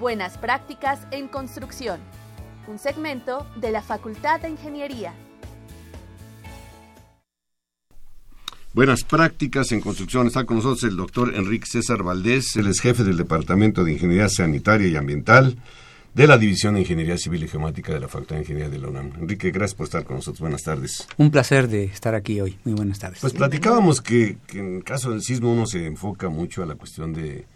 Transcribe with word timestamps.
Buenas 0.00 0.36
prácticas 0.38 1.06
en 1.12 1.28
construcción. 1.28 2.00
Un 2.66 2.80
segmento 2.80 3.46
de 3.60 3.70
la 3.70 3.82
Facultad 3.82 4.40
de 4.40 4.50
Ingeniería. 4.50 5.14
Buenas 8.74 9.04
prácticas 9.04 9.70
en 9.70 9.80
construcción. 9.80 10.26
Está 10.26 10.46
con 10.46 10.56
nosotros 10.56 10.82
el 10.82 10.96
doctor 10.96 11.32
Enrique 11.36 11.66
César 11.66 12.02
Valdés, 12.02 12.56
él 12.56 12.66
es 12.66 12.80
jefe 12.80 13.04
del 13.04 13.18
Departamento 13.18 13.84
de 13.84 13.92
Ingeniería 13.92 14.28
Sanitaria 14.28 14.88
y 14.88 14.96
Ambiental 14.96 15.58
de 16.14 16.26
la 16.26 16.36
División 16.36 16.74
de 16.74 16.80
Ingeniería 16.80 17.16
Civil 17.16 17.42
y 17.44 17.48
Geomática 17.48 17.92
de 17.94 18.00
la 18.00 18.08
Facultad 18.08 18.36
de 18.36 18.42
Ingeniería 18.42 18.68
de 18.68 18.78
la 18.78 18.88
UNAM. 18.88 19.12
Enrique, 19.18 19.50
gracias 19.50 19.74
por 19.74 19.84
estar 19.84 20.04
con 20.04 20.16
nosotros. 20.16 20.40
Buenas 20.40 20.62
tardes. 20.62 21.06
Un 21.16 21.30
placer 21.30 21.68
de 21.68 21.84
estar 21.84 22.14
aquí 22.14 22.40
hoy. 22.40 22.58
Muy 22.64 22.74
buenas 22.74 22.98
tardes. 22.98 23.20
Pues 23.20 23.32
platicábamos 23.32 24.02
que, 24.02 24.36
en 24.52 24.82
caso 24.82 25.10
del 25.10 25.22
sismo 25.22 25.52
uno 25.52 25.66
se 25.66 25.86
enfoca 25.86 26.28
mucho 26.28 26.62
a 26.62 26.66
la 26.66 26.74
cuestión 26.74 27.14
de, 27.14 27.46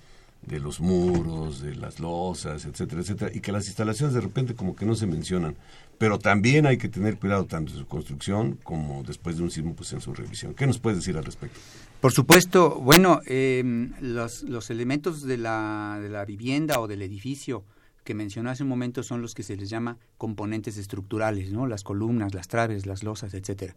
de 0.46 0.58
los 0.58 0.80
muros, 0.80 1.60
de 1.60 1.74
las 1.74 2.00
losas, 2.00 2.64
etcétera, 2.64 3.02
etcétera, 3.02 3.30
y 3.34 3.40
que 3.40 3.52
las 3.52 3.66
instalaciones 3.66 4.14
de 4.14 4.22
repente 4.22 4.54
como 4.54 4.74
que 4.74 4.86
no 4.86 4.94
se 4.94 5.06
mencionan. 5.06 5.54
Pero 5.98 6.18
también 6.18 6.66
hay 6.66 6.78
que 6.78 6.88
tener 6.88 7.18
cuidado 7.18 7.44
tanto 7.44 7.72
en 7.72 7.78
su 7.78 7.86
construcción 7.86 8.58
como 8.62 9.02
después 9.02 9.36
de 9.36 9.42
un 9.42 9.50
sismo, 9.50 9.74
pues 9.74 9.92
en 9.92 10.00
su 10.00 10.14
revisión. 10.14 10.54
¿Qué 10.54 10.66
nos 10.66 10.78
puedes 10.78 10.98
decir 10.98 11.16
al 11.18 11.24
respecto? 11.24 11.58
Por 12.00 12.12
supuesto, 12.12 12.80
bueno, 12.80 13.20
eh, 13.26 13.90
los, 14.00 14.44
los 14.44 14.70
elementos 14.70 15.22
de 15.22 15.36
la, 15.36 15.98
de 16.00 16.08
la 16.08 16.24
vivienda 16.24 16.80
o 16.80 16.86
del 16.86 17.02
edificio 17.02 17.64
que 18.06 18.14
mencionó 18.14 18.50
hace 18.50 18.62
un 18.62 18.68
momento 18.70 19.02
son 19.02 19.20
los 19.20 19.34
que 19.34 19.42
se 19.42 19.56
les 19.56 19.68
llama 19.68 19.98
componentes 20.16 20.78
estructurales, 20.78 21.50
¿no? 21.52 21.66
Las 21.66 21.82
columnas, 21.82 22.34
las 22.34 22.46
traves, 22.46 22.86
las 22.86 23.02
losas, 23.02 23.34
etcétera. 23.34 23.74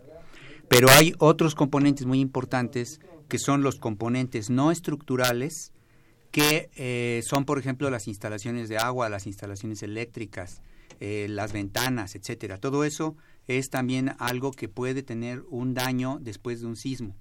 Pero 0.70 0.88
hay 0.92 1.14
otros 1.18 1.56
componentes 1.56 2.06
muy 2.06 2.20
importantes 2.20 3.02
que 3.28 3.40
son 3.40 3.64
los 3.64 3.80
componentes 3.80 4.52
no 4.52 4.72
estructurales, 4.72 5.74
que 6.32 6.70
eh, 6.76 7.22
son, 7.26 7.44
por 7.44 7.58
ejemplo, 7.58 7.90
las 7.90 8.08
instalaciones 8.08 8.70
de 8.70 8.78
agua, 8.78 9.10
las 9.10 9.26
instalaciones 9.26 9.82
eléctricas, 9.82 10.62
eh, 11.00 11.26
las 11.28 11.52
ventanas, 11.52 12.16
etcétera. 12.16 12.60
Todo 12.60 12.84
eso 12.84 13.16
es 13.48 13.72
también 13.72 14.14
algo 14.20 14.52
que 14.52 14.70
puede 14.70 15.02
tener 15.02 15.44
un 15.50 15.74
daño 15.74 16.20
después 16.22 16.62
de 16.62 16.68
un 16.68 16.76
sismo. 16.76 17.16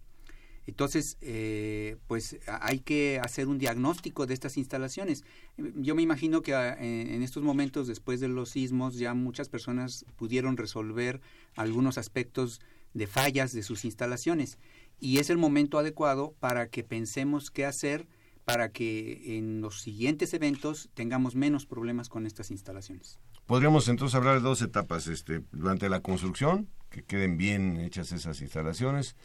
Entonces, 0.69 1.17
eh, 1.23 1.97
pues 2.09 2.37
hay 2.47 2.81
que 2.81 3.19
hacer 3.21 3.49
un 3.49 3.57
diagnóstico 3.57 4.27
de 4.27 4.35
estas 4.35 4.59
instalaciones. 4.59 5.25
Yo 5.57 5.95
me 5.95 6.03
imagino 6.03 6.43
que 6.43 6.55
ah, 6.55 6.77
en 6.79 7.23
estos 7.23 7.43
momentos, 7.43 7.87
después 7.87 8.21
de 8.21 8.29
los 8.29 8.51
sismos, 8.51 8.97
ya 8.97 9.15
muchas 9.15 9.49
personas 9.49 10.05
pudieron 10.17 10.59
resolver 10.59 11.23
algunos 11.57 11.97
aspectos 11.97 12.61
de 12.93 13.07
fallas 13.07 13.55
de 13.55 13.63
sus 13.63 13.87
instalaciones. 13.87 14.59
Y 15.01 15.21
es 15.21 15.31
el 15.31 15.39
momento 15.39 15.79
adecuado 15.79 16.35
para 16.39 16.69
que 16.69 16.85
pensemos 16.85 17.51
qué 17.51 17.65
hacer 17.65 18.07
para 18.45 18.71
que 18.71 19.39
en 19.39 19.63
los 19.63 19.81
siguientes 19.81 20.35
eventos 20.35 20.91
tengamos 20.93 21.35
menos 21.35 21.65
problemas 21.65 22.11
con 22.11 22.27
estas 22.27 22.51
instalaciones. 22.51 23.19
Podríamos 23.47 23.89
entonces 23.89 24.15
hablar 24.15 24.35
de 24.35 24.41
dos 24.41 24.61
etapas, 24.61 25.07
este, 25.07 25.43
durante 25.53 25.89
la 25.89 26.01
construcción, 26.01 26.69
que 26.91 27.03
queden 27.03 27.39
bien 27.39 27.81
hechas 27.81 28.13
esas 28.13 28.43
instalaciones, 28.43 29.17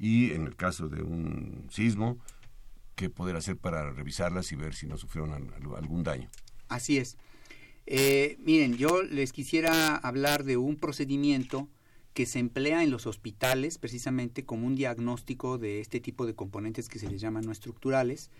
y 0.00 0.32
en 0.32 0.46
el 0.46 0.56
caso 0.56 0.88
de 0.88 1.02
un 1.02 1.66
sismo, 1.70 2.18
qué 2.96 3.10
poder 3.10 3.36
hacer 3.36 3.58
para 3.58 3.90
revisarlas 3.90 4.50
y 4.50 4.56
ver 4.56 4.74
si 4.74 4.86
no 4.86 4.96
sufrieron 4.96 5.52
algún 5.76 6.02
daño. 6.02 6.30
Así 6.68 6.96
es. 6.96 7.18
Eh, 7.86 8.38
miren, 8.40 8.76
yo 8.76 9.02
les 9.02 9.32
quisiera 9.32 9.94
hablar 9.96 10.44
de 10.44 10.56
un 10.56 10.76
procedimiento 10.76 11.68
que 12.14 12.24
se 12.24 12.38
emplea 12.38 12.82
en 12.82 12.90
los 12.90 13.06
hospitales 13.06 13.78
precisamente 13.78 14.44
como 14.44 14.66
un 14.66 14.74
diagnóstico 14.74 15.58
de 15.58 15.80
este 15.80 16.00
tipo 16.00 16.26
de 16.26 16.34
componentes 16.34 16.88
que 16.88 16.98
se 16.98 17.08
les 17.08 17.20
llaman 17.20 17.44
no 17.44 17.52
estructurales 17.52 18.30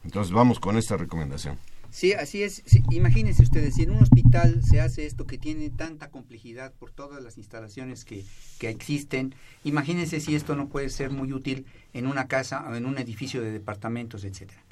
Entonces 0.04 0.32
vamos 0.32 0.60
con 0.60 0.78
esta 0.78 0.96
recomendación. 0.96 1.58
Sí, 1.90 2.14
así 2.14 2.42
es. 2.42 2.64
imagínense 2.90 3.44
ustedes, 3.44 3.76
si 3.76 3.84
en 3.84 3.92
un 3.92 4.02
hospital 4.02 4.64
se 4.64 4.80
hace 4.80 5.06
esto 5.06 5.28
que 5.28 5.38
tiene 5.38 5.70
tanta 5.70 6.10
complejidad 6.10 6.74
por 6.74 6.92
todas 6.92 7.22
las 7.22 7.38
instalaciones 7.38 8.06
que, 8.06 8.24
que 8.60 8.70
existen, 8.70 9.36
imagínense 9.66 10.22
si 10.22 10.36
esto 10.36 10.56
no 10.56 10.70
puede 10.70 10.90
ser 10.90 11.10
muy 11.10 11.34
útil 11.34 11.66
en 11.94 12.08
una 12.08 12.28
casa 12.28 12.66
o 12.70 12.76
en 12.76 12.86
un 12.86 12.98
edificio 12.98 13.42
de 13.42 13.52
departamentos, 13.52 14.24
etcétera. 14.24 14.64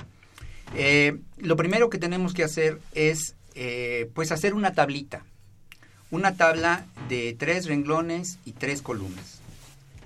Eh, 0.76 1.20
lo 1.38 1.56
primero 1.56 1.90
que 1.90 1.98
tenemos 1.98 2.34
que 2.34 2.44
hacer 2.44 2.80
es 2.94 3.36
eh, 3.56 4.10
pues 4.14 4.32
hacer 4.32 4.54
una 4.54 4.74
tablita, 4.74 5.24
una 6.12 6.36
tabla 6.36 6.86
de 7.08 7.36
tres 7.38 7.66
renglones 7.66 8.40
y 8.46 8.54
tres 8.54 8.82
columnas. 8.82 9.40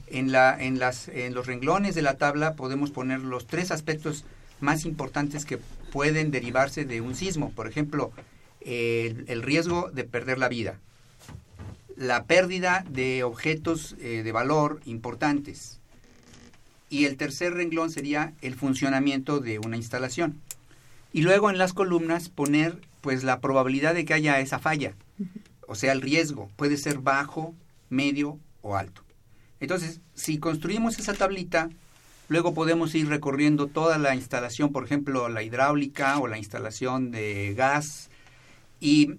En, 0.07 0.31
la, 0.31 0.56
en, 0.62 0.80
las, 0.80 1.07
en 1.07 1.33
los 1.33 1.48
renglones 1.48 1.95
de 1.95 2.04
la 2.04 2.18
tabla 2.18 2.54
podemos 2.54 2.92
poner 2.92 3.19
los 3.19 3.48
tres 3.48 3.71
aspectos 3.71 4.25
más 4.60 4.86
importantes 4.86 5.44
que 5.44 5.60
pueden 5.92 6.31
derivarse 6.31 6.86
de 6.86 7.01
un 7.01 7.15
sismo. 7.15 7.51
Por 7.51 7.68
ejemplo, 7.68 8.12
el, 8.62 9.42
riesgo 9.42 9.89
de 9.92 10.04
perder 10.04 10.38
la 10.38 10.50
vida, 10.50 10.80
la 11.95 12.25
pérdida 12.25 12.86
de 12.89 13.24
objetos 13.24 13.95
eh, 14.00 14.21
de 14.24 14.31
valor 14.31 14.81
importantes. 14.86 15.80
Y 16.89 17.06
el 17.06 17.18
tercer 17.18 17.54
renglón 17.54 17.89
sería 17.89 18.33
el 18.42 18.56
funcionamiento 18.56 19.39
de 19.39 19.60
una 19.60 19.77
instalación 19.77 20.39
y 21.13 21.21
luego 21.21 21.50
en 21.50 21.57
las 21.57 21.74
columnas 21.74 22.27
poner 22.27 22.81
pues 23.01 23.24
la 23.24 23.39
probabilidad 23.39 23.94
de 23.94 24.04
que 24.04 24.13
haya 24.13 24.39
esa 24.39 24.60
falla, 24.60 24.95
o 25.68 25.75
sea, 25.75 25.94
el 25.94 26.01
riesgo 26.01 26.50
puede 26.56 26.77
ser 26.77 27.00
bajo, 27.00 27.54
medio 27.89 28.39
o 28.62 28.75
alto. 28.75 29.04
Entonces, 29.60 30.01
si 30.13 30.39
construimos 30.39 31.00
esa 31.00 31.13
tablita, 31.13 31.69
luego 32.27 32.54
podemos 32.54 32.95
ir 32.95 33.07
recorriendo 33.07 33.68
toda 33.68 33.98
la 33.98 34.15
instalación, 34.15 34.71
por 34.71 34.83
ejemplo, 34.83 35.30
la 35.30 35.44
hidráulica 35.44 36.18
o 36.18 36.27
la 36.27 36.38
instalación 36.38 37.12
de 37.12 37.54
gas, 37.56 38.10
y 38.80 39.15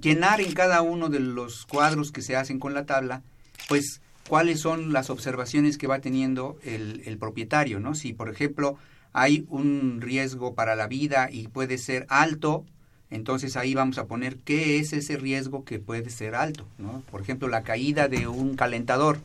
llenar 0.00 0.40
en 0.40 0.52
cada 0.52 0.80
uno 0.80 1.08
de 1.08 1.20
los 1.20 1.66
cuadros 1.66 2.12
que 2.12 2.22
se 2.22 2.36
hacen 2.36 2.58
con 2.58 2.72
la 2.72 2.86
tabla, 2.86 3.22
pues 3.68 4.00
cuáles 4.28 4.60
son 4.60 4.92
las 4.92 5.10
observaciones 5.10 5.76
que 5.76 5.86
va 5.86 6.00
teniendo 6.00 6.56
el, 6.64 7.02
el 7.04 7.18
propietario, 7.18 7.80
¿no? 7.80 7.94
Si, 7.94 8.12
por 8.12 8.30
ejemplo, 8.30 8.78
hay 9.12 9.46
un 9.48 10.00
riesgo 10.00 10.54
para 10.54 10.74
la 10.76 10.86
vida 10.86 11.28
y 11.30 11.48
puede 11.48 11.78
ser 11.78 12.06
alto, 12.08 12.64
entonces 13.10 13.56
ahí 13.56 13.74
vamos 13.74 13.98
a 13.98 14.06
poner 14.06 14.38
qué 14.38 14.78
es 14.78 14.92
ese 14.92 15.16
riesgo 15.16 15.64
que 15.64 15.78
puede 15.78 16.08
ser 16.10 16.34
alto. 16.34 16.66
¿no? 16.78 17.02
Por 17.10 17.20
ejemplo, 17.20 17.48
la 17.48 17.62
caída 17.62 18.08
de 18.08 18.26
un 18.26 18.56
calentador. 18.56 19.18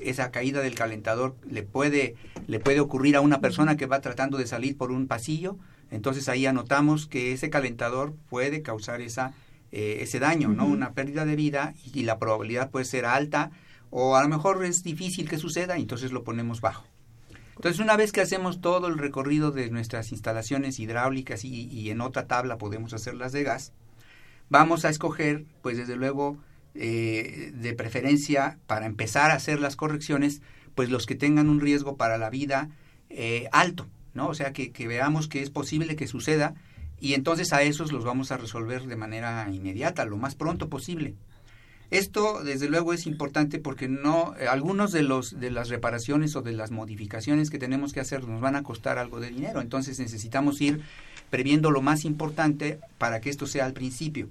Esa 0.00 0.30
caída 0.30 0.60
del 0.60 0.74
calentador 0.74 1.36
le 1.48 1.62
puede, 1.62 2.16
le 2.48 2.58
puede 2.58 2.80
ocurrir 2.80 3.16
a 3.16 3.20
una 3.20 3.40
persona 3.40 3.76
que 3.76 3.86
va 3.86 4.00
tratando 4.00 4.36
de 4.36 4.46
salir 4.46 4.76
por 4.76 4.90
un 4.90 5.06
pasillo. 5.06 5.56
Entonces 5.90 6.28
ahí 6.28 6.46
anotamos 6.46 7.06
que 7.06 7.32
ese 7.32 7.48
calentador 7.48 8.14
puede 8.28 8.60
causar 8.60 9.00
esa, 9.00 9.32
eh, 9.70 9.98
ese 10.00 10.18
daño, 10.18 10.48
¿no? 10.48 10.66
Una 10.66 10.92
pérdida 10.92 11.24
de 11.24 11.36
vida 11.36 11.74
y 11.94 12.02
la 12.02 12.18
probabilidad 12.18 12.70
puede 12.70 12.84
ser 12.84 13.06
alta 13.06 13.52
o 13.96 14.16
a 14.16 14.22
lo 14.22 14.28
mejor 14.28 14.64
es 14.64 14.82
difícil 14.82 15.28
que 15.28 15.38
suceda, 15.38 15.76
entonces 15.76 16.10
lo 16.10 16.24
ponemos 16.24 16.60
bajo. 16.60 16.84
Entonces, 17.56 17.80
una 17.80 17.96
vez 17.96 18.12
que 18.12 18.20
hacemos 18.20 18.60
todo 18.60 18.88
el 18.88 18.98
recorrido 18.98 19.50
de 19.50 19.70
nuestras 19.70 20.12
instalaciones 20.12 20.78
hidráulicas 20.80 21.44
y, 21.44 21.90
en 21.90 22.00
otra 22.00 22.26
tabla 22.26 22.58
podemos 22.58 22.92
hacer 22.94 23.14
las 23.14 23.32
de 23.32 23.44
gas, 23.44 23.72
vamos 24.48 24.84
a 24.84 24.88
escoger, 24.88 25.44
pues 25.62 25.76
desde 25.76 25.96
luego, 25.96 26.36
eh, 26.74 27.52
de 27.54 27.74
preferencia 27.74 28.58
para 28.66 28.86
empezar 28.86 29.30
a 29.30 29.34
hacer 29.34 29.60
las 29.60 29.76
correcciones, 29.76 30.42
pues 30.74 30.90
los 30.90 31.06
que 31.06 31.14
tengan 31.14 31.48
un 31.48 31.60
riesgo 31.60 31.96
para 31.96 32.18
la 32.18 32.30
vida 32.30 32.68
eh, 33.10 33.48
alto, 33.52 33.86
¿no? 34.12 34.28
O 34.28 34.34
sea, 34.34 34.52
que 34.52 34.88
veamos 34.88 35.28
que 35.28 35.42
es 35.42 35.50
posible 35.50 35.94
que 35.94 36.08
suceda 36.08 36.54
y 37.04 37.14
entonces 37.14 37.52
a 37.52 37.62
esos 37.62 37.92
los 37.92 38.04
vamos 38.04 38.32
a 38.32 38.38
resolver 38.38 38.86
de 38.86 38.96
manera 38.96 39.46
inmediata, 39.52 40.04
lo 40.04 40.16
más 40.16 40.34
pronto 40.34 40.68
posible. 40.68 41.14
Esto, 41.94 42.42
desde 42.42 42.68
luego, 42.68 42.92
es 42.92 43.06
importante 43.06 43.60
porque 43.60 43.86
no, 43.86 44.34
eh, 44.36 44.48
algunos 44.48 44.90
de 44.90 45.04
los 45.04 45.38
de 45.38 45.52
las 45.52 45.68
reparaciones 45.68 46.34
o 46.34 46.42
de 46.42 46.50
las 46.50 46.72
modificaciones 46.72 47.50
que 47.50 47.58
tenemos 47.60 47.92
que 47.92 48.00
hacer 48.00 48.26
nos 48.26 48.40
van 48.40 48.56
a 48.56 48.64
costar 48.64 48.98
algo 48.98 49.20
de 49.20 49.30
dinero. 49.30 49.60
Entonces 49.60 50.00
necesitamos 50.00 50.60
ir 50.60 50.80
previendo 51.30 51.70
lo 51.70 51.82
más 51.82 52.04
importante 52.04 52.80
para 52.98 53.20
que 53.20 53.30
esto 53.30 53.46
sea 53.46 53.64
al 53.64 53.74
principio 53.74 54.28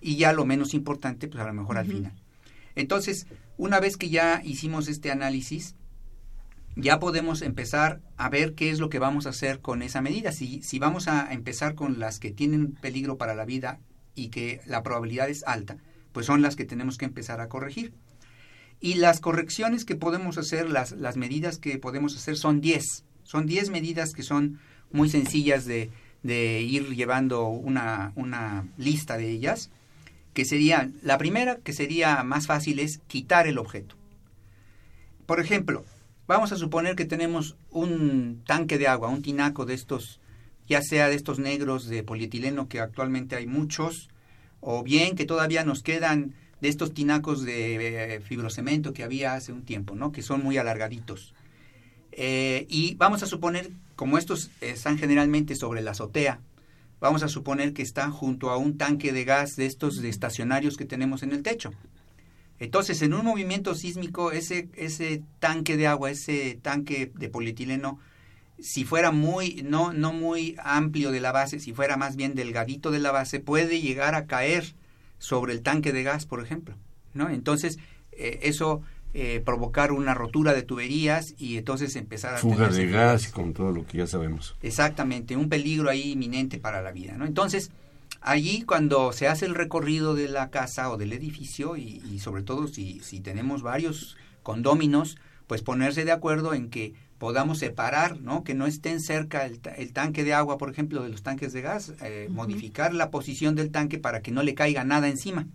y 0.00 0.18
ya 0.18 0.32
lo 0.32 0.44
menos 0.44 0.72
importante, 0.72 1.26
pues 1.26 1.42
a 1.42 1.48
lo 1.48 1.52
mejor 1.52 1.78
al 1.78 1.86
final. 1.86 2.12
Entonces, 2.76 3.26
una 3.58 3.80
vez 3.80 3.96
que 3.96 4.08
ya 4.08 4.40
hicimos 4.44 4.86
este 4.86 5.10
análisis, 5.10 5.74
ya 6.76 7.00
podemos 7.00 7.42
empezar 7.42 8.00
a 8.18 8.28
ver 8.28 8.54
qué 8.54 8.70
es 8.70 8.78
lo 8.78 8.88
que 8.88 9.00
vamos 9.00 9.26
a 9.26 9.30
hacer 9.30 9.58
con 9.58 9.82
esa 9.82 10.00
medida. 10.00 10.30
Si, 10.30 10.62
si 10.62 10.78
vamos 10.78 11.08
a 11.08 11.32
empezar 11.32 11.74
con 11.74 11.98
las 11.98 12.20
que 12.20 12.30
tienen 12.30 12.70
peligro 12.70 13.18
para 13.18 13.34
la 13.34 13.44
vida 13.44 13.80
y 14.14 14.28
que 14.28 14.60
la 14.64 14.84
probabilidad 14.84 15.28
es 15.28 15.42
alta, 15.44 15.76
pues 16.12 16.26
son 16.26 16.42
las 16.42 16.56
que 16.56 16.64
tenemos 16.64 16.98
que 16.98 17.04
empezar 17.04 17.40
a 17.40 17.48
corregir. 17.48 17.92
Y 18.80 18.94
las 18.94 19.20
correcciones 19.20 19.84
que 19.84 19.96
podemos 19.96 20.38
hacer, 20.38 20.70
las, 20.70 20.92
las 20.92 21.16
medidas 21.16 21.58
que 21.58 21.78
podemos 21.78 22.16
hacer 22.16 22.36
son 22.36 22.60
10. 22.60 23.04
Son 23.24 23.46
10 23.46 23.70
medidas 23.70 24.12
que 24.12 24.22
son 24.22 24.58
muy 24.90 25.08
sencillas 25.08 25.66
de, 25.66 25.90
de 26.22 26.62
ir 26.62 26.94
llevando 26.94 27.48
una, 27.48 28.12
una 28.16 28.66
lista 28.76 29.16
de 29.16 29.30
ellas, 29.30 29.70
que 30.34 30.44
sería, 30.44 30.90
la 31.02 31.18
primera 31.18 31.56
que 31.56 31.72
sería 31.72 32.22
más 32.22 32.46
fácil 32.46 32.78
es 32.78 32.98
quitar 33.06 33.46
el 33.46 33.58
objeto. 33.58 33.96
Por 35.26 35.40
ejemplo, 35.40 35.84
vamos 36.26 36.52
a 36.52 36.56
suponer 36.56 36.96
que 36.96 37.04
tenemos 37.04 37.56
un 37.70 38.42
tanque 38.46 38.78
de 38.78 38.88
agua, 38.88 39.08
un 39.08 39.22
tinaco 39.22 39.66
de 39.66 39.74
estos, 39.74 40.20
ya 40.68 40.82
sea 40.82 41.08
de 41.08 41.14
estos 41.14 41.38
negros 41.38 41.86
de 41.86 42.02
polietileno, 42.02 42.68
que 42.68 42.80
actualmente 42.80 43.36
hay 43.36 43.46
muchos, 43.46 44.09
o 44.60 44.82
bien 44.82 45.16
que 45.16 45.24
todavía 45.24 45.64
nos 45.64 45.82
quedan 45.82 46.34
de 46.60 46.68
estos 46.68 46.92
tinacos 46.92 47.42
de 47.42 48.14
eh, 48.16 48.20
fibrocemento 48.20 48.92
que 48.92 49.02
había 49.02 49.34
hace 49.34 49.52
un 49.52 49.62
tiempo, 49.62 49.94
¿no? 49.94 50.12
que 50.12 50.22
son 50.22 50.42
muy 50.42 50.58
alargaditos. 50.58 51.34
Eh, 52.12 52.66
y 52.68 52.94
vamos 52.96 53.22
a 53.22 53.26
suponer, 53.26 53.70
como 53.96 54.18
estos 54.18 54.50
están 54.60 54.98
generalmente 54.98 55.54
sobre 55.54 55.80
la 55.80 55.92
azotea, 55.92 56.40
vamos 57.00 57.22
a 57.22 57.28
suponer 57.28 57.72
que 57.72 57.82
están 57.82 58.12
junto 58.12 58.50
a 58.50 58.58
un 58.58 58.76
tanque 58.76 59.12
de 59.12 59.24
gas 59.24 59.56
de 59.56 59.66
estos 59.66 59.98
estacionarios 59.98 60.76
que 60.76 60.84
tenemos 60.84 61.22
en 61.22 61.32
el 61.32 61.42
techo. 61.42 61.70
Entonces, 62.58 63.00
en 63.00 63.14
un 63.14 63.24
movimiento 63.24 63.74
sísmico, 63.74 64.32
ese, 64.32 64.68
ese 64.74 65.22
tanque 65.38 65.78
de 65.78 65.86
agua, 65.86 66.10
ese 66.10 66.58
tanque 66.60 67.10
de 67.14 67.30
polietileno, 67.30 67.98
si 68.62 68.84
fuera 68.84 69.10
muy, 69.10 69.62
no, 69.64 69.92
no 69.92 70.12
muy 70.12 70.56
amplio 70.62 71.10
de 71.10 71.20
la 71.20 71.32
base, 71.32 71.60
si 71.60 71.72
fuera 71.72 71.96
más 71.96 72.16
bien 72.16 72.34
delgadito 72.34 72.90
de 72.90 72.98
la 72.98 73.12
base, 73.12 73.40
puede 73.40 73.80
llegar 73.80 74.14
a 74.14 74.26
caer 74.26 74.74
sobre 75.18 75.52
el 75.52 75.62
tanque 75.62 75.92
de 75.92 76.02
gas, 76.02 76.26
por 76.26 76.42
ejemplo. 76.42 76.76
¿no? 77.14 77.28
Entonces, 77.30 77.78
eh, 78.12 78.40
eso 78.42 78.82
eh, 79.12 79.42
provocar 79.44 79.92
una 79.92 80.14
rotura 80.14 80.54
de 80.54 80.62
tuberías 80.62 81.34
y 81.36 81.56
entonces 81.56 81.96
empezar 81.96 82.34
a... 82.34 82.38
Fuga 82.38 82.68
de 82.68 82.86
gas 82.86 83.28
y 83.28 83.32
con 83.32 83.52
todo 83.52 83.72
lo 83.72 83.86
que 83.86 83.98
ya 83.98 84.06
sabemos. 84.06 84.56
Exactamente, 84.62 85.36
un 85.36 85.48
peligro 85.48 85.90
ahí 85.90 86.12
inminente 86.12 86.58
para 86.58 86.80
la 86.82 86.92
vida. 86.92 87.16
¿no? 87.16 87.26
Entonces, 87.26 87.70
allí 88.20 88.62
cuando 88.62 89.12
se 89.12 89.26
hace 89.26 89.46
el 89.46 89.54
recorrido 89.54 90.14
de 90.14 90.28
la 90.28 90.50
casa 90.50 90.90
o 90.90 90.96
del 90.96 91.12
edificio 91.12 91.76
y, 91.76 92.02
y 92.10 92.20
sobre 92.20 92.42
todo 92.42 92.68
si, 92.68 93.00
si 93.00 93.20
tenemos 93.20 93.62
varios 93.62 94.16
condóminos, 94.42 95.18
pues 95.46 95.62
ponerse 95.62 96.04
de 96.04 96.12
acuerdo 96.12 96.54
en 96.54 96.70
que 96.70 96.94
podamos 97.20 97.58
separar, 97.58 98.18
¿no? 98.18 98.42
que 98.44 98.54
no 98.54 98.66
estén 98.66 98.98
cerca 98.98 99.44
el, 99.44 99.92
tanque 99.92 100.24
de 100.24 100.32
agua, 100.32 100.56
por 100.56 100.70
ejemplo, 100.70 101.02
de 101.02 101.10
los 101.10 101.22
tanques 101.22 101.52
de 101.52 101.60
gas, 101.60 101.92
eh, 102.00 102.28
modificar 102.30 102.94
la 102.94 103.10
posición 103.10 103.54
del 103.54 103.70
tanque 103.70 103.98
para 103.98 104.22
que 104.22 104.32
no 104.32 104.42
le 104.42 104.54
caiga 104.54 104.84
nada 104.84 105.06
encima. 105.06 105.46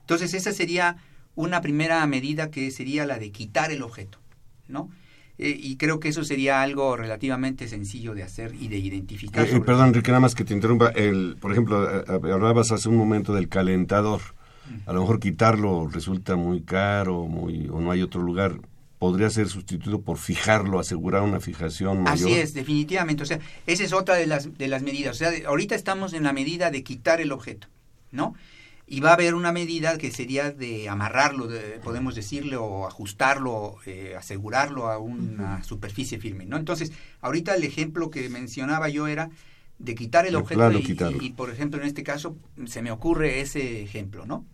Entonces 0.00 0.34
esa 0.34 0.52
sería 0.52 0.96
una 1.36 1.60
primera 1.60 2.04
medida 2.08 2.50
que 2.50 2.68
sería 2.72 3.06
la 3.06 3.20
de 3.20 3.30
quitar 3.30 3.70
el 3.70 3.82
objeto. 3.82 4.18
¿no? 4.66 4.90
Eh, 5.38 5.56
y 5.56 5.76
creo 5.76 6.00
que 6.00 6.08
eso 6.08 6.24
sería 6.24 6.62
algo 6.62 6.96
relativamente 6.96 7.68
sencillo 7.68 8.12
de 8.14 8.24
hacer 8.24 8.52
y 8.60 8.66
de 8.66 8.78
identificar. 8.78 9.46
Eh, 9.46 9.60
perdón, 9.60 9.88
Enrique, 9.88 10.10
nada 10.10 10.20
más 10.20 10.34
que 10.34 10.44
te 10.44 10.52
interrumpa. 10.52 10.88
El, 10.88 11.36
por 11.40 11.52
ejemplo, 11.52 11.88
hablabas 12.08 12.72
hace 12.72 12.88
un 12.88 12.96
momento 12.96 13.32
del 13.32 13.48
calentador. 13.48 14.20
A 14.86 14.92
lo 14.92 15.02
mejor 15.02 15.20
quitarlo 15.20 15.88
resulta 15.88 16.34
muy 16.34 16.62
caro 16.62 17.26
muy, 17.26 17.68
o 17.68 17.80
no 17.80 17.92
hay 17.92 18.02
otro 18.02 18.20
lugar 18.20 18.58
podría 18.98 19.30
ser 19.30 19.48
sustituido 19.48 20.00
por 20.00 20.18
fijarlo, 20.18 20.78
asegurar 20.78 21.22
una 21.22 21.40
fijación 21.40 22.02
mayor. 22.02 22.28
Así 22.28 22.38
es, 22.38 22.54
definitivamente. 22.54 23.22
O 23.22 23.26
sea, 23.26 23.38
esa 23.66 23.84
es 23.84 23.92
otra 23.92 24.14
de 24.14 24.26
las, 24.26 24.56
de 24.56 24.68
las 24.68 24.82
medidas. 24.82 25.16
O 25.16 25.18
sea, 25.18 25.32
ahorita 25.46 25.74
estamos 25.74 26.12
en 26.12 26.22
la 26.22 26.32
medida 26.32 26.70
de 26.70 26.82
quitar 26.82 27.20
el 27.20 27.32
objeto, 27.32 27.68
¿no? 28.12 28.34
Y 28.86 29.00
va 29.00 29.10
a 29.10 29.14
haber 29.14 29.34
una 29.34 29.50
medida 29.50 29.96
que 29.96 30.10
sería 30.10 30.50
de 30.50 30.88
amarrarlo, 30.90 31.48
podemos 31.82 32.14
decirle, 32.14 32.56
o 32.56 32.86
ajustarlo, 32.86 33.76
eh, 33.86 34.14
asegurarlo 34.16 34.88
a 34.88 34.98
una 34.98 35.64
superficie 35.64 36.18
firme, 36.18 36.44
¿no? 36.44 36.58
Entonces, 36.58 36.92
ahorita 37.22 37.54
el 37.54 37.64
ejemplo 37.64 38.10
que 38.10 38.28
mencionaba 38.28 38.90
yo 38.90 39.06
era 39.06 39.30
de 39.78 39.94
quitar 39.94 40.26
el 40.26 40.36
objeto 40.36 40.70
y, 40.72 40.96
y, 41.20 41.30
por 41.32 41.50
ejemplo, 41.50 41.80
en 41.80 41.86
este 41.86 42.02
caso, 42.02 42.36
se 42.66 42.82
me 42.82 42.90
ocurre 42.90 43.40
ese 43.40 43.82
ejemplo, 43.82 44.26
¿no? 44.26 44.44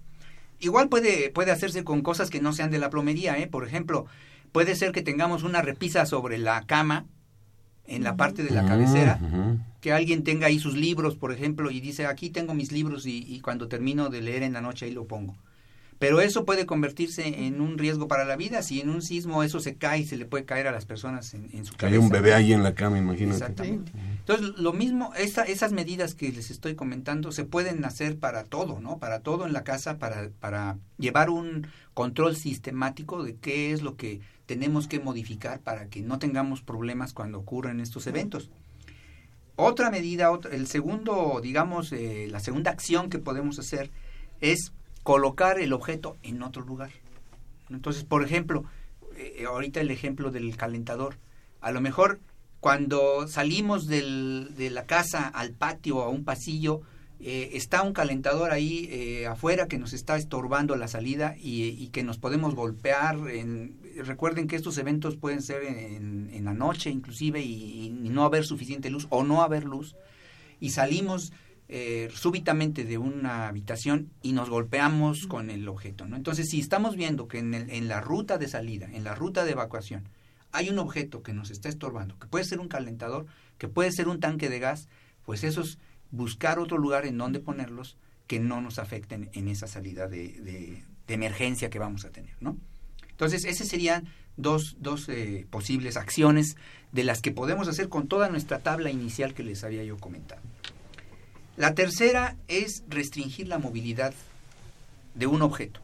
Igual 0.61 0.89
puede, 0.89 1.31
puede 1.31 1.51
hacerse 1.51 1.85
con 1.85 2.03
cosas 2.03 2.31
que 2.31 2.41
no 2.41 2.53
sean 2.53 2.71
de 2.71 2.79
la 2.79 2.91
plomería, 2.91 3.39
¿eh? 3.39 3.47
Por 3.47 3.67
ejemplo, 3.67 4.07
Puede 4.53 4.75
ser 4.75 4.93
que 4.93 5.03
tengamos 5.03 5.43
una 5.43 5.63
repisa 5.63 6.07
sobre 6.07 6.39
la 6.39 6.63
cama, 6.67 7.07
en 7.91 8.05
la 8.05 8.17
parte 8.17 8.45
de 8.45 8.51
la 8.51 8.65
cabecera, 8.65 9.19
que 9.81 9.93
alguien 9.93 10.23
tenga 10.23 10.47
ahí 10.47 10.59
sus 10.59 10.77
libros, 10.77 11.17
por 11.17 11.33
ejemplo, 11.33 11.71
y 11.71 11.81
dice, 11.81 12.07
aquí 12.07 12.31
tengo 12.31 12.55
mis 12.55 12.71
libros 12.71 13.05
y, 13.07 13.41
cuando 13.41 13.69
termino 13.69 14.09
de 14.11 14.23
leer 14.23 14.45
en 14.45 14.53
la 14.53 14.61
noche 14.61 14.87
ahí 14.87 14.93
lo 14.93 15.07
pongo. 15.07 15.37
Pero 16.01 16.23
eso 16.23 16.47
puede 16.47 16.65
convertirse 16.65 17.45
en 17.47 17.61
un 17.61 17.77
riesgo 17.77 18.09
para 18.09 18.25
la 18.25 18.35
vida. 18.35 18.63
Si 18.63 18.81
en 18.81 18.89
un 18.89 19.03
sismo 19.03 19.43
eso 19.43 19.61
se 19.61 19.77
cae, 19.77 20.07
se 20.07 20.17
le 20.17 20.25
puede 20.25 20.47
caer 20.47 20.67
a 20.67 20.73
las 20.73 20.87
personas 20.87 21.35
en, 21.35 21.67
su 21.67 21.77
cabeza. 21.77 21.95
Hay 21.95 22.03
un 22.03 22.09
bebé 22.09 22.33
ahí 22.33 22.55
en 22.55 22.63
la 22.63 22.75
cama, 22.75 22.97
imagínate. 22.97 23.37
Exactamente. 23.37 23.93
Entonces, 24.21 24.49
lo 24.57 24.73
mismo, 24.73 25.13
esa, 25.19 25.43
esas 25.43 25.73
medidas 25.73 26.15
que 26.15 26.33
les 26.33 26.51
estoy 26.51 26.75
comentando 26.75 27.33
se 27.33 27.45
pueden 27.45 27.85
hacer 27.85 28.17
para 28.17 28.45
todo, 28.45 28.81
¿no? 28.81 28.97
Para 28.97 29.21
todo 29.21 29.45
en 29.45 29.53
la 29.53 29.63
casa, 29.63 29.99
para, 29.99 30.31
para 30.41 30.79
llevar 30.97 31.29
un 31.29 31.67
control 31.93 32.35
sistemático 32.35 33.23
de 33.23 33.35
qué 33.35 33.73
es 33.73 33.83
lo 33.83 33.97
que 33.97 34.23
tenemos 34.47 34.89
que 34.89 35.01
modificar 35.01 35.61
para 35.61 35.89
que 35.89 36.01
no 36.01 36.19
tengamos 36.19 36.63
problemas 36.63 37.13
cuando 37.13 37.39
ocurren 37.39 37.79
estos 37.79 38.07
eventos. 38.07 38.49
Otra 39.55 39.91
medida, 39.91 40.31
el 40.51 40.67
segundo, 40.67 41.41
digamos, 41.43 41.93
eh, 41.93 42.27
la 42.31 42.41
segunda 42.41 42.71
acción 42.71 43.11
que 43.11 43.19
podemos 43.19 43.59
hacer 43.59 43.91
es 44.41 44.73
colocar 45.03 45.59
el 45.59 45.73
objeto 45.73 46.17
en 46.23 46.43
otro 46.43 46.63
lugar. 46.63 46.91
Entonces, 47.69 48.05
por 48.05 48.25
ejemplo, 48.25 48.65
eh, 49.17 49.45
ahorita 49.47 49.81
el 49.81 49.91
ejemplo 49.91 50.31
del 50.31 50.57
calentador. 50.57 51.17
A 51.61 51.73
lo 51.73 51.81
mejor 51.81 52.21
cuando 52.61 53.27
salimos 53.27 53.87
del, 53.87 54.55
de 54.57 54.71
la 54.71 54.85
casa 54.85 55.29
al 55.29 55.53
patio 55.53 55.99
o 55.99 56.03
a 56.03 56.09
un 56.09 56.25
pasillo, 56.25 56.83
eh, 57.23 57.51
está 57.53 57.83
un 57.83 57.93
calentador 57.93 58.51
ahí 58.51 58.89
eh, 58.91 59.27
afuera 59.27 59.69
que 59.69 59.79
nos 59.79 59.93
está 59.93 60.17
estorbando 60.17 60.75
la 60.77 60.89
salida 60.89 61.37
y, 61.39 61.89
que 61.89 62.03
nos 62.03 62.19
podemos 62.19 62.55
golpear. 62.55 63.17
En, 63.29 63.79
recuerden 63.97 64.47
que 64.47 64.57
estos 64.57 64.79
eventos 64.79 65.17
pueden 65.17 65.43
ser 65.43 65.63
en, 65.65 66.45
la 66.45 66.55
noche 66.55 66.89
inclusive 66.89 67.43
y, 67.43 67.91
no 67.91 68.25
haber 68.25 68.45
suficiente 68.45 68.89
luz 68.89 69.07
o 69.11 69.23
no 69.23 69.43
haber 69.43 69.65
luz. 69.65 69.97
Y 70.61 70.71
salimos 70.71 71.33
eh, 71.73 72.09
súbitamente 72.13 72.85
de 72.85 72.99
una 72.99 73.47
habitación 73.47 74.11
y 74.23 74.33
nos 74.33 74.51
golpeamos 74.51 75.29
con 75.29 75.51
el 75.51 75.69
objeto. 75.69 76.05
¿no? 76.05 76.17
Entonces, 76.17 76.49
si 76.51 76.59
estamos 76.59 76.97
viendo 76.97 77.29
que 77.29 77.39
en, 77.39 77.55
en 77.55 77.87
la 77.87 78.01
ruta 78.01 78.39
de 78.39 78.49
salida, 78.49 78.89
en 78.93 79.05
la 79.05 79.15
ruta 79.15 79.45
de 79.45 79.53
evacuación, 79.53 80.09
hay 80.51 80.69
un 80.69 80.81
objeto 80.81 81.23
que 81.23 81.33
nos 81.33 81.53
está 81.53 81.69
estorbando, 81.69 82.19
que 82.19 82.27
puede 82.27 82.45
ser 82.45 82.59
un 82.59 82.67
calentador, 82.67 83.27
que 83.57 83.69
puede 83.69 83.93
ser 83.93 84.09
un 84.09 84.19
tanque 84.19 84.49
de 84.49 84.59
gas, 84.59 84.89
pues 85.25 85.45
esos 85.45 85.79
buscar 86.11 86.59
otro 86.59 86.77
lugar 86.77 87.07
en 87.07 87.17
donde 87.17 87.39
ponerlos 87.39 87.97
que 88.27 88.41
no 88.41 88.61
nos 88.61 88.81
afecten 88.81 89.31
en 89.33 89.47
esa 89.47 89.69
salida 89.69 90.09
de, 90.09 90.83
emergencia 91.07 91.71
que 91.71 91.79
vamos 91.79 92.05
a 92.05 92.11
tener, 92.11 92.35
¿no? 92.41 92.57
Entonces, 93.11 93.45
esas 93.45 93.69
serían 93.69 94.09
dos, 94.37 94.77
dos 94.81 95.09
eh, 95.09 95.47
posibles 95.51 95.97
acciones 95.97 96.57
de 96.91 97.05
las 97.05 97.21
que 97.21 97.31
podemos 97.33 97.69
hacer 97.69 97.89
con 97.89 98.09
toda 98.09 98.29
nuestra 98.29 98.61
tabla 98.61 98.91
inicial 98.91 99.35
que 99.35 99.45
les 99.45 99.63
había 99.63 99.85
yo 99.85 99.99
comentado. 99.99 100.41
La 101.61 101.75
tercera 101.75 102.39
es 102.49 102.85
restringir 102.89 103.47
la 103.47 103.59
movilidad 103.59 104.15
de 105.15 105.27
un 105.27 105.43
objeto. 105.43 105.81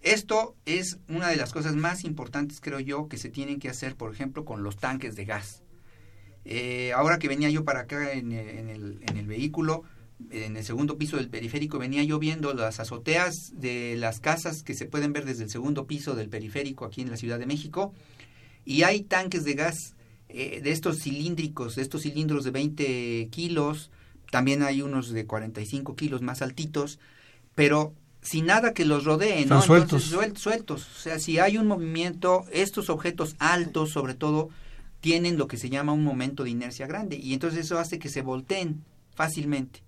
Esto 0.00 0.56
es 0.66 0.98
una 1.08 1.28
de 1.28 1.36
las 1.36 1.52
cosas 1.52 1.76
más 1.76 2.02
importantes, 2.02 2.60
creo 2.60 2.80
yo, 2.80 3.06
que 3.06 3.16
se 3.16 3.28
tienen 3.28 3.60
que 3.60 3.68
hacer, 3.68 3.94
por 3.94 4.12
ejemplo, 4.12 4.44
con 4.44 4.64
los 4.64 4.78
tanques 4.78 5.14
de 5.14 5.24
gas. 5.24 5.62
Eh, 6.44 6.90
ahora 6.96 7.20
que 7.20 7.28
venía 7.28 7.48
yo 7.48 7.64
para 7.64 7.82
acá 7.82 8.12
en, 8.12 8.32
el, 8.32 9.26
vehículo, 9.28 9.84
en 10.32 10.56
el 10.56 10.64
segundo 10.64 10.98
piso 10.98 11.16
del 11.16 11.30
periférico, 11.30 11.78
venía 11.78 12.02
yo 12.02 12.18
viendo 12.18 12.52
las 12.52 12.80
azoteas 12.80 13.52
de 13.54 13.94
las 13.96 14.18
casas 14.18 14.64
que 14.64 14.74
se 14.74 14.86
pueden 14.86 15.12
ver 15.12 15.26
desde 15.26 15.44
el 15.44 15.50
segundo 15.50 15.86
piso 15.86 16.16
del 16.16 16.28
periférico 16.28 16.86
aquí 16.86 17.02
en 17.02 17.10
la 17.12 17.16
Ciudad 17.16 17.38
de 17.38 17.46
México. 17.46 17.94
Y 18.64 18.82
hay 18.82 19.02
tanques 19.02 19.44
de 19.44 19.54
gas 19.54 19.94
eh, 20.28 20.60
de 20.60 20.72
estos 20.72 20.98
cilíndricos, 21.04 21.76
de 21.76 21.82
estos 21.82 22.02
cilindros 22.02 22.42
de 22.42 22.50
20 22.50 23.28
kilos, 23.30 23.92
también 24.32 24.62
hay 24.62 24.80
unos 24.80 25.10
de 25.10 25.26
45 25.26 25.94
kilos 25.94 26.22
más 26.22 26.40
altitos, 26.40 26.98
pero 27.54 27.92
sin 28.22 28.46
nada 28.46 28.72
que 28.72 28.86
los 28.86 29.04
rodee, 29.04 29.44
¿no? 29.44 29.60
sueltos. 29.60 30.04
sueltos. 30.40 30.88
O 30.96 30.98
sea, 30.98 31.18
si 31.18 31.38
hay 31.38 31.58
un 31.58 31.66
movimiento, 31.66 32.46
estos 32.50 32.88
objetos 32.88 33.36
altos, 33.38 33.90
sobre 33.90 34.14
todo, 34.14 34.48
tienen 35.02 35.36
lo 35.36 35.48
que 35.48 35.58
se 35.58 35.68
llama 35.68 35.92
un 35.92 36.02
momento 36.02 36.44
de 36.44 36.50
inercia 36.50 36.86
grande 36.86 37.16
y 37.16 37.34
entonces 37.34 37.66
eso 37.66 37.78
hace 37.78 37.98
que 37.98 38.08
se 38.08 38.22
volteen 38.22 38.82
fácilmente. 39.14 39.82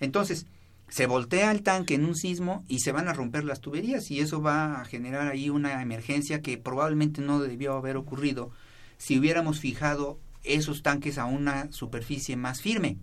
Entonces, 0.00 0.46
se 0.88 1.04
voltea 1.04 1.50
el 1.50 1.62
tanque 1.62 1.94
en 1.94 2.06
un 2.06 2.16
sismo 2.16 2.64
y 2.68 2.78
se 2.78 2.92
van 2.92 3.08
a 3.08 3.12
romper 3.12 3.44
las 3.44 3.60
tuberías 3.60 4.10
y 4.10 4.20
eso 4.20 4.40
va 4.40 4.80
a 4.80 4.86
generar 4.86 5.28
ahí 5.28 5.50
una 5.50 5.82
emergencia 5.82 6.40
que 6.40 6.56
probablemente 6.56 7.20
no 7.20 7.40
debió 7.40 7.74
haber 7.74 7.98
ocurrido 7.98 8.52
si 8.96 9.18
hubiéramos 9.18 9.60
fijado 9.60 10.18
esos 10.44 10.82
tanques 10.82 11.18
a 11.18 11.26
una 11.26 11.70
superficie 11.72 12.36
más 12.36 12.62
firme. 12.62 12.96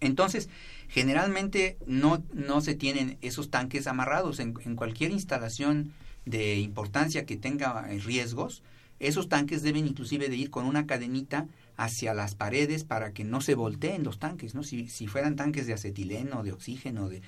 Entonces, 0.00 0.48
generalmente 0.88 1.76
no, 1.86 2.22
no 2.32 2.60
se 2.60 2.74
tienen 2.74 3.18
esos 3.22 3.50
tanques 3.50 3.86
amarrados 3.86 4.40
en, 4.40 4.54
en 4.64 4.76
cualquier 4.76 5.10
instalación 5.10 5.92
de 6.24 6.56
importancia 6.56 7.24
que 7.24 7.36
tenga 7.36 7.82
riesgos, 8.04 8.62
esos 8.98 9.28
tanques 9.28 9.62
deben 9.62 9.86
inclusive 9.86 10.28
de 10.28 10.36
ir 10.36 10.50
con 10.50 10.66
una 10.66 10.86
cadenita 10.86 11.46
hacia 11.76 12.14
las 12.14 12.34
paredes 12.34 12.84
para 12.84 13.12
que 13.12 13.24
no 13.24 13.40
se 13.40 13.54
volteen 13.54 14.04
los 14.04 14.18
tanques, 14.18 14.54
¿no? 14.54 14.62
Si, 14.62 14.88
si 14.88 15.06
fueran 15.06 15.36
tanques 15.36 15.66
de 15.66 15.74
acetileno, 15.74 16.42
de 16.42 16.52
oxígeno, 16.52 17.08
de, 17.08 17.20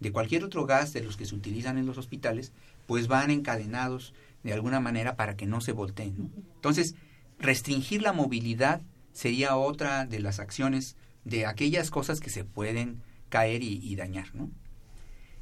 de 0.00 0.12
cualquier 0.12 0.44
otro 0.44 0.66
gas 0.66 0.92
de 0.92 1.02
los 1.02 1.16
que 1.16 1.26
se 1.26 1.34
utilizan 1.34 1.78
en 1.78 1.86
los 1.86 1.98
hospitales, 1.98 2.52
pues 2.86 3.08
van 3.08 3.30
encadenados 3.30 4.14
de 4.44 4.52
alguna 4.52 4.78
manera 4.78 5.16
para 5.16 5.36
que 5.36 5.46
no 5.46 5.60
se 5.60 5.72
volteen. 5.72 6.30
Entonces, 6.54 6.94
restringir 7.40 8.02
la 8.02 8.12
movilidad 8.12 8.80
sería 9.12 9.56
otra 9.56 10.06
de 10.06 10.20
las 10.20 10.38
acciones 10.38 10.96
de 11.26 11.44
aquellas 11.44 11.90
cosas 11.90 12.20
que 12.20 12.30
se 12.30 12.44
pueden 12.44 13.02
caer 13.28 13.62
y, 13.62 13.96
dañar, 13.96 14.32
¿no? 14.34 14.48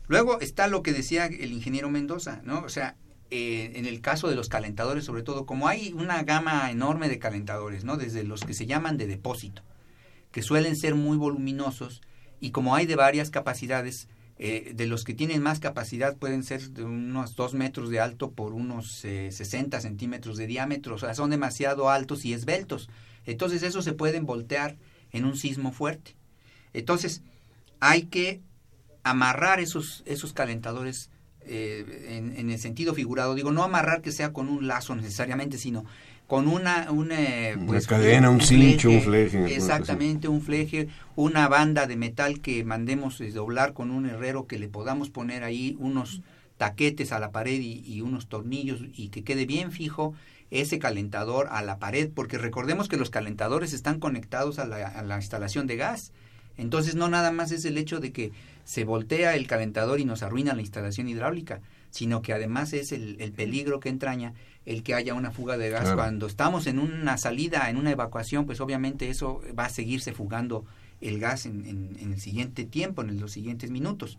Luego 0.09 0.41
está 0.41 0.67
lo 0.67 0.83
que 0.83 0.93
decía 0.93 1.27
el 1.27 1.53
ingeniero 1.53 1.91
Mendoza, 1.91 2.41
¿no? 2.43 2.63
O 2.63 2.71
sea, 2.71 2.97
eh, 3.31 3.73
en 3.75 3.85
el 3.85 4.01
caso 4.01 4.29
de 4.29 4.35
los 4.35 4.49
calentadores 4.49 5.05
sobre 5.05 5.23
todo, 5.23 5.45
como 5.45 5.69
hay 5.69 5.93
una 5.93 6.23
gama 6.23 6.71
enorme 6.71 7.09
de 7.09 7.19
calentadores, 7.19 7.85
¿no? 7.85 7.99
Desde 7.99 8.25
los 8.25 8.45
que 8.45 8.55
se 8.55 8.65
llaman 8.65 8.97
de 8.97 9.07
depósito, 9.07 9.63
que 10.33 10.43
suelen 10.43 10.75
ser 10.75 10.95
muy 10.95 11.19
voluminosos, 11.19 12.01
y 12.41 12.51
como 12.51 12.75
hay 12.75 12.87
de 12.87 12.97
varias 12.97 13.31
capacidades, 13.31 14.09
eh, 14.39 14.73
de 14.75 14.87
los 14.87 15.05
que 15.05 15.15
tienen 15.15 15.43
más 15.43 15.61
capacidad 15.61 16.17
pueden 16.17 16.43
ser 16.43 16.71
de 16.71 16.83
unos 16.83 17.37
2 17.37 17.55
metros 17.55 17.91
de 17.91 18.01
alto 18.01 18.33
por 18.33 18.53
unos 18.53 18.91
60 18.91 19.77
eh, 19.77 19.81
centímetros 19.81 20.39
de 20.39 20.47
diámetro, 20.47 20.95
o 20.95 20.99
sea, 20.99 21.15
son 21.15 21.31
demasiado 21.31 21.91
altos 21.91 22.25
y 22.25 22.33
esbeltos. 22.33 22.89
Entonces, 23.27 23.63
eso 23.63 23.83
se 23.83 23.93
pueden 23.93 24.25
voltear 24.25 24.77
en 25.15 25.25
un 25.25 25.37
sismo 25.37 25.73
fuerte. 25.73 26.15
Entonces, 26.75 27.23
hay 27.81 28.03
que 28.03 28.41
amarrar 29.05 29.61
esos, 29.61 30.03
esos 30.07 30.35
calentadores 30.35 31.11
eh, 31.47 32.33
en, 32.37 32.51
el 32.51 32.59
sentido 32.59 32.95
figurado. 32.95 33.35
Digo, 33.35 33.53
no 33.53 33.63
amarrar 33.63 34.03
que 34.03 34.13
sea 34.13 34.33
con 34.33 34.49
un 34.49 34.67
lazo 34.67 34.95
necesariamente, 34.95 35.57
sino 35.57 35.85
con 36.27 36.49
una, 36.49 36.91
una, 36.91 37.17
pues, 37.67 37.87
cadena, 37.87 38.31
un, 38.31 38.41
cincho, 38.41 38.91
un 38.91 39.03
fleje. 39.03 39.55
Exactamente, 39.55 40.27
un 40.27 40.41
fleje, 40.41 40.89
una 41.17 41.49
banda 41.49 41.87
de 41.87 41.97
metal 41.97 42.41
que 42.41 42.65
mandemos 42.65 43.23
doblar 43.33 43.75
con 43.75 43.91
un 43.91 44.07
herrero 44.07 44.47
que 44.47 44.59
le 44.59 44.69
podamos 44.69 45.11
poner 45.11 45.45
ahí 45.45 45.77
unos 45.79 46.23
taquetes 46.57 47.13
a 47.13 47.19
la 47.19 47.31
pared 47.31 47.61
y, 47.61 48.01
unos 48.01 48.29
tornillos 48.29 48.81
y 48.95 49.09
que 49.09 49.23
quede 49.23 49.45
bien 49.45 49.71
fijo 49.71 50.15
ese 50.51 50.79
calentador 50.79 51.49
a 51.51 51.63
la 51.63 51.79
pared, 51.79 52.11
porque 52.15 52.39
recordemos 52.39 52.89
que 52.89 52.97
los 52.97 53.11
calentadores 53.11 53.73
están 53.73 53.99
conectados 53.99 54.59
a 54.59 54.67
la, 54.67 54.87
a 54.87 55.03
la 55.03 55.17
instalación 55.17 55.67
de 55.67 55.77
gas. 55.77 56.13
Entonces 56.57 56.95
no 56.95 57.09
nada 57.09 57.33
más 57.33 57.51
es 57.51 57.65
el 57.65 57.79
hecho 57.79 57.99
de 58.01 58.13
que 58.13 58.33
se 58.65 58.85
voltea 58.85 59.35
el 59.37 59.47
calentador 59.47 60.01
y 60.01 60.05
nos 60.05 60.23
arruina 60.23 60.55
la 60.55 60.63
instalación 60.63 61.09
hidráulica, 61.09 61.61
sino 61.91 62.23
que 62.23 62.33
además 62.33 62.73
es 62.73 62.93
el, 62.93 63.33
peligro 63.37 63.79
que 63.79 63.89
entraña 63.89 64.35
el 64.67 64.83
que 64.83 64.95
haya 64.95 65.15
una 65.15 65.31
fuga 65.31 65.57
de 65.57 65.71
gas. 65.71 65.95
Cuando 65.95 66.27
estamos 66.27 66.67
en 66.67 66.79
una 66.79 67.19
salida, 67.19 67.69
en 67.69 67.77
una 67.77 67.91
evacuación, 67.91 68.47
pues 68.47 68.61
obviamente 68.61 69.11
eso 69.11 69.43
va 69.57 69.67
a 69.67 69.71
seguirse 69.71 70.13
fugando 70.13 70.65
el 71.01 71.21
gas 71.21 71.47
en, 71.47 71.97
el 72.01 72.21
siguiente 72.21 72.65
tiempo, 72.65 73.03
en 73.03 73.21
los 73.21 73.33
siguientes 73.33 73.71
minutos. 73.71 74.19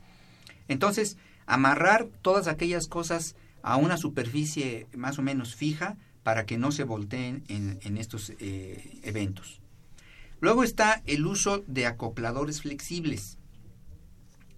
Entonces, 0.68 1.18
amarrar 1.48 2.08
todas 2.22 2.48
aquellas 2.48 2.88
cosas 2.88 3.36
a 3.62 3.78
una 3.78 3.98
superficie 3.98 4.88
más 4.96 5.18
o 5.18 5.22
menos 5.22 5.56
fija 5.56 5.98
para 6.26 6.48
que 6.48 6.58
no 6.58 6.72
se 6.72 6.86
volteen 6.86 7.44
en, 7.50 7.98
estos 8.00 8.34
eh, 8.40 9.00
eventos. 9.04 9.62
Luego 10.40 10.64
está 10.64 11.04
el 11.06 11.24
uso 11.28 11.64
de 11.68 11.86
acopladores 11.86 12.64
flexibles. 12.64 13.38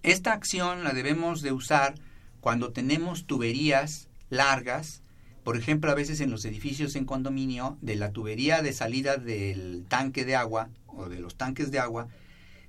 Esta 0.02 0.32
acción 0.32 0.82
la 0.82 0.94
debemos 0.94 1.42
de 1.42 1.52
usar 1.52 1.96
cuando 2.40 2.72
tenemos 2.72 3.26
tuberías 3.26 4.08
largas, 4.30 5.02
por 5.44 5.58
ejemplo, 5.58 5.90
a 5.90 5.94
veces 5.94 6.22
en 6.22 6.30
los 6.30 6.46
edificios 6.46 6.96
en 6.96 7.04
condominio, 7.04 7.76
de 7.82 7.96
la 7.96 8.12
tubería 8.12 8.62
de 8.62 8.72
salida 8.72 9.18
del 9.18 9.84
tanque 9.90 10.24
de 10.24 10.36
agua 10.36 10.70
o 10.86 11.10
de 11.10 11.20
los 11.20 11.36
tanques 11.36 11.70
de 11.70 11.80
agua, 11.80 12.08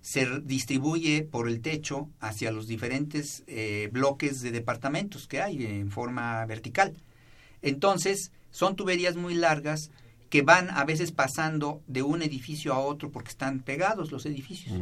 se 0.01 0.41
distribuye 0.41 1.23
por 1.23 1.47
el 1.47 1.61
techo 1.61 2.09
hacia 2.19 2.51
los 2.51 2.67
diferentes 2.67 3.45
eh, 3.47 3.87
bloques 3.93 4.41
de 4.41 4.51
departamentos 4.51 5.25
que 5.25 5.41
hay 5.41 5.65
en 5.65 5.89
forma 5.89 6.45
vertical. 6.45 6.97
Entonces, 7.61 8.33
son 8.51 8.75
tuberías 8.75 9.15
muy 9.15 9.35
largas 9.35 9.91
que 10.29 10.41
van 10.41 10.69
a 10.69 10.83
veces 10.85 11.11
pasando 11.11 11.81
de 11.87 12.03
un 12.03 12.21
edificio 12.21 12.73
a 12.73 12.79
otro 12.79 13.11
porque 13.11 13.29
están 13.29 13.59
pegados 13.59 14.11
los 14.11 14.25
edificios. 14.25 14.79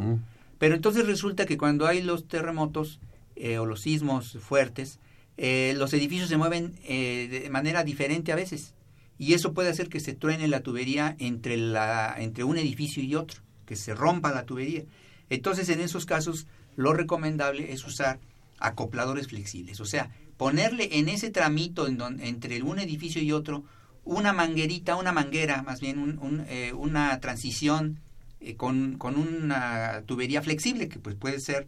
Pero 0.57 0.75
entonces 0.75 1.05
resulta 1.05 1.45
que 1.45 1.57
cuando 1.57 1.87
hay 1.87 2.01
los 2.01 2.27
terremotos 2.27 2.99
eh, 3.35 3.57
o 3.57 3.65
los 3.65 3.81
sismos 3.81 4.37
fuertes, 4.41 4.99
eh, 5.37 5.73
los 5.77 5.93
edificios 5.93 6.29
se 6.29 6.37
mueven 6.37 6.73
de 6.85 7.47
manera 7.51 7.83
diferente 7.83 8.31
a 8.31 8.35
veces. 8.35 8.73
Y 9.19 9.33
eso 9.33 9.53
puede 9.53 9.69
hacer 9.69 9.89
que 9.89 9.99
se 9.99 10.13
truene 10.13 10.47
la 10.47 10.61
tubería 10.61 11.15
entre, 11.19 11.57
la, 11.57 12.15
entre 12.17 12.43
un 12.43 12.57
edificio 12.57 13.01
y 13.03 13.15
otro, 13.15 13.41
que 13.65 13.75
se 13.75 13.95
rompa 13.95 14.31
la 14.31 14.45
tubería. 14.45 14.83
Entonces, 15.29 15.69
en 15.69 15.81
esos 15.81 16.05
casos, 16.05 16.47
lo 16.75 16.93
recomendable 16.93 17.73
es 17.73 17.85
usar 17.85 18.19
acopladores 18.59 19.27
flexibles, 19.27 19.79
o 19.79 19.85
sea, 19.85 20.09
ponerle 20.37 20.99
en 20.99 21.09
ese 21.09 21.29
tramito 21.31 21.87
entre 21.87 22.61
un 22.63 22.79
edificio 22.79 23.21
y 23.21 23.31
otro 23.31 23.63
una 24.07 24.31
manguerita, 24.33 24.95
una 24.95 25.11
manguera, 25.11 25.63
más 25.63 25.81
bien 25.81 26.19
eh, 26.47 26.71
una 26.73 27.19
transición 27.19 27.99
eh, 28.39 28.55
con, 28.55 28.97
una 29.01 30.03
tubería 30.05 30.41
flexible, 30.41 30.87
que 30.87 30.99
pues 30.99 31.15
puede 31.15 31.39
ser 31.39 31.67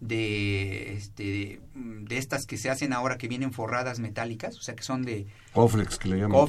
de, 0.00 0.94
este, 0.94 1.60
de 1.74 2.18
estas 2.18 2.44
que 2.44 2.58
se 2.58 2.70
hacen 2.70 2.92
ahora 2.92 3.18
que 3.18 3.28
vienen 3.28 3.52
forradas 3.52 4.00
metálicas, 4.00 4.58
o 4.58 4.62
sea 4.62 4.74
que 4.74 4.82
son 4.82 5.04
de 5.04 5.26
Coflex, 5.52 5.98
que 5.98 6.08
le 6.08 6.18
llaman 6.18 6.48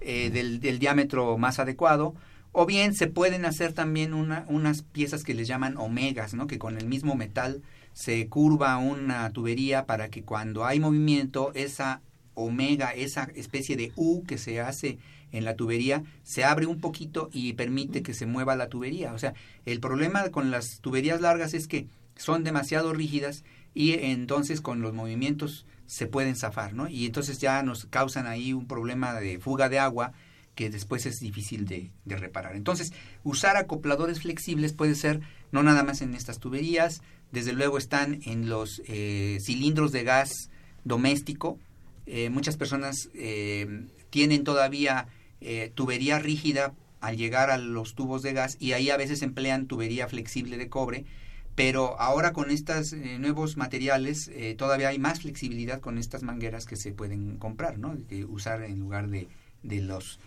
eh, 0.00 0.30
del, 0.30 0.60
del, 0.60 0.78
diámetro 0.78 1.36
más 1.38 1.58
adecuado, 1.58 2.14
o 2.52 2.64
bien 2.64 2.94
se 2.94 3.08
pueden 3.08 3.44
hacer 3.44 3.72
también 3.72 4.14
unas 4.14 4.82
piezas 4.82 5.24
que 5.24 5.34
les 5.34 5.48
llaman 5.48 5.76
omegas, 5.76 6.34
¿no? 6.34 6.46
que 6.46 6.58
con 6.58 6.78
el 6.78 6.86
mismo 6.86 7.14
metal 7.14 7.62
se 7.92 8.28
curva 8.28 8.76
una 8.78 9.30
tubería 9.30 9.86
para 9.86 10.08
que 10.08 10.22
cuando 10.22 10.64
hay 10.64 10.80
movimiento, 10.80 11.52
esa 11.54 12.00
omega, 12.34 12.94
esa 12.94 13.24
especie 13.34 13.76
de 13.76 13.92
U 13.96 14.24
que 14.24 14.38
se 14.38 14.60
hace 14.60 14.98
en 15.32 15.44
la 15.44 15.56
tubería, 15.56 16.02
se 16.22 16.44
abre 16.44 16.66
un 16.66 16.80
poquito 16.80 17.30
y 17.32 17.54
permite 17.54 18.02
que 18.02 18.14
se 18.14 18.26
mueva 18.26 18.56
la 18.56 18.68
tubería. 18.68 19.12
O 19.12 19.18
sea, 19.18 19.34
el 19.66 19.80
problema 19.80 20.30
con 20.30 20.50
las 20.50 20.80
tuberías 20.80 21.20
largas 21.20 21.54
es 21.54 21.68
que 21.68 21.86
son 22.16 22.44
demasiado 22.44 22.92
rígidas 22.92 23.44
y 23.74 23.92
entonces 23.92 24.60
con 24.60 24.82
los 24.82 24.92
movimientos 24.92 25.66
se 25.86 26.06
pueden 26.06 26.36
zafar, 26.36 26.74
¿no? 26.74 26.88
Y 26.88 27.06
entonces 27.06 27.38
ya 27.38 27.62
nos 27.62 27.86
causan 27.86 28.26
ahí 28.26 28.52
un 28.52 28.66
problema 28.66 29.14
de 29.14 29.38
fuga 29.38 29.68
de 29.68 29.78
agua 29.78 30.12
que 30.54 30.70
después 30.70 31.06
es 31.06 31.20
difícil 31.20 31.64
de, 31.64 31.90
reparar. 32.04 32.56
Entonces, 32.56 32.92
usar 33.24 33.56
acopladores 33.56 34.20
flexibles 34.20 34.72
puede 34.72 34.94
ser 34.94 35.20
no 35.50 35.62
nada 35.62 35.82
más 35.82 36.02
en 36.02 36.14
estas 36.14 36.38
tuberías, 36.38 37.02
desde 37.32 37.54
luego 37.54 37.78
están 37.78 38.20
en 38.24 38.48
los 38.48 38.82
eh, 38.86 39.38
cilindros 39.40 39.90
de 39.90 40.04
gas 40.04 40.50
doméstico. 40.84 41.58
Eh, 42.06 42.28
muchas 42.28 42.56
personas 42.56 43.08
eh, 43.14 43.86
tienen 44.10 44.44
todavía 44.44 45.08
tubería 45.74 46.20
rígida 46.20 46.72
al 47.00 47.16
llegar 47.16 47.50
a 47.50 47.58
los 47.58 47.96
tubos 47.96 48.22
de 48.22 48.32
gas 48.32 48.56
y 48.60 48.74
ahí 48.74 48.90
a 48.90 48.96
veces 48.96 49.22
emplean 49.22 49.66
tubería 49.66 50.06
flexible 50.06 50.56
de 50.56 50.68
cobre, 50.68 51.04
pero 51.56 52.00
ahora 52.00 52.32
con 52.32 52.52
estos 52.52 52.92
nuevos 52.92 53.56
materiales 53.56 54.30
todavía 54.56 54.90
hay 54.90 55.00
más 55.00 55.22
flexibilidad 55.22 55.80
con 55.80 55.98
estas 55.98 56.22
mangueras 56.22 56.64
que 56.64 56.76
se 56.76 56.92
pueden 56.92 57.38
comprar, 57.38 57.76
¿no? 57.80 57.98
Usar 58.28 58.62
en 58.62 58.78
lugar 58.78 59.08
de, 59.08 59.26
de 59.64 59.80
los 59.80 60.20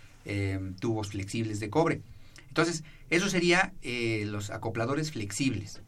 tubos 0.82 1.08
flexibles 1.12 1.62
de 1.62 1.70
cobre. 1.70 2.02
Entonces, 2.50 2.84
eso 3.10 3.30
sería 3.30 3.74
los 4.26 4.50
acopladores 4.50 5.14
flexibles. 5.14 5.82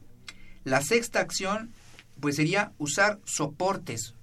La 0.68 0.82
sexta 0.82 1.22
acción, 1.22 1.72
pues 2.20 2.36
sería 2.36 2.74
usar 2.78 3.22
soportes, 3.24 4.16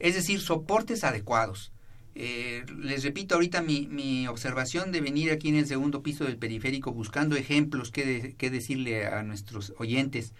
es 0.00 0.14
decir, 0.14 0.38
soportes 0.40 1.02
adecuados. 1.02 1.72
Eh, 2.14 2.66
les 2.78 3.02
repito 3.04 3.36
ahorita 3.36 3.62
mi, 3.62 4.26
observación 4.26 4.92
de 4.92 5.00
venir 5.00 5.32
aquí 5.32 5.48
en 5.48 5.56
el 5.56 5.66
segundo 5.66 6.02
piso 6.02 6.24
del 6.24 6.36
periférico 6.36 6.92
buscando 6.92 7.36
ejemplos 7.36 7.90
que 7.90 8.50
decirle 8.50 9.06
a 9.06 9.22
nuestros 9.22 9.72
oyentes. 9.78 10.34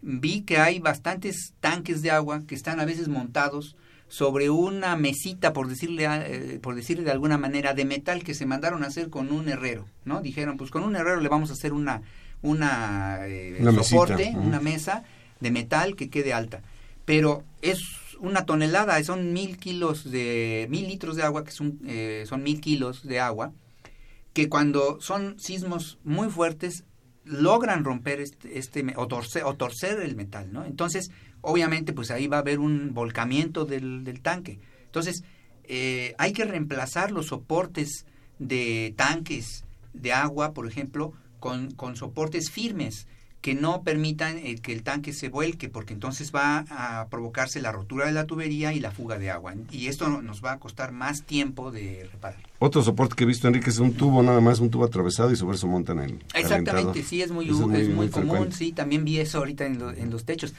Vi 0.00 0.44
que 0.44 0.56
hay 0.56 0.78
bastantes 0.78 1.52
tanques 1.60 2.00
de 2.00 2.12
agua 2.12 2.46
que 2.46 2.54
están 2.54 2.80
a 2.80 2.86
veces 2.86 3.08
montados 3.08 3.76
sobre 4.08 4.48
una 4.48 4.96
mesita, 4.96 5.52
por 5.52 5.68
decirle, 5.68 6.06
eh, 6.08 6.58
por 6.60 6.74
decirle 6.74 7.04
de 7.04 7.12
alguna 7.12 7.36
manera, 7.36 7.74
de 7.74 7.84
metal 7.84 8.24
que 8.24 8.34
se 8.34 8.46
mandaron 8.46 8.82
a 8.82 8.86
hacer 8.86 9.10
con 9.10 9.30
un 9.30 9.50
herrero, 9.50 9.86
¿no? 10.06 10.22
Dijeron, 10.22 10.56
pues 10.56 10.70
con 10.70 10.82
un 10.82 10.96
herrero 10.96 11.20
le 11.20 11.28
vamos 11.28 11.50
a 11.50 11.52
hacer 11.52 11.74
una, 11.74 12.02
una, 12.42 13.26
eh, 13.26 13.58
soporte, 13.82 14.32
una 14.36 14.60
mesa 14.60 15.04
de 15.40 15.50
metal 15.50 15.96
que 15.96 16.10
quede 16.10 16.32
alta. 16.32 16.62
Pero 17.04 17.44
es 17.62 17.80
una 18.20 18.44
tonelada, 18.44 19.02
son 19.02 19.32
mil 19.32 19.58
kilos 19.58 20.10
de, 20.10 20.66
mil 20.70 20.86
litros 20.86 21.16
de 21.16 21.22
agua, 21.22 21.44
que 21.44 21.50
son, 21.50 21.78
eh, 21.86 22.24
son 22.28 22.42
mil 22.42 22.60
kilos 22.60 23.06
de 23.06 23.20
agua, 23.20 23.52
que 24.32 24.48
cuando 24.48 25.00
son 25.00 25.38
sismos 25.38 25.98
muy 26.04 26.28
fuertes 26.28 26.84
logran 27.24 27.84
romper 27.84 28.20
este, 28.20 28.58
este 28.58 28.84
o, 28.96 29.06
torcer, 29.06 29.44
o 29.44 29.54
torcer 29.54 30.00
el 30.00 30.16
metal, 30.16 30.52
¿no? 30.52 30.64
Entonces, 30.64 31.10
obviamente 31.40 31.92
pues 31.92 32.10
ahí 32.10 32.26
va 32.26 32.38
a 32.38 32.40
haber 32.40 32.58
un 32.58 32.94
volcamiento 32.94 33.64
del, 33.64 34.20
tanque. 34.22 34.58
Entonces, 34.84 35.22
eh, 35.64 36.14
hay 36.18 36.32
que 36.32 36.44
reemplazar 36.44 37.12
los 37.12 37.26
soportes 37.26 38.06
de 38.38 38.94
tanques 38.96 39.64
de 39.92 40.12
agua, 40.12 40.52
por 40.52 40.66
ejemplo, 40.66 41.12
con, 41.40 41.72
con 41.72 41.96
soportes 41.96 42.50
firmes 42.50 43.06
que 43.40 43.54
no 43.54 43.82
permitan 43.82 44.36
eh, 44.38 44.56
que 44.56 44.72
el 44.72 44.82
tanque 44.82 45.12
se 45.14 45.30
vuelque, 45.30 45.70
porque 45.70 45.94
entonces 45.94 46.30
va 46.34 46.66
a 46.68 47.08
provocarse 47.08 47.62
la 47.62 47.72
rotura 47.72 48.04
de 48.06 48.12
la 48.12 48.26
tubería 48.26 48.74
y 48.74 48.80
la 48.80 48.90
fuga 48.90 49.18
de 49.18 49.30
agua. 49.30 49.54
Y 49.70 49.86
esto 49.86 50.08
nos 50.08 50.44
va 50.44 50.52
a 50.52 50.58
costar 50.58 50.92
más 50.92 51.22
tiempo 51.22 51.70
de 51.70 52.06
reparar. 52.12 52.40
Otro 52.58 52.82
soporte 52.82 53.14
que 53.16 53.24
he 53.24 53.26
visto, 53.26 53.48
Enrique, 53.48 53.70
es 53.70 53.78
un 53.78 53.94
tubo, 53.94 54.22
nada 54.22 54.40
más, 54.40 54.60
un 54.60 54.70
tubo 54.70 54.84
atravesado 54.84 55.32
y 55.32 55.36
sobre 55.36 55.56
eso 55.56 55.66
montan 55.66 56.00
el. 56.00 56.22
Exactamente, 56.34 57.02
sí, 57.02 57.22
es 57.22 57.30
muy, 57.30 57.48
es 57.48 57.88
muy, 57.88 58.08
común, 58.10 58.52
sí, 58.52 58.72
también 58.72 59.04
vi 59.04 59.18
eso 59.18 59.38
ahorita 59.38 59.64
en, 59.64 59.80
en 59.96 60.10
los 60.10 60.24
techos. 60.24 60.52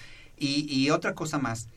Y, 0.44 0.89
otra 0.89 1.13
cosa 1.13 1.38
más, 1.38 1.67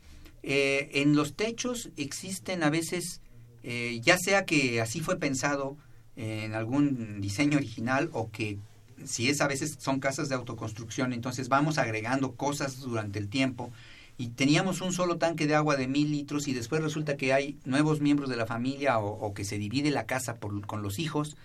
eh, 0.43 0.89
en 0.95 1.15
los 1.15 1.35
techos 1.35 1.91
existen 1.99 2.63
a 2.63 2.71
veces, 2.71 3.21
eh, 3.63 4.01
ya 4.03 4.17
sea 4.17 4.47
que 4.47 4.81
así 4.81 5.01
fue 5.01 5.19
pensado 5.19 5.77
en 6.17 6.55
algún 6.55 7.21
diseño 7.21 7.59
original 7.59 8.09
o 8.15 8.31
que 8.31 8.57
si 9.05 9.29
es 9.29 9.41
a 9.41 9.49
veces 9.49 9.77
son 9.81 10.01
casas 10.01 10.29
de 10.29 10.35
autoconstrucción, 10.35 11.13
entonces 11.13 11.49
vamos 11.49 11.79
agregando 11.79 12.33
cosas 12.33 12.81
durante 12.81 13.19
el 13.19 13.29
tiempo 13.29 13.73
y 14.17 14.29
teníamos 14.29 14.81
un 14.81 14.93
solo 14.93 15.19
tanque 15.19 15.47
de 15.47 15.55
agua 15.55 15.77
de 15.77 15.89
mil 15.89 16.11
litros 16.11 16.47
y 16.47 16.53
después 16.53 16.83
resulta 16.83 17.17
que 17.17 17.33
hay 17.33 17.59
nuevos 17.65 18.01
miembros 18.01 18.31
de 18.31 18.37
la 18.37 18.47
familia 18.47 18.99
o, 18.99 19.35
que 19.35 19.45
se 19.45 19.59
divide 19.59 19.91
la 19.91 20.07
casa 20.07 20.37
por, 20.37 20.67
con 20.67 20.83
los 20.83 20.99
hijos 20.99 21.37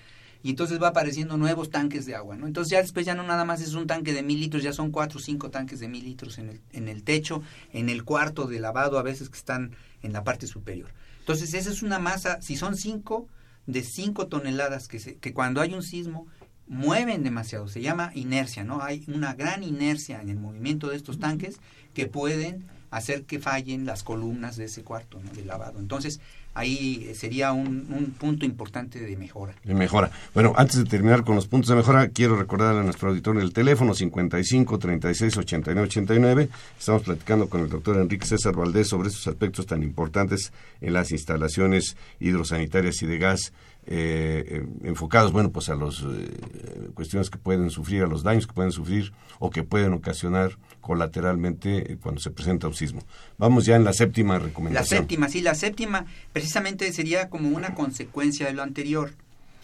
y 0.44 0.52
entonces 0.52 0.82
va 0.82 0.90
apareciendo 0.90 1.38
nuevos 1.38 1.70
tanques 1.70 2.06
de 2.06 2.16
agua, 2.16 2.38
¿no? 2.38 2.48
Entonces 2.48 2.72
ya 2.72 2.82
después 2.82 3.06
ya 3.06 3.16
no 3.16 3.24
nada 3.24 3.44
más 3.44 3.62
es 3.62 3.74
un 3.74 3.88
tanque 3.88 4.14
de 4.14 4.24
mil 4.24 4.40
litros, 4.40 4.64
ya 4.64 4.72
son 4.72 4.92
cuatro 4.92 5.20
o 5.20 5.22
cinco 5.22 5.50
tanques 5.50 5.80
de 5.80 5.90
mil 5.90 6.04
litros 6.06 6.38
en 6.38 6.50
el, 6.50 6.62
en 6.72 6.88
el 6.88 7.04
techo, 7.04 7.42
en 7.74 7.90
el 7.90 8.04
cuarto 8.04 8.48
de 8.48 8.60
lavado, 8.60 8.98
a 8.98 9.04
veces 9.04 9.30
que 9.30 9.38
están 9.38 9.76
en 10.02 10.14
la 10.14 10.24
parte 10.24 10.48
superior. 10.48 10.92
Entonces 11.20 11.54
esa 11.54 11.70
es 11.70 11.84
una 11.84 12.00
masa, 12.00 12.42
si 12.42 12.56
son 12.56 12.78
cinco, 12.78 13.28
de 13.68 13.84
cinco 13.84 14.28
toneladas 14.28 14.88
que, 14.88 15.00
se, 15.00 15.16
que 15.16 15.34
cuando 15.34 15.62
hay 15.62 15.74
un 15.74 15.84
sismo 15.84 16.28
mueven 16.70 17.24
demasiado, 17.24 17.68
se 17.68 17.82
llama 17.82 18.12
inercia, 18.14 18.64
¿no? 18.64 18.82
Hay 18.82 19.04
una 19.08 19.34
gran 19.34 19.64
inercia 19.64 20.22
en 20.22 20.30
el 20.30 20.38
movimiento 20.38 20.90
de 20.90 20.96
estos 20.96 21.20
tanques 21.20 21.60
que 21.94 22.06
pueden 22.06 22.66
hacer 22.92 23.24
que 23.24 23.40
fallen 23.40 23.86
las 23.86 24.04
columnas 24.04 24.56
de 24.56 24.66
ese 24.66 24.84
cuarto 24.84 25.20
¿no? 25.24 25.32
de 25.32 25.46
lavado. 25.46 25.80
Entonces, 25.80 26.20
ahí 26.54 27.12
sería 27.14 27.52
un, 27.54 28.16
punto 28.18 28.46
importante 28.46 29.00
de 29.00 29.16
mejora. 29.18 29.54
De 29.64 29.74
mejora. 29.74 30.12
Bueno, 30.34 30.54
antes 30.58 30.78
de 30.78 30.86
terminar 30.86 31.24
con 31.24 31.36
los 31.36 31.48
puntos 31.48 31.70
de 31.70 31.76
mejora, 31.76 32.10
quiero 32.10 32.36
recordar 32.36 32.76
a 32.76 32.84
nuestro 32.84 33.10
auditor 33.10 33.38
el 33.38 33.54
teléfono 33.54 33.94
55 33.94 34.80
36 34.80 35.38
89 35.38 35.88
89. 35.88 36.50
Estamos 36.78 37.04
platicando 37.04 37.50
con 37.50 37.62
el 37.62 37.70
doctor 37.70 37.98
Enrique 37.98 38.26
César 38.26 38.56
Valdés 38.56 38.88
sobre 38.88 39.10
estos 39.10 39.28
aspectos 39.28 39.66
tan 39.66 39.84
importantes 39.84 40.52
en 40.82 40.94
las 40.94 41.12
instalaciones 41.12 41.96
hidrosanitarias 42.20 43.02
y 43.04 43.08
de 43.08 43.18
gas 43.18 43.54
eh, 43.92 44.44
eh, 44.48 44.68
enfocados, 44.84 45.32
bueno, 45.32 45.52
pues 45.52 45.68
a 45.70 45.76
las 45.76 46.04
eh, 46.04 46.90
cuestiones 46.94 47.32
que 47.32 47.40
pueden 47.40 47.72
sufrir, 47.72 48.04
a 48.04 48.06
los 48.06 48.22
daños 48.22 48.46
que 48.46 48.54
pueden 48.54 48.72
sufrir 48.72 49.14
o 49.40 49.50
que 49.50 49.64
pueden 49.64 49.94
ocasionar 49.94 50.60
colateralmente 50.80 51.98
cuando 52.00 52.22
se 52.22 52.30
presenta 52.30 52.68
un 52.68 52.76
sismo. 52.76 53.02
Vamos 53.40 53.66
ya 53.66 53.76
en 53.76 53.84
la 53.84 53.94
séptima 53.94 54.38
recomendación. 54.38 54.96
La 54.96 55.02
séptima, 55.02 55.28
sí, 55.28 55.42
la 55.42 55.56
séptima 55.56 56.06
precisamente 56.32 56.94
sería 56.94 57.30
como 57.30 57.50
una 57.50 57.74
consecuencia 57.74 58.46
de 58.46 58.54
lo 58.54 58.62
anterior. 58.62 59.16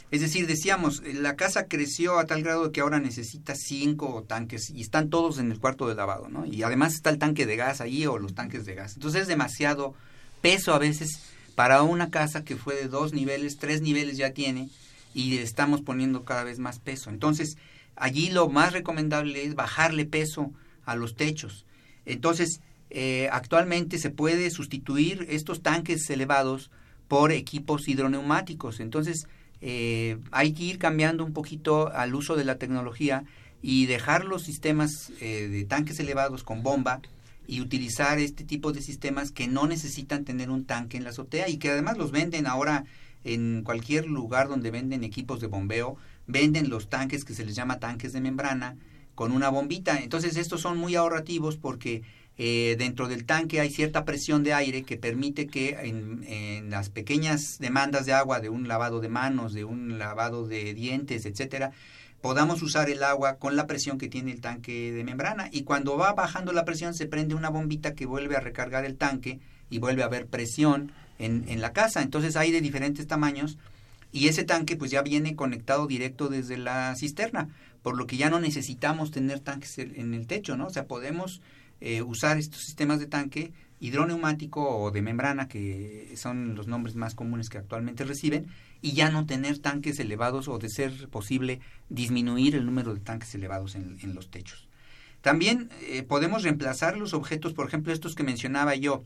Es 0.09 0.21
decir, 0.21 0.47
decíamos, 0.47 1.03
la 1.03 1.35
casa 1.35 1.67
creció 1.67 2.17
a 2.17 2.25
tal 2.25 2.41
grado 2.41 2.71
que 2.71 2.81
ahora 2.81 2.99
necesita 2.99 3.53
cinco 3.53 4.25
tanques 4.27 4.71
y 4.71 4.81
están 4.81 5.11
todos 5.11 5.37
en 5.37 5.51
el 5.51 5.59
cuarto 5.59 5.87
de 5.87 5.93
lavado, 5.93 6.29
¿no? 6.29 6.47
Y 6.47 6.63
además 6.63 6.95
está 6.95 7.11
el 7.11 7.19
tanque 7.19 7.45
de 7.45 7.57
gas 7.57 7.79
ahí 7.79 8.07
o 8.07 8.17
los 8.17 8.33
tanques 8.33 8.65
de 8.65 8.73
gas. 8.73 8.95
Entonces 8.95 9.21
es 9.21 9.27
demasiado 9.27 9.93
peso 10.41 10.73
a 10.73 10.79
veces 10.79 11.34
para 11.55 11.83
una 11.83 12.11
casa 12.11 12.43
que 12.43 12.55
fue 12.55 12.75
de 12.75 12.87
dos 12.87 13.13
niveles, 13.13 13.57
tres 13.57 13.81
niveles 13.81 14.17
ya 14.17 14.31
tiene 14.31 14.69
y 15.13 15.37
estamos 15.37 15.81
poniendo 15.81 16.23
cada 16.23 16.43
vez 16.43 16.59
más 16.59 16.79
peso. 16.79 17.09
Entonces, 17.09 17.57
allí 17.95 18.29
lo 18.29 18.49
más 18.49 18.73
recomendable 18.73 19.43
es 19.43 19.55
bajarle 19.55 20.05
peso 20.05 20.51
a 20.85 20.95
los 20.95 21.15
techos. 21.15 21.65
Entonces, 22.05 22.59
eh, 22.89 23.29
actualmente 23.31 23.97
se 23.97 24.09
puede 24.09 24.49
sustituir 24.51 25.25
estos 25.29 25.61
tanques 25.61 26.09
elevados 26.09 26.69
por 27.07 27.31
equipos 27.31 27.87
hidroneumáticos. 27.87 28.79
Entonces, 28.79 29.27
eh, 29.61 30.17
hay 30.31 30.53
que 30.53 30.63
ir 30.63 30.77
cambiando 30.77 31.23
un 31.23 31.33
poquito 31.33 31.91
al 31.93 32.13
uso 32.13 32.35
de 32.35 32.45
la 32.45 32.57
tecnología 32.57 33.23
y 33.61 33.85
dejar 33.85 34.25
los 34.25 34.43
sistemas 34.43 35.11
eh, 35.21 35.47
de 35.47 35.63
tanques 35.63 35.99
elevados 35.99 36.43
con 36.43 36.61
bomba 36.61 37.01
y 37.47 37.61
utilizar 37.61 38.19
este 38.19 38.43
tipo 38.43 38.71
de 38.71 38.81
sistemas 38.81 39.31
que 39.31 39.47
no 39.47 39.67
necesitan 39.67 40.25
tener 40.25 40.49
un 40.49 40.65
tanque 40.65 40.97
en 40.97 41.03
la 41.03 41.11
azotea 41.11 41.49
y 41.49 41.57
que 41.57 41.69
además 41.69 41.97
los 41.97 42.11
venden 42.11 42.47
ahora 42.47 42.85
en 43.23 43.63
cualquier 43.63 44.05
lugar 44.05 44.47
donde 44.47 44.71
venden 44.71 45.03
equipos 45.03 45.39
de 45.41 45.47
bombeo, 45.47 45.97
venden 46.27 46.69
los 46.69 46.89
tanques 46.89 47.25
que 47.25 47.33
se 47.33 47.45
les 47.45 47.55
llama 47.55 47.79
tanques 47.79 48.13
de 48.13 48.21
membrana 48.21 48.77
con 49.15 49.31
una 49.31 49.49
bombita. 49.49 49.99
Entonces 49.99 50.37
estos 50.37 50.61
son 50.61 50.77
muy 50.77 50.95
ahorrativos 50.95 51.57
porque 51.57 52.03
eh, 52.37 52.75
dentro 52.77 53.07
del 53.07 53.25
tanque 53.25 53.61
hay 53.61 53.69
cierta 53.69 54.05
presión 54.05 54.43
de 54.43 54.53
aire 54.53 54.83
que 54.83 54.97
permite 54.97 55.47
que 55.47 55.69
en, 55.69 56.23
en, 56.27 56.69
las 56.69 56.89
pequeñas 56.89 57.57
demandas 57.59 58.05
de 58.05 58.13
agua 58.13 58.41
de 58.41 58.49
un 58.49 58.67
lavado 58.67 58.99
de 58.99 59.09
manos, 59.09 59.53
de 59.53 59.63
un 59.63 59.97
lavado 59.97 60.45
de 60.45 60.73
dientes, 60.73 61.25
etcétera, 61.25 61.71
podamos 62.25 62.63
usar 62.63 62.89
el 62.89 63.03
agua 63.03 63.35
con 63.35 63.55
la 63.55 63.67
presión 63.67 63.99
que 63.99 64.09
tiene 64.09 64.31
el 64.31 64.41
tanque 64.41 64.91
de 64.91 65.03
membrana 65.03 65.47
y 65.51 65.61
cuando 65.61 65.95
va 65.95 66.11
bajando 66.13 66.53
la 66.53 66.65
presión 66.65 66.95
se 66.95 67.05
prende 67.05 67.35
una 67.35 67.51
bombita 67.51 67.93
que 67.93 68.07
vuelve 68.07 68.35
a 68.35 68.39
recargar 68.39 68.83
el 68.83 68.97
tanque 68.97 69.39
y 69.69 69.77
vuelve 69.77 70.01
a 70.01 70.07
haber 70.07 70.25
presión 70.25 70.91
en, 71.19 71.45
en 71.47 71.61
la 71.61 71.71
casa. 71.71 72.01
Entonces 72.01 72.35
hay 72.35 72.51
de 72.51 72.61
diferentes 72.61 73.05
tamaños 73.05 73.59
y 74.11 74.27
ese 74.27 74.43
tanque 74.43 74.75
pues 74.75 74.89
ya 74.89 75.03
viene 75.03 75.35
conectado 75.35 75.85
directo 75.85 76.27
desde 76.27 76.57
la 76.57 76.95
cisterna, 76.95 77.49
por 77.83 77.95
lo 77.95 78.07
que 78.07 78.17
ya 78.17 78.31
no 78.31 78.39
necesitamos 78.39 79.11
tener 79.11 79.39
tanques 79.39 79.77
en 79.77 80.15
el 80.15 80.25
techo, 80.25 80.57
¿no? 80.57 80.65
O 80.65 80.71
sea, 80.71 80.87
podemos 80.87 81.43
eh, 81.79 82.01
usar 82.01 82.39
estos 82.39 82.61
sistemas 82.63 82.99
de 82.99 83.05
tanque 83.05 83.53
hidroneumático 83.79 84.67
o 84.67 84.89
de 84.89 85.03
membrana, 85.03 85.47
que 85.47 86.11
son 86.15 86.55
los 86.55 86.65
nombres 86.65 86.95
más 86.95 87.13
comunes 87.13 87.49
que 87.49 87.59
actualmente 87.59 88.03
reciben, 88.03 88.47
y 88.85 88.91
ya 88.91 89.09
no 89.09 89.25
tener 89.25 89.57
tanques 89.57 89.99
elevados 89.99 90.47
o 90.47 90.59
de 90.59 90.69
ser 90.69 91.09
posible 91.09 91.59
disminuir 91.89 92.53
el 92.53 92.67
número 92.67 92.93
de 92.93 92.99
tanques 92.99 93.33
elevados 93.33 93.73
en, 93.73 94.13
los 94.13 94.29
techos. 94.29 94.67
También 95.21 95.71
eh, 95.81 96.03
podemos 96.03 96.43
reemplazar 96.43 96.95
los 96.95 97.15
objetos, 97.15 97.53
por 97.53 97.65
ejemplo, 97.65 97.91
estos 97.91 98.13
que 98.13 98.21
mencionaba 98.21 98.75
yo, 98.75 99.03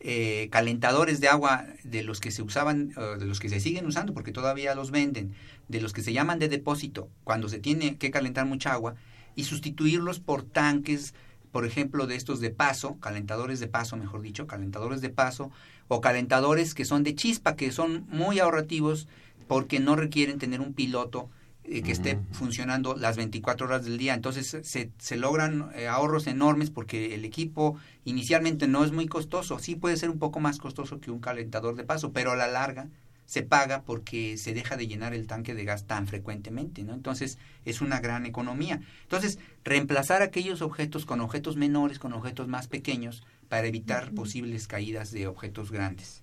eh, 0.00 0.48
calentadores 0.50 1.20
de 1.20 1.28
agua 1.28 1.64
de 1.84 2.02
los 2.02 2.18
que 2.18 2.32
se 2.32 2.42
usaban, 2.42 2.88
de 2.88 3.24
los 3.24 3.38
que 3.38 3.48
se 3.48 3.60
siguen 3.60 3.86
usando, 3.86 4.14
porque 4.14 4.32
todavía 4.32 4.74
los 4.74 4.90
venden, 4.90 5.32
de 5.68 5.80
los 5.80 5.92
que 5.92 6.02
se 6.02 6.12
llaman 6.12 6.40
de 6.40 6.48
depósito, 6.48 7.08
cuando 7.22 7.48
se 7.48 7.60
tiene 7.60 7.96
que 7.98 8.10
calentar 8.10 8.46
mucha 8.46 8.72
agua, 8.72 8.96
y 9.36 9.44
sustituirlos 9.44 10.18
por 10.18 10.42
tanques 10.42 11.14
por 11.54 11.64
ejemplo, 11.64 12.08
de 12.08 12.16
estos 12.16 12.40
de 12.40 12.50
paso, 12.50 12.98
calentadores 12.98 13.60
de 13.60 13.68
paso, 13.68 13.96
mejor 13.96 14.22
dicho, 14.22 14.48
calentadores 14.48 15.00
de 15.00 15.08
paso, 15.08 15.52
o 15.86 16.00
calentadores 16.00 16.74
que 16.74 16.84
son 16.84 17.04
de 17.04 17.14
chispa, 17.14 17.54
que 17.54 17.70
son 17.70 18.06
muy 18.08 18.40
ahorrativos 18.40 19.06
porque 19.46 19.78
no 19.78 19.94
requieren 19.94 20.40
tener 20.40 20.60
un 20.60 20.74
piloto 20.74 21.30
eh, 21.62 21.82
que 21.82 21.92
esté 21.92 22.18
funcionando 22.32 22.96
las 22.96 23.16
24 23.16 23.68
horas 23.68 23.84
del 23.84 23.98
día. 23.98 24.14
Entonces 24.14 24.48
se, 24.64 24.90
se 24.98 25.16
logran 25.16 25.70
eh, 25.76 25.86
ahorros 25.86 26.26
enormes 26.26 26.70
porque 26.70 27.14
el 27.14 27.24
equipo 27.24 27.76
inicialmente 28.04 28.66
no 28.66 28.84
es 28.84 28.90
muy 28.90 29.06
costoso. 29.06 29.60
Sí 29.60 29.76
puede 29.76 29.96
ser 29.96 30.10
un 30.10 30.18
poco 30.18 30.40
más 30.40 30.58
costoso 30.58 30.98
que 30.98 31.12
un 31.12 31.20
calentador 31.20 31.76
de 31.76 31.84
paso, 31.84 32.10
pero 32.10 32.32
a 32.32 32.36
la 32.36 32.48
larga 32.48 32.88
se 33.26 33.42
paga 33.42 33.82
porque 33.82 34.36
se 34.36 34.54
deja 34.54 34.76
de 34.76 34.86
llenar 34.86 35.14
el 35.14 35.26
tanque 35.26 35.54
de 35.54 35.64
gas 35.64 35.86
tan 35.86 36.06
frecuentemente, 36.06 36.82
¿no? 36.82 36.94
Entonces 36.94 37.38
es 37.64 37.80
una 37.80 38.00
gran 38.00 38.26
economía. 38.26 38.80
Entonces, 39.02 39.38
reemplazar 39.64 40.22
aquellos 40.22 40.62
objetos 40.62 41.06
con 41.06 41.20
objetos 41.20 41.56
menores, 41.56 41.98
con 41.98 42.12
objetos 42.12 42.48
más 42.48 42.68
pequeños, 42.68 43.24
para 43.48 43.66
evitar 43.66 44.12
posibles 44.12 44.66
caídas 44.66 45.10
de 45.10 45.26
objetos 45.26 45.70
grandes. 45.70 46.22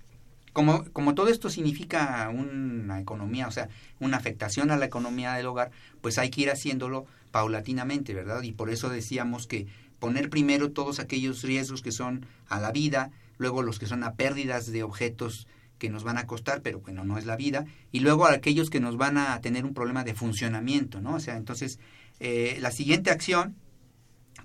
Como, 0.54 0.84
como 0.92 1.16
todo 1.16 1.30
esto 1.30 1.50
significa 1.50 2.30
una 2.30 3.00
economía, 3.00 3.48
o 3.48 3.52
sea, 3.52 3.70
una 4.00 4.18
afectación 4.18 4.70
a 4.70 4.78
la 4.78 4.86
economía 4.86 5.34
del 5.34 5.46
hogar, 5.46 5.72
pues 6.02 6.18
hay 6.18 6.30
que 6.30 6.42
ir 6.42 6.50
haciéndolo 6.50 7.06
paulatinamente, 7.32 8.14
¿verdad? 8.14 8.44
Y 8.44 8.52
por 8.52 8.70
eso 8.70 8.90
decíamos 8.90 9.48
que 9.48 9.68
poner 10.00 10.30
primero 10.30 10.72
todos 10.72 11.00
aquellos 11.00 11.44
riesgos 11.44 11.82
que 11.82 11.94
son 11.94 12.26
a 12.50 12.60
la 12.60 12.72
vida, 12.72 13.12
luego 13.38 13.62
los 13.62 13.80
que 13.80 13.86
son 13.86 14.04
a 14.04 14.16
pérdidas 14.16 14.70
de 14.72 14.84
objetos 14.84 15.48
que 15.82 15.90
nos 15.90 16.04
van 16.04 16.20
a 16.20 16.28
costar, 16.28 16.62
pero 16.62 16.80
bueno, 16.80 17.04
no 17.04 17.18
es 17.18 17.26
la 17.26 17.36
vida, 17.36 17.66
y 17.92 18.02
luego 18.02 18.28
aquellos 18.28 18.70
que 18.70 18.80
nos 18.80 18.98
van 18.98 19.18
a 19.18 19.42
tener 19.42 19.66
un 19.66 19.74
problema 19.74 20.04
de 20.04 20.14
funcionamiento, 20.14 21.02
¿no? 21.02 21.16
O 21.16 21.20
sea, 21.20 21.38
entonces, 21.38 21.80
eh, 22.20 22.60
la 22.62 22.70
siguiente 22.70 23.10
acción, 23.10 23.56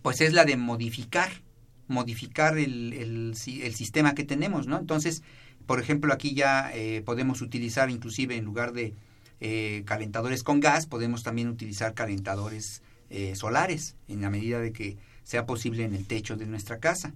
pues 0.00 0.22
es 0.22 0.32
la 0.32 0.46
de 0.46 0.56
modificar, 0.56 1.28
modificar 1.88 2.56
el, 2.56 2.94
el, 2.94 3.36
sistema 3.36 4.14
que 4.14 4.24
tenemos, 4.24 4.66
¿no? 4.66 4.78
Entonces, 4.78 5.22
por 5.66 5.78
ejemplo, 5.78 6.14
aquí 6.14 6.32
ya 6.32 6.70
eh, 6.72 7.02
podemos 7.04 7.42
utilizar, 7.42 7.90
inclusive 7.90 8.36
en 8.36 8.46
lugar 8.46 8.72
de 8.72 8.94
eh, 9.42 9.82
calentadores 9.84 10.42
con 10.42 10.60
gas, 10.60 10.86
podemos 10.86 11.22
también 11.22 11.48
utilizar 11.48 11.92
calentadores 11.92 12.82
solares, 13.34 13.94
en 14.08 14.20
la 14.20 14.30
medida 14.30 14.58
de 14.58 14.72
que 14.72 14.96
sea 15.22 15.46
posible 15.46 15.84
en 15.84 15.94
el 15.94 16.06
techo 16.06 16.34
de 16.36 16.46
nuestra 16.46 16.80
casa. 16.80 17.14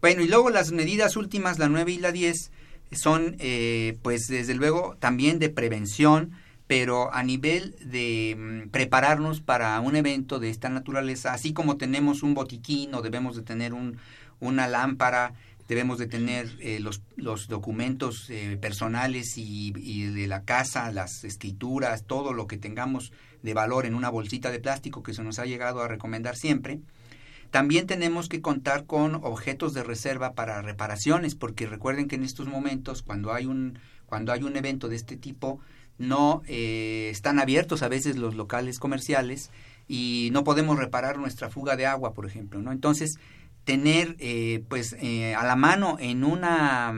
Bueno, 0.00 0.22
y 0.22 0.28
luego 0.28 0.50
las 0.50 0.72
medidas 0.72 1.16
últimas, 1.16 1.60
la 1.60 1.68
9 1.68 1.92
y 1.92 1.98
la 1.98 2.10
10, 2.10 2.50
son, 2.94 3.36
eh, 3.38 3.98
pues 4.02 4.26
desde 4.28 4.54
luego, 4.54 4.96
también 4.98 5.38
de 5.38 5.48
prevención, 5.48 6.32
pero 6.66 7.12
a 7.12 7.22
nivel 7.22 7.76
de 7.84 8.36
mm, 8.36 8.70
prepararnos 8.70 9.40
para 9.40 9.78
un 9.80 9.96
evento 9.96 10.38
de 10.38 10.50
esta 10.50 10.68
naturaleza, 10.68 11.32
así 11.32 11.52
como 11.52 11.76
tenemos 11.76 12.22
un 12.22 12.34
botiquín 12.34 12.94
o 12.94 13.02
debemos 13.02 13.36
de 13.36 13.42
tener 13.42 13.74
un, 13.74 13.98
una 14.40 14.66
lámpara, 14.66 15.34
debemos 15.68 15.98
de 15.98 16.06
tener 16.06 16.48
eh, 16.60 16.78
los, 16.80 17.02
los, 17.16 17.48
documentos 17.48 18.28
eh, 18.30 18.58
personales 18.60 19.38
y, 19.38 19.72
y, 19.76 20.04
de 20.04 20.26
la 20.26 20.42
casa, 20.42 20.92
las 20.92 21.24
escrituras, 21.24 22.04
todo 22.04 22.32
lo 22.32 22.46
que 22.46 22.58
tengamos 22.58 23.12
de 23.42 23.54
valor 23.54 23.86
en 23.86 23.94
una 23.94 24.10
bolsita 24.10 24.50
de 24.50 24.60
plástico 24.60 25.02
que 25.02 25.14
se 25.14 25.22
nos 25.22 25.38
ha 25.38 25.46
llegado 25.46 25.82
a 25.82 25.88
recomendar 25.88 26.36
siempre. 26.36 26.80
También 27.54 27.86
tenemos 27.86 28.28
que 28.28 28.40
contar 28.40 28.84
con 28.84 29.14
objetos 29.14 29.74
de 29.74 29.84
reserva 29.84 30.32
para 30.32 30.60
reparaciones, 30.60 31.36
porque 31.36 31.68
recuerden 31.68 32.08
que 32.08 32.16
en 32.16 32.24
estos 32.24 32.48
momentos, 32.48 33.02
cuando 33.02 33.32
hay 33.32 33.46
un, 33.46 33.78
cuando 34.06 34.32
hay 34.32 34.42
un 34.42 34.56
evento 34.56 34.88
de 34.88 34.96
este 34.96 35.16
tipo, 35.16 35.60
no 35.96 36.42
eh, 36.48 37.10
están 37.12 37.38
abiertos 37.38 37.84
a 37.84 37.88
veces 37.88 38.16
los 38.16 38.34
locales 38.34 38.80
comerciales 38.80 39.52
y 39.86 40.30
no 40.32 40.42
podemos 40.42 40.76
reparar 40.76 41.16
nuestra 41.16 41.48
fuga 41.48 41.76
de 41.76 41.86
agua, 41.86 42.12
por 42.12 42.26
ejemplo, 42.26 42.60
¿no? 42.60 42.72
Entonces, 42.72 43.20
tener 43.62 44.16
eh, 44.18 44.64
pues 44.68 44.96
eh, 45.00 45.36
a 45.36 45.44
la 45.44 45.54
mano 45.54 45.96
en 46.00 46.24
una 46.24 46.92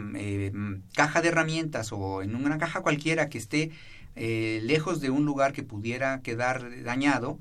caja 0.95 1.21
de 1.21 1.29
herramientas 1.29 1.93
o 1.93 2.23
en 2.23 2.35
una 2.35 2.57
caja 2.57 2.81
cualquiera 2.81 3.29
que 3.29 3.37
esté 3.37 3.73
lejos 4.15 5.03
de 5.03 5.11
un 5.11 5.27
lugar 5.27 5.53
que 5.53 5.65
pudiera 5.65 6.23
quedar 6.23 6.83
dañado, 6.83 7.39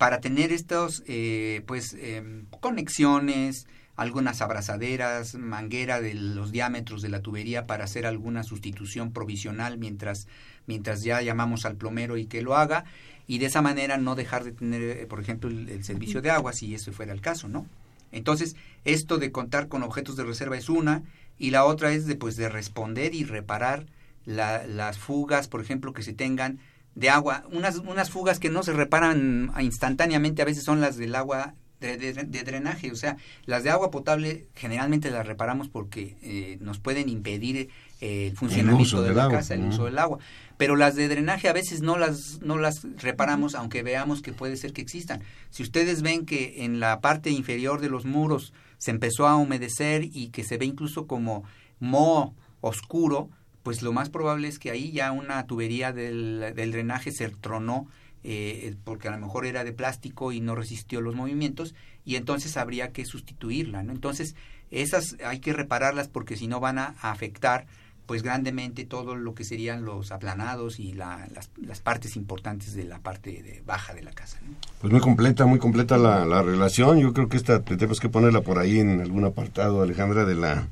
para 0.00 0.22
tener 0.22 0.50
estos, 0.50 1.02
eh, 1.06 1.60
pues, 1.66 1.94
em, 2.00 2.46
conexiones, 2.60 3.66
algunas 3.96 4.40
abrazaderas, 4.40 5.34
manguera 5.34 6.00
de 6.00 6.14
los 6.14 6.52
diámetros 6.52 7.02
de 7.02 7.10
la 7.10 7.20
tubería 7.20 7.66
para 7.66 7.84
hacer 7.84 8.06
alguna 8.06 8.42
sustitución 8.42 9.12
provisional 9.12 9.76
mientras, 9.76 10.26
mientras 10.66 11.02
ya 11.02 11.20
llamamos 11.20 11.66
al 11.66 11.76
plomero 11.76 12.16
y 12.16 12.24
que 12.24 12.40
lo 12.40 12.56
haga, 12.56 12.86
y 13.26 13.40
de 13.40 13.44
esa 13.44 13.60
manera 13.60 13.98
no 13.98 14.14
dejar 14.14 14.42
de 14.44 14.52
tener, 14.52 14.80
eh, 14.80 15.06
por 15.06 15.20
ejemplo, 15.20 15.50
el, 15.50 15.84
servicio 15.84 16.22
de 16.22 16.30
agua, 16.30 16.54
si 16.54 16.74
eso 16.74 16.92
fuera 16.92 17.12
el 17.12 17.20
caso, 17.20 17.50
¿no? 17.50 17.66
Entonces, 18.10 18.56
esto 18.86 19.18
de 19.18 19.32
contar 19.32 19.68
con 19.68 19.82
objetos 19.82 20.16
de 20.16 20.24
reserva 20.24 20.56
es 20.56 20.70
una, 20.70 21.02
y 21.38 21.50
la 21.50 21.66
otra 21.66 21.92
es 21.92 22.06
de, 22.06 22.16
pues, 22.16 22.36
de 22.36 22.48
responder 22.48 23.14
y 23.14 23.24
reparar 23.24 23.84
las 24.24 24.96
fugas, 24.96 25.46
por 25.46 25.60
ejemplo, 25.60 25.92
que 25.92 26.02
se 26.02 26.14
tengan 26.14 26.58
de 26.94 27.10
agua. 27.10 27.44
Unas, 27.52 27.78
unas 27.78 28.10
fugas 28.10 28.38
que 28.38 28.50
no 28.50 28.62
se 28.62 28.72
reparan 28.72 29.52
instantáneamente, 29.60 30.42
a 30.42 30.44
veces 30.44 30.64
son 30.64 30.80
las 30.80 30.96
del 30.96 31.14
agua 31.14 31.54
de, 31.80 32.44
drenaje, 32.44 32.92
o 32.92 32.96
sea, 32.96 33.16
las 33.46 33.64
de 33.64 33.70
agua 33.70 33.90
potable 33.90 34.46
generalmente 34.54 35.10
las 35.10 35.26
reparamos 35.26 35.68
porque 35.68 36.16
eh, 36.22 36.58
nos 36.60 36.78
pueden 36.78 37.08
impedir 37.08 37.70
eh, 38.00 38.28
el 38.28 38.36
funcionamiento 38.36 39.02
de 39.02 39.14
la 39.14 39.28
casa, 39.28 39.54
el 39.54 39.64
uso 39.64 39.86
del 39.86 39.98
agua. 39.98 40.18
Pero 40.58 40.76
las 40.76 40.94
de 40.94 41.08
drenaje 41.08 41.48
a 41.48 41.54
veces 41.54 41.80
no 41.80 41.96
las, 41.96 42.40
no 42.42 42.58
las 42.58 42.86
reparamos, 42.98 43.54
aunque 43.54 43.82
veamos 43.82 44.20
que 44.20 44.32
puede 44.32 44.56
ser 44.56 44.74
que 44.74 44.82
existan. 44.82 45.22
Si 45.48 45.62
ustedes 45.62 46.02
ven 46.02 46.26
que 46.26 46.64
en 46.64 46.80
la 46.80 47.00
parte 47.00 47.30
inferior 47.30 47.80
de 47.80 47.88
los 47.88 48.04
muros 48.04 48.52
se 48.76 48.90
empezó 48.90 49.26
a 49.26 49.36
humedecer 49.36 50.04
y 50.04 50.28
que 50.28 50.44
se 50.44 50.58
ve 50.58 50.66
incluso 50.66 51.06
como 51.06 51.44
moho 51.78 52.34
oscuro, 52.60 53.30
pues 53.62 53.82
lo 53.82 53.92
más 53.92 54.10
probable 54.10 54.48
es 54.48 54.58
que 54.58 54.70
ahí 54.70 54.92
ya 54.92 55.12
una 55.12 55.46
tubería 55.46 55.92
del, 55.92 56.52
del 56.54 56.72
drenaje 56.72 57.12
se 57.12 57.28
tronó 57.28 57.88
eh, 58.22 58.74
porque 58.84 59.08
a 59.08 59.12
lo 59.12 59.18
mejor 59.18 59.46
era 59.46 59.64
de 59.64 59.72
plástico 59.72 60.32
y 60.32 60.40
no 60.40 60.54
resistió 60.54 61.00
los 61.00 61.14
movimientos 61.14 61.74
y 62.04 62.16
entonces 62.16 62.56
habría 62.56 62.92
que 62.92 63.04
sustituirla. 63.04 63.82
¿no? 63.82 63.92
Entonces 63.92 64.34
esas 64.70 65.16
hay 65.24 65.40
que 65.40 65.52
repararlas 65.52 66.08
porque 66.08 66.36
si 66.36 66.46
no 66.46 66.60
van 66.60 66.78
a 66.78 66.94
afectar 67.00 67.66
pues 68.06 68.24
grandemente 68.24 68.84
todo 68.84 69.14
lo 69.14 69.34
que 69.34 69.44
serían 69.44 69.84
los 69.84 70.10
aplanados 70.10 70.80
y 70.80 70.92
las, 70.92 71.30
las, 71.56 71.80
partes 71.80 72.16
importantes 72.16 72.74
de 72.74 72.82
la 72.82 72.98
parte 72.98 73.40
de 73.40 73.62
baja 73.64 73.94
de 73.94 74.02
la 74.02 74.10
casa. 74.10 74.40
Pues 74.80 74.92
muy 74.92 75.00
completa, 75.00 75.46
muy 75.46 75.60
completa 75.60 75.96
la, 75.96 76.24
la, 76.24 76.42
relación. 76.42 76.98
Yo 76.98 77.12
creo 77.12 77.28
que 77.28 77.36
esta 77.36 77.62
tenemos 77.62 78.00
que 78.00 78.08
ponerla 78.08 78.40
por 78.40 78.58
ahí 78.58 78.80
en 78.80 79.00
algún 79.00 79.24
apartado, 79.24 79.80
Alejandra, 79.80 80.24
de 80.24 80.34
la 80.34 80.66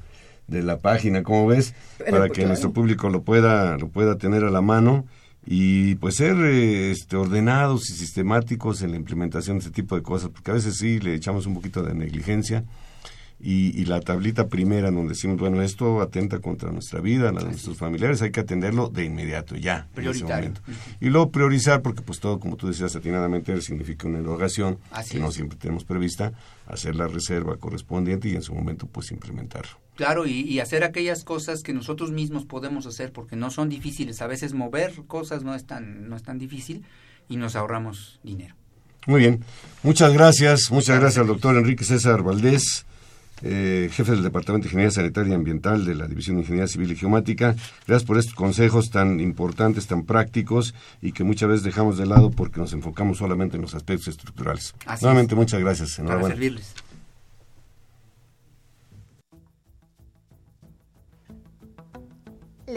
de 0.49 0.63
la 0.63 0.79
página, 0.79 1.23
como 1.23 1.47
ves, 1.47 1.75
para 1.99 2.27
pues 2.27 2.33
que 2.33 2.47
nuestro 2.47 2.73
público 2.73 3.09
lo 3.11 3.23
pueda 3.23 3.77
lo 3.77 3.89
pueda 3.89 4.17
tener 4.17 4.45
a 4.45 4.51
la 4.51 4.63
mano 4.63 5.05
y 5.47 5.95
pues 5.97 6.17
ser 6.17 6.37
este, 6.45 7.17
ordenados 7.17 7.89
y 7.91 7.95
sistemáticos 7.95 8.83
en 8.83 8.91
la 8.91 8.97
implementación 8.97 9.59
de 9.59 9.67
este 9.67 9.73
tipo 9.73 9.95
de 9.95 10.03
cosas, 10.03 10.31
porque 10.31 10.51
a 10.51 10.55
veces 10.55 10.77
sí 10.77 10.99
le 11.01 11.15
echamos 11.15 11.47
un 11.47 11.55
poquito 11.55 11.83
de 11.83 11.95
negligencia 11.95 12.65
y, 13.40 13.85
la 13.85 14.01
tablita 14.01 14.48
primera 14.48 14.90
donde 14.90 15.11
decimos, 15.11 15.38
bueno, 15.38 15.62
esto 15.62 16.01
atenta 16.01 16.40
contra 16.40 16.72
nuestra 16.72 17.01
vida, 17.01 17.31
la 17.31 17.40
de 17.40 17.51
nuestros 17.51 17.77
familiares, 17.77 18.20
hay 18.20 18.33
que 18.33 18.40
atenderlo 18.40 18.88
de 18.88 19.05
inmediato, 19.05 19.55
ya, 19.55 19.87
Prioritario. 19.94 20.55
Y 21.01 21.09
luego 21.09 21.31
priorizar, 21.31 21.81
porque 21.83 22.03
pues 22.03 22.18
todo, 22.18 22.40
como 22.40 22.57
tú 22.57 22.66
decías 22.66 22.96
atinadamente, 22.96 23.61
significa 23.61 24.09
una 24.09 24.18
erogación, 24.18 24.79
que 25.09 25.20
no 25.20 25.31
siempre 25.31 25.57
tenemos 25.57 25.85
prevista, 25.85 26.33
hacer 26.66 26.96
la 26.96 27.07
reserva 27.07 27.57
correspondiente 27.57 28.29
y 28.29 28.35
en 28.35 28.42
su 28.42 28.55
momento 28.55 28.87
pues 28.87 29.12
implementarlo. 29.12 29.79
Claro, 29.94 30.27
y, 30.27 30.59
hacer 30.59 30.83
aquellas 30.83 31.22
cosas 31.22 31.62
que 31.62 31.72
nosotros 31.72 32.11
mismos 32.11 32.44
podemos 32.44 32.87
hacer, 32.87 33.12
porque 33.12 33.37
no 33.37 33.51
son 33.51 33.68
difíciles, 33.68 34.20
a 34.20 34.27
veces 34.27 34.53
mover 34.53 34.92
cosas 35.07 35.44
no 35.44 35.55
es 35.55 35.64
tan, 35.64 36.09
no 36.09 36.16
es 36.16 36.24
tan 36.24 36.38
difícil 36.38 36.85
y 37.29 37.37
nos 37.37 37.55
ahorramos 37.55 38.18
dinero. 38.24 38.57
Muy 39.07 39.20
bien, 39.20 39.44
muchas 39.85 40.12
gracias, 40.12 40.72
muchas 40.72 40.98
gracias 40.98 41.20
al 41.20 41.29
doctor 41.29 41.57
Enrique 41.57 41.85
César 41.85 42.22
Valdés 42.22 42.85
eh, 43.42 43.88
jefe 43.92 44.12
del 44.12 44.22
Departamento 44.22 44.64
de 44.64 44.68
Ingeniería 44.68 44.90
Sanitaria 44.90 45.33
y 45.33 45.35
Ambiental 45.35 45.85
de 45.85 45.94
la 45.94 46.07
División 46.07 46.37
de 46.37 46.42
Ingeniería 46.42 46.68
Civil 46.68 46.92
y 46.92 46.96
Geomática. 46.96 47.55
Gracias 47.87 48.07
por 48.07 48.18
estos 48.18 48.35
consejos 48.35 48.90
tan 48.90 49.20
importantes, 49.20 49.87
tan 49.87 50.05
prácticos 50.05 50.74
y 51.03 51.12
que 51.12 51.24
muchas 51.24 51.48
veces 51.48 51.64
dejamos 51.64 51.98
de 51.98 52.07
lado 52.07 52.31
porque 52.31 52.61
nos 52.61 52.72
enfocamos 52.72 53.18
solamente 53.18 53.57
en 53.57 53.62
los 53.62 53.74
aspectos 53.74 54.09
estructurales. 54.09 54.74
Nuevamente, 55.01 55.35
muchas 55.35 55.61
gracias. 55.61 55.96
Para 55.96 56.35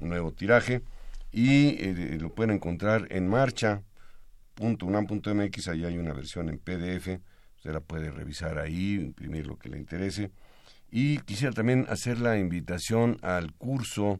un 0.00 0.08
nuevo 0.08 0.32
tiraje 0.32 0.82
y 1.30 1.82
eh, 1.82 2.18
lo 2.20 2.34
pueden 2.34 2.56
encontrar 2.56 3.06
en 3.10 3.28
marcha 3.28 3.82
.unam.mx, 4.62 5.68
ahí 5.68 5.84
hay 5.84 5.98
una 5.98 6.12
versión 6.12 6.48
en 6.48 6.58
PDF 6.58 7.20
Usted 7.62 7.74
la 7.74 7.80
puede 7.80 8.10
revisar 8.10 8.58
ahí, 8.58 8.94
imprimir 8.94 9.46
lo 9.46 9.56
que 9.56 9.68
le 9.68 9.78
interese. 9.78 10.32
Y 10.90 11.18
quisiera 11.18 11.54
también 11.54 11.86
hacer 11.88 12.18
la 12.18 12.36
invitación 12.36 13.18
al 13.22 13.52
curso 13.52 14.18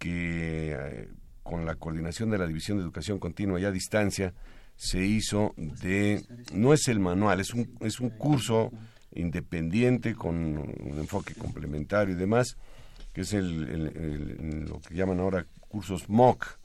que 0.00 0.72
eh, 0.76 1.08
con 1.44 1.66
la 1.66 1.76
coordinación 1.76 2.30
de 2.30 2.38
la 2.38 2.48
División 2.48 2.76
de 2.76 2.82
Educación 2.82 3.20
Continua 3.20 3.60
y 3.60 3.64
a 3.64 3.70
Distancia 3.70 4.34
se 4.74 5.04
hizo 5.04 5.54
de, 5.56 6.24
no 6.52 6.72
es 6.72 6.88
el 6.88 6.98
manual, 6.98 7.38
es 7.38 7.54
un, 7.54 7.78
es 7.78 8.00
un 8.00 8.10
curso 8.10 8.72
independiente 9.12 10.16
con 10.16 10.34
un 10.34 10.98
enfoque 10.98 11.34
complementario 11.34 12.16
y 12.16 12.18
demás, 12.18 12.56
que 13.12 13.20
es 13.20 13.34
el, 13.34 14.66
lo 14.68 14.80
que 14.80 14.96
llaman 14.96 15.20
ahora 15.20 15.46
cursos 15.68 16.08
MOOC, 16.08 16.58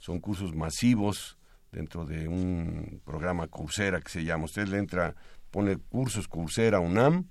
son 0.00 0.18
cursos 0.18 0.56
masivos 0.56 1.35
dentro 1.72 2.04
de 2.04 2.28
un 2.28 3.00
programa 3.04 3.48
Coursera 3.48 4.00
que 4.00 4.10
se 4.10 4.24
llama, 4.24 4.44
usted 4.44 4.66
le 4.68 4.78
entra, 4.78 5.14
pone 5.50 5.76
cursos 5.76 6.28
Coursera 6.28 6.80
UNAM 6.80 7.28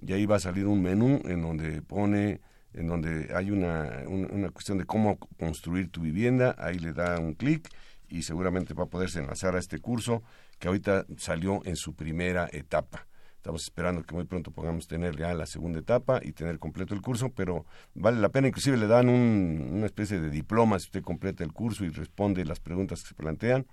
y 0.00 0.12
ahí 0.12 0.26
va 0.26 0.36
a 0.36 0.40
salir 0.40 0.66
un 0.66 0.82
menú 0.82 1.20
en 1.24 1.42
donde 1.42 1.82
pone 1.82 2.40
en 2.76 2.88
donde 2.88 3.30
hay 3.34 3.50
una, 3.50 4.04
una, 4.06 4.50
cuestión 4.50 4.76
de 4.76 4.84
cómo 4.84 5.18
construir 5.38 5.90
tu 5.90 6.02
vivienda, 6.02 6.54
ahí 6.58 6.78
le 6.78 6.92
da 6.92 7.18
un 7.18 7.32
clic 7.32 7.70
y 8.08 8.22
seguramente 8.22 8.74
va 8.74 8.84
a 8.84 8.88
poderse 8.88 9.18
enlazar 9.18 9.56
a 9.56 9.58
este 9.58 9.78
curso 9.78 10.22
que 10.58 10.68
ahorita 10.68 11.06
salió 11.16 11.62
en 11.64 11.76
su 11.76 11.94
primera 11.94 12.48
etapa. 12.52 13.06
Estamos 13.46 13.62
esperando 13.62 14.02
que 14.02 14.12
muy 14.12 14.24
pronto 14.24 14.50
podamos 14.50 14.88
tener 14.88 15.16
ya 15.16 15.32
la 15.32 15.46
segunda 15.46 15.78
etapa 15.78 16.18
y 16.20 16.32
tener 16.32 16.58
completo 16.58 16.94
el 16.94 17.00
curso, 17.00 17.28
pero 17.28 17.64
vale 17.94 18.18
la 18.18 18.30
pena, 18.30 18.48
inclusive 18.48 18.76
le 18.76 18.88
dan 18.88 19.08
una 19.08 19.86
especie 19.86 20.20
de 20.20 20.30
diploma 20.30 20.80
si 20.80 20.86
usted 20.86 21.02
completa 21.02 21.44
el 21.44 21.52
curso 21.52 21.84
y 21.84 21.90
responde 21.90 22.44
las 22.44 22.58
preguntas 22.58 23.02
que 23.02 23.10
se 23.10 23.14
plantean, 23.14 23.64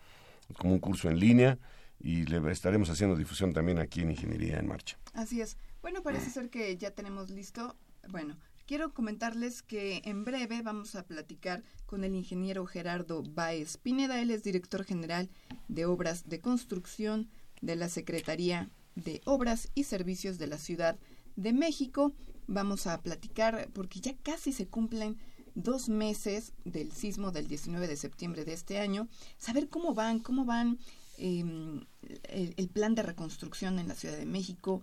como 0.60 0.74
un 0.76 0.80
curso 0.80 1.10
en 1.10 1.20
línea, 1.20 1.58
y 2.00 2.24
le 2.26 2.52
estaremos 2.52 2.88
haciendo 2.92 3.16
difusión 3.16 3.52
también 3.52 3.80
aquí 3.80 4.02
en 4.02 4.12
Ingeniería 4.12 4.60
en 4.60 4.68
Marcha. 4.68 5.00
Así 5.16 5.42
es. 5.42 5.58
Bueno, 5.82 6.04
parece 6.04 6.30
ser 6.30 6.52
que 6.52 6.78
ya 6.78 6.92
tenemos 6.92 7.32
listo. 7.32 7.76
Bueno, 8.10 8.38
quiero 8.68 8.94
comentarles 8.94 9.64
que 9.64 10.04
en 10.06 10.24
breve 10.24 10.62
vamos 10.62 10.94
a 10.94 11.08
platicar 11.08 11.64
con 11.88 12.04
el 12.04 12.14
ingeniero 12.14 12.68
Gerardo 12.68 13.24
Baez 13.24 13.78
Pineda. 13.78 14.22
Él 14.22 14.30
es 14.30 14.44
director 14.44 14.84
general 14.84 15.32
de 15.68 15.88
Obras 15.88 16.30
de 16.30 16.42
Construcción 16.42 17.28
de 17.62 17.76
la 17.76 17.90
Secretaría 17.90 18.70
de 18.95 19.21
Obras 19.25 19.69
y 19.75 19.84
Servicios 19.84 20.38
de 20.38 20.47
la 20.47 20.58
Ciudad 20.58 20.97
de 21.36 21.53
México. 21.53 22.13
Vamos 22.47 22.88
a 22.88 23.01
platicar 23.01 23.69
porque 23.73 23.99
ya 23.99 24.15
casi 24.17 24.51
se 24.51 24.67
cumplen 24.67 25.17
dos 25.56 25.89
meses 25.89 26.53
del 26.65 26.91
sismo 26.91 27.32
del 27.32 27.47
19 27.47 27.88
de 27.88 27.97
septiembre 27.97 28.45
de 28.45 28.53
este 28.53 28.79
año. 28.79 29.08
Saber 29.38 29.69
cómo 29.69 29.93
van, 29.93 30.19
cómo 30.19 30.45
van 30.45 30.79
em, 31.17 31.86
el 32.29 32.69
plan 32.69 32.95
de 32.95 33.03
reconstrucción 33.03 33.79
en 33.79 33.88
la 33.88 33.95
Ciudad 33.95 34.17
de 34.17 34.25
México, 34.25 34.82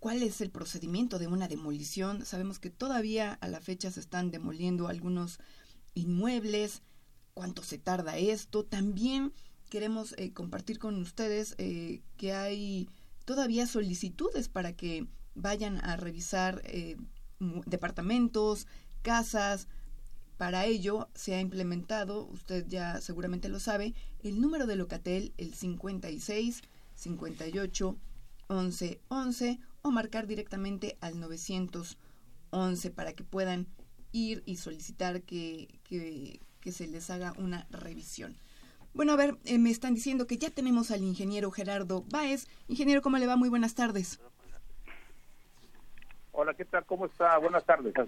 cuál 0.00 0.22
es 0.22 0.40
el 0.40 0.50
procedimiento 0.50 1.18
de 1.18 1.28
una 1.28 1.48
demolición. 1.48 2.26
Sabemos 2.26 2.58
que 2.58 2.70
todavía 2.70 3.34
a 3.34 3.48
la 3.48 3.60
fecha 3.60 3.90
se 3.90 4.00
están 4.00 4.30
demoliendo 4.30 4.88
algunos 4.88 5.38
inmuebles, 5.94 6.82
cuánto 7.34 7.62
se 7.62 7.78
tarda 7.78 8.18
esto. 8.18 8.64
También 8.64 9.32
queremos 9.70 10.14
eh, 10.18 10.32
compartir 10.32 10.78
con 10.78 11.00
ustedes 11.00 11.54
eh, 11.58 12.02
que 12.16 12.32
hay 12.32 12.88
todavía 13.24 13.66
solicitudes 13.66 14.48
para 14.48 14.74
que 14.74 15.06
vayan 15.34 15.78
a 15.84 15.96
revisar 15.96 16.62
eh, 16.64 16.96
departamentos, 17.66 18.66
casas. 19.02 19.68
Para 20.36 20.66
ello 20.66 21.08
se 21.14 21.34
ha 21.34 21.40
implementado, 21.40 22.26
usted 22.26 22.66
ya 22.66 23.00
seguramente 23.00 23.48
lo 23.48 23.60
sabe, 23.60 23.94
el 24.22 24.40
número 24.40 24.66
de 24.66 24.76
Locatel, 24.76 25.32
el 25.36 25.54
56 25.54 26.62
58 26.94 27.96
11 28.48 29.00
11 29.08 29.60
o 29.82 29.90
marcar 29.90 30.26
directamente 30.26 30.96
al 31.00 31.18
911 31.20 32.90
para 32.90 33.12
que 33.12 33.24
puedan 33.24 33.66
ir 34.12 34.42
y 34.46 34.56
solicitar 34.56 35.22
que, 35.22 35.80
que, 35.84 36.72
se 36.72 36.86
les 36.86 37.10
haga 37.10 37.34
una 37.38 37.66
revisión. 37.70 38.36
Bueno, 38.94 39.12
a 39.12 39.16
ver, 39.16 39.36
eh, 39.44 39.58
me 39.58 39.70
están 39.70 39.94
diciendo 39.94 40.26
que 40.26 40.36
ya 40.36 40.50
tenemos 40.50 40.90
al 40.90 41.02
ingeniero 41.02 41.50
Gerardo 41.50 42.04
Báez. 42.10 42.46
Ingeniero, 42.68 43.00
¿cómo 43.00 43.18
le 43.18 43.26
va? 43.26 43.36
Muy 43.36 43.48
buenas 43.48 43.74
tardes. 43.74 44.20
Hola, 46.32 46.54
¿qué 46.54 46.64
tal? 46.64 46.84
¿Cómo 46.86 47.06
está? 47.06 47.36
Buenas 47.38 47.64
tardes, 47.64 47.94
a 47.96 48.06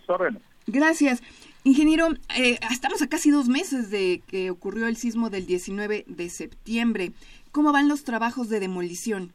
Gracias. 0.67 1.23
Ingeniero, 1.63 2.09
eh, 2.37 2.59
estamos 2.71 3.03
a 3.03 3.09
casi 3.09 3.31
dos 3.31 3.49
meses 3.49 3.91
de 3.91 4.23
que 4.27 4.51
ocurrió 4.51 4.87
el 4.87 4.97
sismo 4.97 5.31
del 5.31 5.47
19 5.47 6.05
de 6.07 6.29
septiembre. 6.31 7.13
¿Cómo 7.53 7.73
van 7.73 7.89
los 7.89 8.05
trabajos 8.05 8.49
de 8.49 8.61
demolición? 8.61 9.33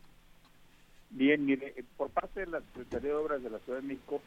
Bien, 1.11 1.45
mire, 1.45 1.73
eh, 1.77 1.83
por 1.97 2.09
parte 2.09 2.41
de 2.41 2.47
la 2.47 2.61
Secretaría 2.61 3.09
de 3.09 3.15
Obras 3.15 3.43
de 3.43 3.49
la 3.49 3.59
Ciudad 3.59 3.79
de 3.79 3.87
México, 3.87 4.21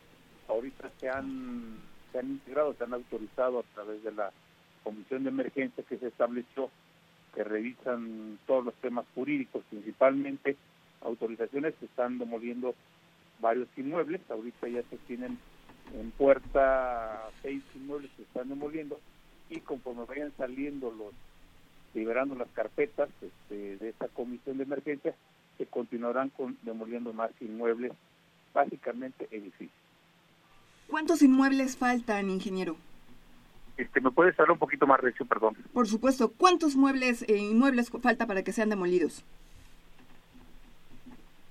ahorita 0.48 0.90
se 0.98 1.08
han, 1.08 1.78
se 2.10 2.18
han 2.18 2.30
integrado, 2.30 2.74
se 2.74 2.84
han 2.84 2.94
autorizado 2.94 3.60
a 3.60 3.74
través 3.74 4.02
de 4.02 4.12
la 4.12 4.32
Comisión 4.82 5.22
de 5.24 5.30
Emergencia 5.30 5.84
que 5.88 5.98
se 5.98 6.08
estableció, 6.08 6.70
que 7.34 7.44
revisan 7.44 8.38
todos 8.46 8.64
los 8.64 8.74
temas 8.74 9.04
jurídicos, 9.14 9.64
principalmente 9.70 10.56
autorizaciones, 11.00 11.74
se 11.80 11.86
están 11.86 12.18
demoliendo 12.18 12.74
varios 13.40 13.68
inmuebles, 13.76 14.20
ahorita 14.30 14.68
ya 14.68 14.82
se 14.90 14.96
tienen 14.98 15.38
en 15.94 16.10
puerta 16.12 17.28
seis 17.42 17.62
inmuebles 17.74 18.10
que 18.12 18.18
se 18.18 18.22
están 18.22 18.48
demoliendo 18.48 19.00
y 19.50 19.60
conforme 19.60 20.04
vayan 20.04 20.32
saliendo 20.36 20.90
los 20.90 21.12
liberando 21.94 22.34
las 22.34 22.48
carpetas 22.50 23.10
este, 23.20 23.76
de 23.76 23.90
esta 23.90 24.08
comisión 24.08 24.56
de 24.56 24.64
emergencia 24.64 25.14
se 25.58 25.66
continuarán 25.66 26.30
con, 26.30 26.56
demoliendo 26.62 27.12
más 27.12 27.30
inmuebles, 27.40 27.92
básicamente 28.54 29.28
edificios. 29.30 29.70
¿Cuántos 30.88 31.22
inmuebles 31.22 31.76
faltan, 31.76 32.30
ingeniero? 32.30 32.76
Este, 33.76 34.00
¿Me 34.00 34.10
puedes 34.10 34.38
hablar 34.38 34.52
un 34.52 34.58
poquito 34.58 34.86
más 34.86 35.00
recio, 35.00 35.24
perdón? 35.26 35.56
Por 35.72 35.86
supuesto. 35.86 36.32
¿Cuántos 36.32 36.76
muebles 36.76 37.22
e 37.28 37.36
inmuebles 37.36 37.90
falta 37.90 38.26
para 38.26 38.42
que 38.42 38.52
sean 38.52 38.68
demolidos? 38.68 39.24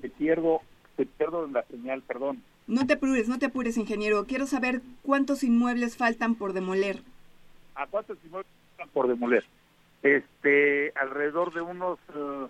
Te 0.02 0.10
pierdo, 0.10 0.62
te 0.96 1.06
pierdo 1.06 1.48
la 1.48 1.64
señal, 1.64 2.02
perdón. 2.04 2.44
No 2.68 2.86
te 2.86 2.94
apures, 2.94 3.28
no 3.28 3.40
te 3.40 3.48
apures, 3.48 3.78
ingeniero. 3.78 4.26
Quiero 4.26 4.46
saber 4.46 4.82
cuántos 5.02 5.44
inmuebles 5.44 5.98
faltan 5.98 6.36
por 6.36 6.54
demoler. 6.54 7.02
¿A 7.76 7.88
cuántos 7.88 8.18
inmuebles 8.24 8.52
faltan 8.78 8.94
por 8.94 9.08
demoler? 9.08 9.46
Este, 10.04 10.92
alrededor 10.96 11.54
de 11.54 11.62
unos... 11.62 12.00
Eh, 12.16 12.48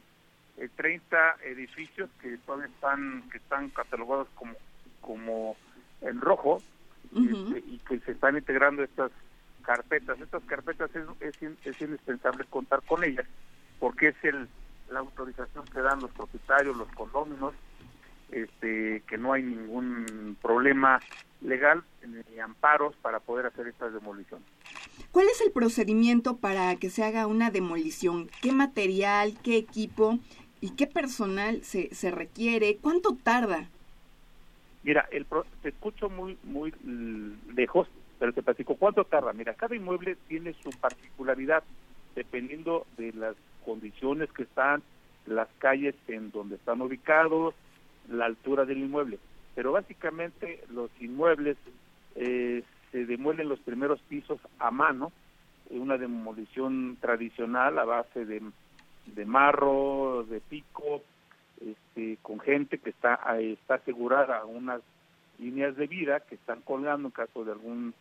30 0.76 1.18
eh, 1.18 1.52
edificios 1.52 2.10
que 2.22 2.38
todavía 2.38 2.68
están 2.68 3.24
que 3.32 3.38
están 3.38 3.70
catalogados 3.70 4.28
como 4.36 4.54
como 5.00 5.56
en 6.02 6.22
rojo 6.22 6.62
este, 7.16 7.64
y 7.68 7.80
que 7.80 8.00
se 8.00 8.12
están 8.12 8.38
integrando 8.38 8.84
estas 8.84 9.12
carpetas. 9.62 10.20
Estas 10.20 10.44
carpetas 10.44 10.90
es, 10.96 11.36
es, 11.64 11.82
indispensable 11.82 12.46
contar 12.50 12.82
con 12.84 13.04
ellas 13.04 13.26
porque 13.80 14.10
es 14.10 14.16
el 14.24 14.48
la 14.90 15.00
autorización 15.00 15.64
que 15.74 15.80
dan 15.80 16.02
los 16.02 16.12
propietarios, 16.12 16.76
los 16.76 16.90
condóminos, 16.90 17.54
este, 18.30 19.02
que 19.08 19.18
no 19.18 19.32
hay 19.32 19.42
ningún 19.42 20.36
problema 20.42 21.00
legal 21.40 21.82
ni 22.06 22.40
amparos 22.40 22.94
para 22.98 23.22
poder 23.22 23.46
hacer 23.46 23.68
estas 23.68 23.94
demoliciones. 23.94 24.46
¿Cuál 25.14 25.28
es 25.28 25.40
el 25.40 25.54
procedimiento 25.54 26.38
para 26.38 26.76
que 26.76 26.90
se 26.90 27.06
haga 27.06 27.26
una 27.26 27.52
demolición? 27.52 28.30
¿Qué 28.42 28.52
material, 28.52 29.38
qué 29.42 29.56
equipo 29.56 30.20
¿Y 30.62 30.76
qué 30.76 30.86
personal 30.86 31.64
se, 31.64 31.94
se 31.94 32.12
requiere? 32.12 32.78
¿Cuánto 32.78 33.16
tarda? 33.16 33.68
Mira, 34.84 35.08
el 35.12 35.26
te 35.64 35.70
escucho 35.70 36.08
muy 36.10 36.38
muy 36.44 36.72
lejos, 37.56 37.88
pero 38.22 38.34
te 38.34 38.44
platico 38.44 38.76
cuánto 38.76 39.04
tarda. 39.04 39.34
Mira, 39.34 39.56
cada 39.56 39.76
inmueble 39.76 40.16
tiene 40.28 40.54
su 40.62 40.70
particularidad 40.70 41.64
dependiendo 42.14 42.86
de 42.96 43.12
las 43.14 43.36
condiciones 43.66 44.32
que 44.32 44.44
están, 44.44 44.84
las 45.26 45.48
calles 45.58 45.96
en 46.08 46.30
donde 46.30 46.58
están 46.58 46.84
ubicados, 46.84 47.56
la 48.08 48.26
altura 48.26 48.66
del 48.66 48.78
inmueble. 48.78 49.18
Pero 49.56 49.72
básicamente 49.72 50.64
los 50.70 50.92
inmuebles 51.00 51.58
eh, 52.14 52.64
se 52.92 53.08
demuelen 53.08 53.50
los 53.50 53.60
primeros 53.62 54.00
pisos 54.02 54.40
a 54.60 54.70
mano, 54.70 55.12
una 55.72 55.98
demolición 55.98 56.98
tradicional 57.02 57.80
a 57.80 57.86
base 57.86 58.24
de 58.24 58.44
de 59.08 59.26
marro, 59.26 60.28
de 60.30 60.42
pico, 60.42 61.02
este, 61.60 62.18
con 62.22 62.40
gente 62.40 62.78
que 62.78 62.92
está, 62.92 63.20
está 63.40 63.76
asegurada 63.76 64.38
a 64.38 64.46
unas 64.46 64.82
líneas 65.40 65.76
de 65.76 65.88
vida 65.88 66.20
que 66.20 66.36
están 66.36 66.62
colgando 66.62 67.08
en 67.08 67.12
caso 67.12 67.44
de 67.44 67.52
algún 67.52 67.96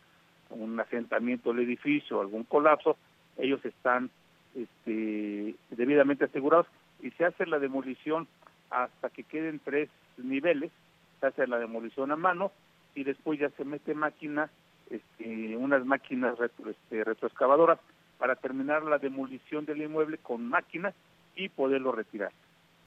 un 0.51 0.79
asentamiento 0.79 1.51
del 1.53 1.65
edificio 1.65 2.21
algún 2.21 2.43
colapso, 2.43 2.97
ellos 3.37 3.63
están 3.65 4.09
este, 4.55 5.55
debidamente 5.69 6.25
asegurados 6.25 6.67
y 7.01 7.11
se 7.11 7.25
hace 7.25 7.45
la 7.45 7.59
demolición 7.59 8.27
hasta 8.69 9.09
que 9.09 9.23
queden 9.23 9.59
tres 9.63 9.89
niveles, 10.17 10.71
se 11.19 11.27
hace 11.27 11.47
la 11.47 11.59
demolición 11.59 12.11
a 12.11 12.15
mano 12.15 12.51
y 12.95 13.03
después 13.03 13.39
ya 13.39 13.49
se 13.51 13.65
mete 13.65 13.93
máquina, 13.93 14.49
este, 14.89 15.55
unas 15.57 15.85
máquinas 15.85 16.37
retro, 16.37 16.69
este, 16.69 17.03
retroexcavadoras 17.03 17.79
para 18.17 18.35
terminar 18.35 18.83
la 18.83 18.97
demolición 18.97 19.65
del 19.65 19.81
inmueble 19.81 20.17
con 20.17 20.47
máquinas 20.47 20.93
y 21.35 21.49
poderlo 21.49 21.91
retirar. 21.91 22.31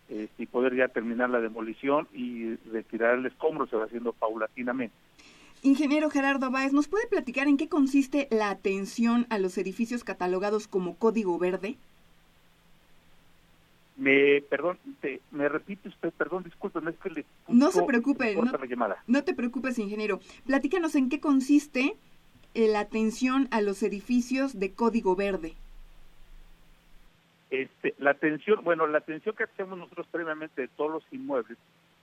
eh, 0.09 0.29
y 0.39 0.47
poder 0.47 0.75
ya 0.75 0.89
terminar 0.89 1.31
la 1.31 1.41
demolición 1.41 2.09
y 2.13 2.57
retirar 2.71 3.15
el 3.15 3.27
escombro, 3.27 3.67
se 3.67 3.77
va 3.77 3.85
haciendo 3.85 4.13
paulatinamente. 4.13 4.95
Ingeniero 5.65 6.11
Gerardo 6.11 6.51
Báez, 6.51 6.75
¿nos 6.75 6.89
puede 6.89 7.07
platicar 7.07 7.49
en 7.49 7.57
qué 7.57 7.71
consiste 7.71 8.29
la 8.31 8.51
atención 8.51 9.27
a 9.31 9.39
los 9.39 9.57
edificios 9.57 10.05
catalogados 10.05 10.69
como 10.69 10.99
código 10.99 11.39
verde? 11.39 11.79
Me, 13.97 14.43
perdón, 14.43 14.79
me 15.31 15.49
repite 15.49 15.89
usted, 15.89 16.13
perdón, 16.13 16.45
disculpe, 16.45 16.83
no 16.83 16.91
es 16.91 16.99
que 16.99 17.09
le... 17.09 17.25
No 17.49 17.71
se 17.71 17.83
preocupe, 17.85 18.37
no, 18.37 18.43
no, 19.07 19.25
te 19.25 19.33
preocupes, 19.33 19.79
ingeniero. 19.79 20.21
Platícanos 20.45 20.97
en 20.97 21.09
qué 21.09 21.19
consiste 21.19 21.97
la 22.53 22.81
atención 22.81 23.49
a 23.51 23.63
los 23.63 23.83
edificios 23.83 24.61
de 24.61 24.75
código 24.75 25.17
verde. 25.17 25.55
Este, 27.49 27.95
la 27.97 28.11
atención, 28.11 28.63
bueno, 28.65 28.87
la 28.87 28.99
atención 28.99 29.35
que 29.35 29.45
hacemos 29.45 29.79
nosotros 29.79 30.07
previamente 30.11 30.61
de 30.61 30.69
todos 30.69 30.91
los 30.91 31.05
inmuebles, 31.11 31.57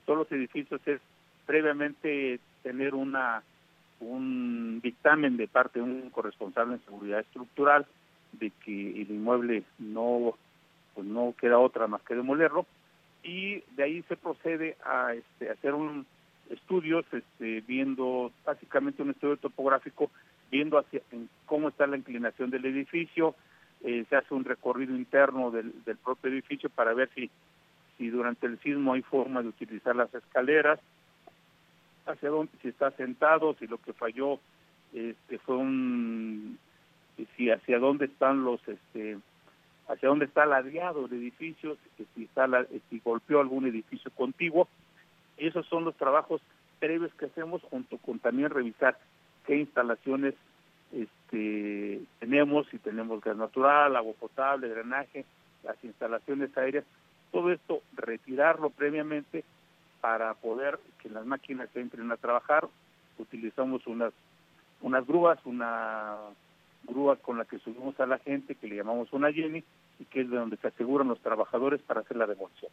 todos 0.07 0.17
los 0.17 0.31
edificios 0.31 0.81
es 0.87 0.99
previamente 1.45 2.39
tener 2.63 2.93
una 2.95 3.43
un 3.99 4.79
dictamen 4.81 5.37
de 5.37 5.47
parte 5.47 5.79
de 5.79 5.85
un 5.85 6.09
corresponsable 6.09 6.73
en 6.75 6.85
seguridad 6.85 7.19
estructural 7.19 7.85
de 8.31 8.51
que 8.65 9.01
el 9.01 9.11
inmueble 9.11 9.63
no 9.77 10.35
pues 10.95 11.05
no 11.07 11.35
queda 11.39 11.59
otra 11.59 11.87
más 11.87 12.01
que 12.01 12.15
demolerlo. 12.15 12.65
Y 13.23 13.63
de 13.75 13.83
ahí 13.83 14.03
se 14.09 14.17
procede 14.17 14.75
a 14.83 15.13
este, 15.13 15.51
hacer 15.51 15.73
un 15.73 16.05
estudios 16.49 17.05
este, 17.13 17.61
viendo 17.61 18.31
básicamente 18.43 19.01
un 19.01 19.11
estudio 19.11 19.37
topográfico 19.37 20.11
viendo 20.49 20.77
hacia 20.77 21.01
cómo 21.45 21.69
está 21.69 21.87
la 21.87 21.95
inclinación 21.95 22.49
del 22.49 22.65
edificio 22.65 23.35
eh, 23.83 24.05
se 24.09 24.15
hace 24.15 24.33
un 24.33 24.43
recorrido 24.43 24.95
interno 24.95 25.49
del, 25.49 25.73
propio 26.03 26.29
edificio 26.31 26.69
para 26.69 26.93
ver 26.93 27.09
si, 27.15 27.31
si 27.97 28.09
durante 28.09 28.45
el 28.45 28.59
sismo 28.59 28.93
hay 28.93 29.01
forma 29.01 29.41
de 29.41 29.47
utilizar 29.47 29.95
las 29.95 30.13
escaleras, 30.13 30.79
hacia 32.05 32.29
dónde, 32.29 32.51
si 32.61 32.69
está 32.69 32.91
sentado, 32.91 33.55
si 33.59 33.67
lo 33.67 33.77
que 33.77 33.93
falló 33.93 34.39
este, 34.93 35.37
fue 35.39 35.57
un, 35.57 36.57
si 37.35 37.49
hacia 37.49 37.79
dónde 37.79 38.05
están 38.05 38.43
los, 38.43 38.65
este, 38.67 39.17
hacia 39.87 40.09
dónde 40.09 40.25
está 40.25 40.45
ladeado 40.45 41.05
el 41.05 41.13
edificio, 41.13 41.77
si, 42.15 42.23
está 42.23 42.47
si 42.89 42.99
golpeó 42.99 43.39
algún 43.39 43.65
edificio 43.67 44.11
contiguo. 44.11 44.67
Esos 45.37 45.65
son 45.67 45.85
los 45.85 45.95
trabajos 45.95 46.41
previos 46.79 47.13
que 47.15 47.25
hacemos 47.25 47.61
junto 47.63 47.97
con 47.97 48.19
también 48.19 48.49
revisar 48.49 48.97
qué 49.45 49.57
instalaciones 49.57 50.35
este, 50.91 52.01
tenemos, 52.19 52.67
si 52.69 52.77
tenemos 52.79 53.21
gas 53.21 53.37
natural, 53.37 53.95
agua 53.95 54.13
potable, 54.19 54.67
drenaje, 54.67 55.25
las 55.63 55.81
instalaciones 55.83 56.55
aéreas, 56.57 56.85
todo 57.31 57.51
esto 57.51 57.81
retirarlo 57.95 58.69
previamente 58.71 59.43
para 60.01 60.33
poder 60.33 60.79
que 61.01 61.09
las 61.09 61.25
máquinas 61.25 61.69
entren 61.75 62.11
a 62.11 62.17
trabajar. 62.17 62.67
Utilizamos 63.17 63.85
unas, 63.87 64.13
unas 64.81 65.05
grúas, 65.05 65.39
una 65.45 66.17
grúa 66.83 67.15
con 67.17 67.37
la 67.37 67.45
que 67.45 67.59
subimos 67.59 67.99
a 67.99 68.07
la 68.07 68.17
gente, 68.17 68.55
que 68.55 68.67
le 68.67 68.75
llamamos 68.75 69.13
una 69.13 69.31
Jenny, 69.31 69.63
y 69.99 70.05
que 70.05 70.21
es 70.21 70.29
de 70.29 70.37
donde 70.37 70.57
se 70.57 70.67
aseguran 70.67 71.07
los 71.07 71.21
trabajadores 71.21 71.81
para 71.81 72.01
hacer 72.01 72.17
la 72.17 72.25
demolición. 72.25 72.71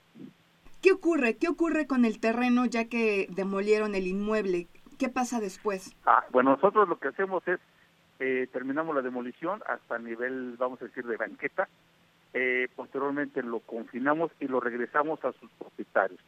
¿Qué 0.83 0.93
ocurre? 0.93 1.37
¿Qué 1.37 1.49
ocurre 1.49 1.87
con 1.87 2.05
el 2.05 2.20
terreno 2.20 2.64
ya 2.64 2.89
que 2.89 3.26
demolieron 3.31 3.95
el 3.95 4.07
inmueble? 4.07 4.68
¿Qué 4.99 5.09
pasa 5.09 5.41
después? 5.41 5.95
Ah, 6.07 6.24
bueno, 6.31 6.51
nosotros 6.53 6.89
lo 6.89 6.99
que 6.99 7.09
hacemos 7.09 7.47
es 7.47 7.61
eh, 8.20 8.49
terminamos 8.53 8.95
la 8.97 9.03
demolición 9.03 9.62
hasta 9.66 9.99
nivel, 9.99 10.57
vamos 10.57 10.81
a 10.83 10.87
decir, 10.87 11.05
de 11.05 11.16
banqueta. 11.16 11.68
Eh, 12.35 12.68
posteriormente 12.74 13.43
lo 13.43 13.61
confinamos 13.61 14.31
y 14.41 14.49
lo 14.49 14.61
regresamos 14.61 15.24
a 15.24 15.33
sus 15.33 15.51
propietarios. 15.53 16.20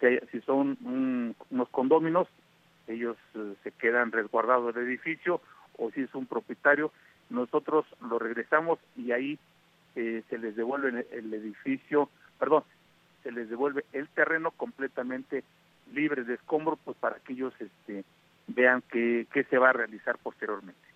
Sea, 0.00 0.20
si 0.32 0.40
son 0.40 0.78
unos 1.50 1.68
condóminos, 1.70 2.28
ellos 2.86 3.16
eh, 3.34 3.54
se 3.62 3.70
quedan 3.72 4.12
resguardados 4.12 4.74
del 4.74 4.86
edificio, 4.86 5.40
o 5.76 5.90
si 5.90 6.02
es 6.02 6.14
un 6.14 6.26
propietario, 6.26 6.92
nosotros 7.30 7.86
lo 8.00 8.18
regresamos 8.18 8.78
y 8.96 9.12
ahí 9.12 9.38
se 9.94 10.38
les 10.38 10.56
devuelve 10.56 11.06
el, 11.12 11.32
edificio, 11.32 12.08
perdón, 12.40 12.64
se 13.22 13.30
les 13.30 13.48
devuelve 13.48 13.84
el 13.92 14.08
terreno 14.08 14.50
completamente 14.50 15.44
libre 15.92 16.24
de 16.24 16.34
escombro, 16.34 16.76
pues 16.84 16.96
para 16.96 17.20
que 17.20 17.34
ellos 17.34 17.54
este, 17.60 18.04
vean 18.48 18.82
qué 18.90 19.46
se 19.48 19.58
va 19.58 19.70
a 19.70 19.72
realizar 19.72 20.18
posteriormente. 20.18 20.94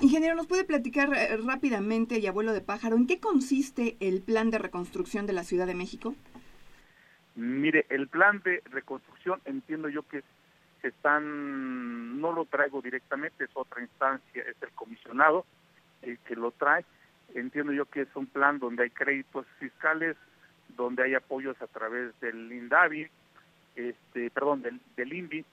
Ingeniero, 0.00 0.34
¿nos 0.34 0.46
puede 0.46 0.64
platicar 0.64 1.12
eh, 1.14 1.36
rápidamente, 1.36 2.18
y 2.18 2.26
abuelo 2.26 2.54
de 2.54 2.62
pájaro, 2.62 2.96
en 2.96 3.06
qué 3.06 3.20
consiste 3.20 3.96
el 4.00 4.22
plan 4.22 4.50
de 4.50 4.58
reconstrucción 4.58 5.26
de 5.26 5.34
la 5.34 5.44
Ciudad 5.44 5.66
de 5.66 5.74
México? 5.74 6.14
Mire, 7.34 7.86
el 7.88 8.08
plan 8.08 8.40
de 8.44 8.62
reconstrucción 8.70 9.40
entiendo 9.44 9.88
yo 9.88 10.02
que 10.02 10.22
están, 10.82 12.20
no 12.20 12.32
lo 12.32 12.44
traigo 12.46 12.80
directamente, 12.80 13.44
es 13.44 13.50
otra 13.54 13.82
instancia, 13.82 14.42
es 14.42 14.56
el 14.62 14.70
comisionado 14.70 15.44
el 16.02 16.18
que 16.20 16.36
lo 16.36 16.50
trae. 16.52 16.84
Entiendo 17.34 17.72
yo 17.72 17.84
que 17.86 18.02
es 18.02 18.08
un 18.14 18.26
plan 18.26 18.58
donde 18.58 18.84
hay 18.84 18.90
créditos 18.90 19.46
fiscales, 19.58 20.16
donde 20.76 21.04
hay 21.04 21.14
apoyos 21.14 21.60
a 21.62 21.66
través 21.66 22.18
del 22.20 22.50
INDAVI, 22.50 23.08
este, 23.76 24.30
perdón, 24.30 24.62
del, 24.62 24.80
del 24.96 25.12
INVI, 25.12 25.44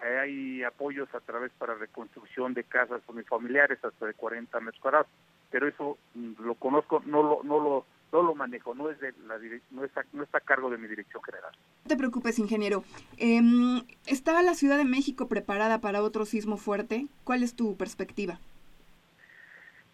hay 0.00 0.62
apoyos 0.62 1.12
a 1.14 1.20
través 1.20 1.52
para 1.52 1.74
reconstrucción 1.74 2.54
de 2.54 2.64
casas 2.64 3.02
unifamiliares 3.08 3.82
hasta 3.84 4.06
de 4.06 4.14
40 4.14 4.60
metros 4.60 4.80
cuadrados, 4.80 5.08
pero 5.50 5.68
eso 5.68 5.98
lo 6.38 6.54
conozco, 6.54 7.02
no 7.06 7.22
lo, 7.22 7.40
no 7.44 7.60
lo, 7.60 7.86
no 8.16 8.22
lo 8.22 8.34
manejo, 8.34 8.74
no 8.74 8.88
es 8.88 8.98
de 8.98 9.12
la 9.26 9.38
no 9.70 9.84
está, 9.84 10.02
no 10.14 10.22
está 10.22 10.38
a 10.38 10.40
cargo 10.40 10.70
de 10.70 10.78
mi 10.78 10.88
dirección 10.88 11.22
general. 11.22 11.52
No 11.84 11.88
te 11.88 11.96
preocupes, 11.96 12.38
ingeniero. 12.38 12.82
Eh, 13.18 13.42
¿Está 14.06 14.40
la 14.42 14.54
Ciudad 14.54 14.78
de 14.78 14.86
México 14.86 15.28
preparada 15.28 15.82
para 15.82 16.02
otro 16.02 16.24
sismo 16.24 16.56
fuerte? 16.56 17.08
¿Cuál 17.24 17.42
es 17.42 17.54
tu 17.54 17.76
perspectiva? 17.76 18.38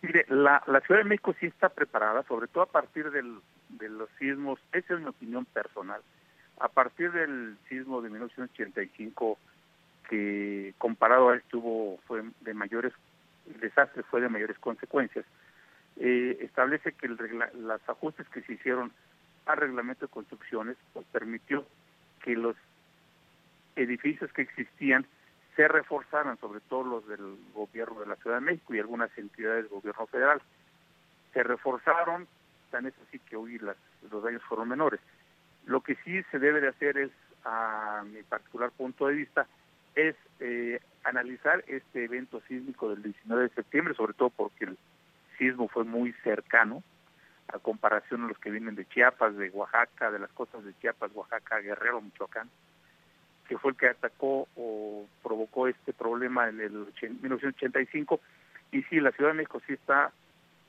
Mire, 0.02 0.24
la, 0.28 0.62
la 0.68 0.80
Ciudad 0.82 1.00
de 1.00 1.08
México 1.08 1.34
sí 1.40 1.46
está 1.46 1.68
preparada, 1.68 2.22
sobre 2.28 2.46
todo 2.46 2.62
a 2.62 2.70
partir 2.70 3.10
del, 3.10 3.40
de 3.70 3.88
los 3.88 4.08
sismos, 4.20 4.60
esa 4.72 4.94
es 4.94 5.00
mi 5.00 5.06
opinión 5.06 5.44
personal, 5.46 6.00
a 6.60 6.68
partir 6.68 7.10
del 7.10 7.56
sismo 7.68 8.02
de 8.02 8.10
1985 8.10 9.38
que 10.08 10.74
comparado 10.78 11.30
a 11.30 11.36
esto 11.36 11.58
hubo, 11.58 11.98
fue 12.06 12.22
de 12.42 12.54
mayores, 12.54 12.92
el 13.52 13.58
desastre 13.58 14.04
fue 14.04 14.20
de 14.20 14.28
mayores 14.28 14.58
consecuencias, 14.60 15.24
eh, 15.96 16.38
establece 16.40 16.92
que 16.92 17.06
el 17.06 17.16
los 17.54 17.88
ajustes 17.88 18.28
que 18.28 18.42
se 18.42 18.54
hicieron 18.54 18.92
al 19.46 19.56
reglamento 19.56 20.06
de 20.06 20.12
construcciones 20.12 20.76
pues, 20.92 21.06
permitió 21.12 21.66
que 22.22 22.34
los 22.34 22.56
edificios 23.76 24.32
que 24.32 24.42
existían 24.42 25.06
se 25.56 25.68
reforzaran, 25.68 26.38
sobre 26.38 26.60
todo 26.60 26.84
los 26.84 27.06
del 27.08 27.36
gobierno 27.54 28.00
de 28.00 28.06
la 28.06 28.16
Ciudad 28.16 28.36
de 28.36 28.46
México 28.46 28.74
y 28.74 28.80
algunas 28.80 29.16
entidades 29.18 29.64
del 29.64 29.72
gobierno 29.72 30.06
federal. 30.06 30.40
Se 31.32 31.42
reforzaron, 31.42 32.26
tan 32.70 32.86
es 32.86 32.94
así 33.06 33.18
que 33.18 33.36
hoy 33.36 33.58
las, 33.58 33.76
los 34.10 34.22
daños 34.22 34.42
fueron 34.44 34.68
menores. 34.68 35.00
Lo 35.66 35.82
que 35.82 35.96
sí 36.04 36.22
se 36.30 36.38
debe 36.38 36.60
de 36.60 36.68
hacer 36.68 36.96
es, 36.96 37.10
a 37.44 38.02
mi 38.06 38.22
particular 38.22 38.70
punto 38.70 39.06
de 39.06 39.14
vista, 39.14 39.46
es 39.94 40.16
eh, 40.40 40.80
analizar 41.04 41.62
este 41.66 42.04
evento 42.04 42.40
sísmico 42.48 42.90
del 42.90 43.02
19 43.02 43.42
de 43.42 43.54
septiembre, 43.54 43.94
sobre 43.94 44.14
todo 44.14 44.30
porque 44.30 44.64
el 44.64 44.78
sismo 45.38 45.68
fue 45.68 45.84
muy 45.84 46.12
cercano 46.24 46.82
a 47.48 47.58
comparación 47.58 48.24
a 48.24 48.28
los 48.28 48.38
que 48.38 48.50
vienen 48.50 48.74
de 48.74 48.86
Chiapas, 48.86 49.36
de 49.36 49.50
Oaxaca, 49.50 50.10
de 50.10 50.18
las 50.18 50.30
costas 50.32 50.64
de 50.64 50.74
Chiapas, 50.78 51.10
Oaxaca, 51.14 51.58
Guerrero, 51.60 52.00
Michoacán, 52.00 52.48
que 53.48 53.58
fue 53.58 53.72
el 53.72 53.76
que 53.76 53.88
atacó 53.88 54.48
o 54.56 55.06
provocó 55.22 55.68
este 55.68 55.92
problema 55.92 56.48
en 56.48 56.60
el 56.60 56.72
1985. 56.72 58.20
Y 58.70 58.82
sí, 58.84 59.00
la 59.00 59.12
Ciudad 59.12 59.30
de 59.30 59.36
México 59.36 59.60
sí 59.66 59.74
está, 59.74 60.12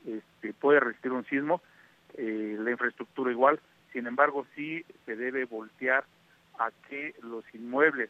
este, 0.05 0.53
puede 0.53 0.81
resistir 0.81 1.11
un 1.11 1.25
sismo, 1.25 1.61
eh, 2.15 2.57
la 2.59 2.71
infraestructura 2.71 3.31
igual, 3.31 3.59
sin 3.93 4.07
embargo 4.07 4.45
sí 4.55 4.85
se 5.05 5.15
debe 5.15 5.45
voltear 5.45 6.03
a 6.59 6.71
que 6.89 7.15
los 7.21 7.45
inmuebles 7.53 8.09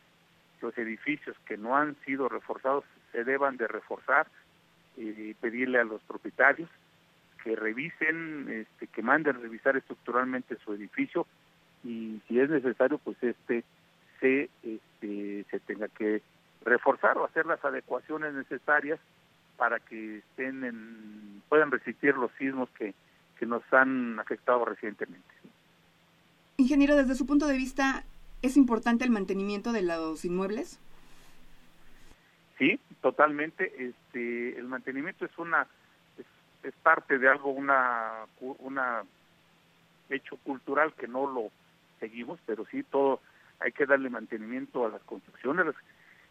los 0.64 0.76
edificios 0.78 1.36
que 1.46 1.58
no 1.58 1.76
han 1.76 1.96
sido 2.06 2.30
reforzados 2.30 2.86
se 3.12 3.24
deban 3.24 3.58
de 3.58 3.68
reforzar 3.68 4.28
y 4.98 5.34
pedirle 5.36 5.80
a 5.80 5.84
los 5.84 6.02
propietarios 6.04 6.70
que 7.44 7.56
revisen, 7.56 8.48
este, 8.50 8.88
que 8.88 9.02
manden 9.02 9.42
revisar 9.42 9.76
estructuralmente 9.76 10.58
su 10.64 10.74
edificio 10.74 11.28
y 11.84 12.22
si 12.28 12.40
es 12.40 12.50
necesario 12.50 12.98
pues 12.98 13.18
este 13.22 13.64
se 14.20 14.50
este, 14.64 15.46
se 15.52 15.60
tenga 15.60 15.90
que 15.90 16.22
reforzar 16.64 17.18
o 17.18 17.26
hacer 17.26 17.46
las 17.46 17.64
adecuaciones 17.66 18.34
necesarias 18.34 19.00
para 19.58 19.80
que 19.80 20.20
estén 20.20 20.64
en, 20.64 21.42
puedan 21.50 21.72
resistir 21.72 22.16
los 22.16 22.32
sismos 22.38 22.70
que, 22.78 22.94
que 23.38 23.46
nos 23.46 23.62
han 23.74 24.20
afectado 24.20 24.64
recientemente. 24.64 25.28
Ingeniero, 26.58 26.96
desde 26.96 27.16
su 27.16 27.26
punto 27.26 27.48
de 27.48 27.58
vista, 27.58 28.06
¿Es 28.44 28.58
importante 28.58 29.06
el 29.06 29.10
mantenimiento 29.10 29.72
de 29.72 29.84
los 29.84 30.26
inmuebles? 30.26 30.78
Sí, 32.60 32.78
totalmente. 33.04 33.72
Este, 33.78 34.58
el 34.58 34.66
mantenimiento 34.66 35.26
es 35.26 35.38
una 35.38 35.68
es, 36.64 36.74
parte 36.82 37.20
de 37.20 37.28
algo 37.28 37.52
una 37.52 38.26
una 38.40 39.04
hecho 40.10 40.38
cultural 40.38 40.94
que 40.94 41.08
no 41.08 41.28
lo 41.28 41.52
seguimos, 42.00 42.40
pero 42.46 42.66
sí 42.66 42.82
todo 42.84 43.20
hay 43.60 43.74
que 43.74 43.86
darle 43.86 44.10
mantenimiento 44.10 44.86
a 44.86 44.90
las 44.90 45.02
construcciones. 45.04 45.76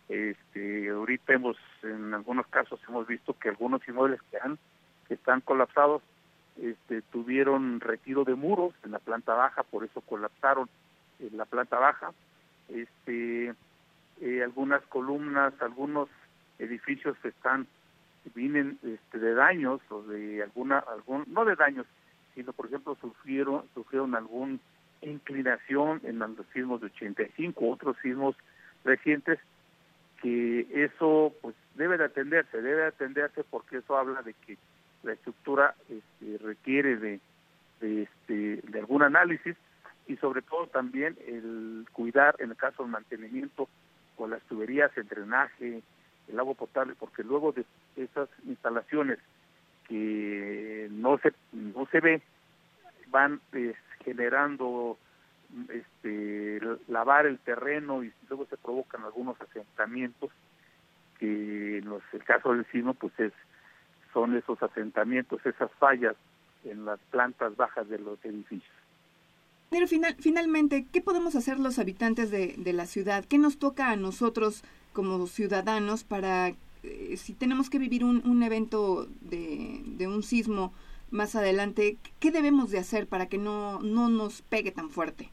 Este, 0.09 0.89
ahorita 0.89 1.35
hemos, 1.35 1.57
en 1.83 2.13
algunos 2.13 2.47
casos 2.49 2.81
hemos 2.89 3.07
visto 3.07 3.39
que 3.39 3.51
algunos 3.51 3.87
inmuebles 3.87 4.21
que 4.31 4.39
han 4.39 4.59
que 5.07 5.15
están 5.15 5.41
colapsados 5.43 6.03
este, 6.61 7.03
tuvieron 7.03 7.81
retiro 7.81 8.25
de 8.25 8.35
muros 8.35 8.75
en 8.85 8.93
la 8.93 8.99
planta 8.99 9.35
baja, 9.35 9.63
por 9.63 9.85
eso 9.85 10.01
colapsaron 10.01 10.69
en 11.21 11.37
la 11.37 11.45
planta 11.45 11.79
baja. 11.79 12.13
Este, 12.69 13.55
eh, 14.21 14.43
algunas 14.43 14.83
columnas, 14.87 15.53
algunos 15.61 16.09
edificios 16.59 17.17
están 17.25 17.67
vienen 18.35 18.79
este, 18.83 19.19
de 19.19 19.35
daños 19.35 19.81
o 19.91 20.03
de 20.03 20.43
alguna 20.43 20.79
algún 20.79 21.25
no 21.29 21.45
de 21.45 21.57
daños 21.57 21.87
sino 22.35 22.53
por 22.53 22.67
ejemplo 22.67 22.97
sufrieron 23.01 23.65
sufrieron 23.75 24.15
algún 24.15 24.61
inclinación 25.01 26.01
en 26.05 26.21
los 26.21 26.47
sismos 26.53 26.81
de 26.81 26.87
85 26.87 27.69
otros 27.69 27.97
sismos 28.03 28.37
recientes 28.85 29.41
que 30.21 30.67
eso 30.85 31.35
pues 31.43 31.57
debe 31.75 31.99
de 31.99 32.05
atenderse 32.05 32.63
debe 32.63 32.83
de 32.83 32.89
atenderse 32.89 33.43
porque 33.45 33.79
eso 33.79 33.97
habla 33.97 34.23
de 34.23 34.35
que 34.47 34.57
la 35.03 35.15
estructura 35.15 35.75
este, 35.89 36.39
requiere 36.39 36.97
de 36.97 37.21
de, 37.81 38.03
este, 38.03 38.63
de 38.71 38.79
algún 38.79 39.03
análisis 39.03 39.57
y 40.07 40.17
sobre 40.17 40.43
todo 40.43 40.69
también 40.69 41.17
el 41.27 41.87
cuidar 41.93 42.37
en 42.39 42.51
el 42.51 42.57
caso 42.57 42.83
del 42.83 42.93
mantenimiento 42.93 43.69
con 44.17 44.31
las 44.31 44.43
tuberías 44.45 44.97
el 44.97 45.09
drenaje 45.09 45.83
el 46.29 46.39
agua 46.39 46.55
potable 46.55 46.95
porque 46.99 47.23
luego 47.23 47.53
de 47.53 47.65
esas 47.97 48.29
instalaciones 48.47 49.19
que 49.89 50.89
no 50.91 51.19
se 51.19 51.33
no 51.53 51.87
se 51.87 52.01
ve 52.01 52.23
van 53.09 53.41
pues, 53.51 53.77
generando 54.05 54.99
este 55.69 56.61
lavar 56.89 57.27
el 57.27 57.39
terreno 57.39 58.03
y 58.03 58.13
luego 58.29 58.47
se 58.47 58.57
provocan 58.57 59.05
algunos 59.05 59.41
asentamientos 59.41 60.31
que 61.19 61.79
en 61.79 61.93
el 62.13 62.25
caso 62.25 62.53
del 62.53 62.65
sismo 62.73 62.95
pues 62.95 63.13
es 63.19 63.33
son 64.13 64.37
esos 64.37 64.63
asentamientos 64.63 65.45
esas 65.45 65.71
fallas 65.73 66.17
en 66.65 66.85
las 66.85 66.99
plantas 67.11 67.57
bajas 67.57 67.89
de 67.89 67.99
los 67.99 68.25
edificios 68.25 68.73
pero 69.71 69.87
final, 69.87 70.15
finalmente, 70.21 70.87
¿qué 70.93 71.01
podemos 71.01 71.35
hacer 71.35 71.59
los 71.59 71.79
habitantes 71.79 72.31
de 72.31 72.73
la 72.75 72.85
ciudad? 72.85 73.25
¿Qué 73.25 73.39
nos 73.39 73.59
toca 73.59 73.89
a 73.89 73.97
nosotros 73.97 74.65
como 74.93 75.27
ciudadanos 75.27 76.05
para, 76.05 76.49
eh, 76.83 77.17
si 77.17 77.35
tenemos 77.35 77.71
que 77.71 77.79
vivir 77.79 78.05
un, 78.05 78.23
un 78.27 78.43
evento 78.43 79.07
de, 79.21 79.83
de, 79.85 80.07
un 80.07 80.23
sismo 80.23 80.73
más 81.11 81.35
adelante, 81.35 81.97
¿qué 82.21 82.31
debemos 82.31 82.71
de 82.71 82.79
hacer 82.79 83.07
para 83.07 83.27
que 83.27 83.39
no, 83.39 83.81
no 83.81 84.09
nos 84.09 84.43
pegue 84.43 84.73
tan 84.73 84.91
fuerte? 84.91 85.31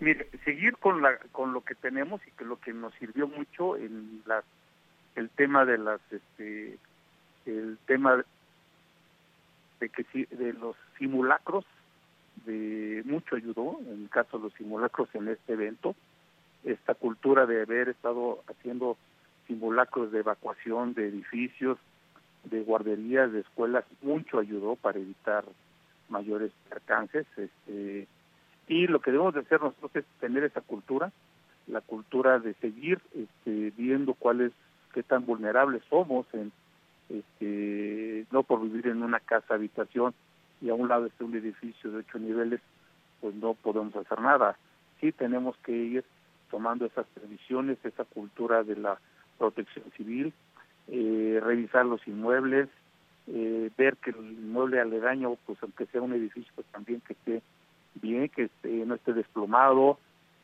Mire, 0.00 0.28
seguir 0.44 0.76
con, 0.78 1.02
la, 1.02 1.16
con 1.30 1.52
lo 1.52 1.62
que 1.62 1.74
tenemos 1.74 2.20
y 2.26 2.30
que 2.32 2.44
lo 2.44 2.58
que 2.60 2.72
nos 2.72 2.92
sirvió 2.94 3.28
mucho 3.28 3.76
en 3.76 4.22
las, 4.26 4.44
el 5.14 5.30
tema 5.30 5.64
de 5.64 5.78
las, 5.78 6.00
este, 6.10 6.78
el 7.46 7.78
tema 7.86 8.24
de 9.80 9.88
que 9.88 10.26
de 10.34 10.52
los 10.54 10.76
simulacros 10.98 11.64
de 12.46 13.02
mucho 13.04 13.36
ayudó 13.36 13.78
en 13.86 14.02
el 14.02 14.08
caso 14.08 14.38
de 14.38 14.44
los 14.44 14.54
simulacros 14.54 15.08
en 15.14 15.28
este 15.28 15.52
evento 15.52 15.94
esta 16.64 16.94
cultura 16.94 17.46
de 17.46 17.62
haber 17.62 17.88
estado 17.88 18.42
haciendo 18.48 18.96
simulacros 19.46 20.12
de 20.12 20.20
evacuación 20.20 20.94
de 20.94 21.08
edificios, 21.08 21.78
de 22.44 22.62
guarderías, 22.62 23.32
de 23.32 23.40
escuelas, 23.40 23.84
mucho 24.02 24.38
ayudó 24.38 24.76
para 24.76 24.98
evitar 24.98 25.44
mayores 26.08 26.52
percances. 26.68 27.26
Este, 27.36 28.06
y 28.68 28.86
lo 28.86 29.00
que 29.00 29.10
debemos 29.10 29.34
de 29.34 29.40
hacer 29.40 29.60
nosotros 29.60 29.94
es 29.96 30.04
tener 30.20 30.44
esa 30.44 30.60
cultura, 30.60 31.12
la 31.66 31.80
cultura 31.80 32.38
de 32.38 32.54
seguir 32.54 33.00
este, 33.14 33.72
viendo 33.76 34.14
cuáles, 34.14 34.52
qué 34.94 35.02
tan 35.02 35.24
vulnerables 35.26 35.82
somos, 35.88 36.26
en, 36.32 36.52
este, 37.08 38.26
no 38.30 38.42
por 38.42 38.62
vivir 38.62 38.88
en 38.88 39.02
una 39.02 39.20
casa 39.20 39.54
habitación 39.54 40.14
y 40.60 40.70
a 40.70 40.74
un 40.74 40.88
lado 40.88 41.06
está 41.06 41.24
un 41.24 41.36
edificio 41.36 41.90
de 41.90 41.98
ocho 41.98 42.18
niveles, 42.18 42.60
pues 43.20 43.34
no 43.34 43.54
podemos 43.54 43.94
hacer 43.96 44.20
nada. 44.20 44.56
Sí 45.00 45.12
tenemos 45.12 45.56
que 45.58 45.72
ir 45.72 46.04
tomando 46.52 46.84
esas 46.84 47.06
previsiones, 47.14 47.78
esa 47.82 48.04
cultura 48.04 48.62
de 48.62 48.76
la 48.76 48.98
protección 49.38 49.86
civil, 49.96 50.32
eh, 50.88 51.40
revisar 51.42 51.86
los 51.86 52.06
inmuebles, 52.06 52.68
eh, 53.26 53.70
ver 53.78 53.96
que 53.96 54.10
el 54.10 54.32
inmueble 54.32 54.78
aledaño, 54.78 55.36
pues 55.46 55.58
aunque 55.62 55.86
sea 55.86 56.02
un 56.02 56.12
edificio, 56.12 56.52
pues 56.54 56.66
también 56.68 57.00
que 57.00 57.14
esté 57.14 57.42
bien, 57.94 58.28
que 58.28 58.44
esté, 58.44 58.68
no 58.84 58.94
esté 58.94 59.14
desplomado, 59.14 59.98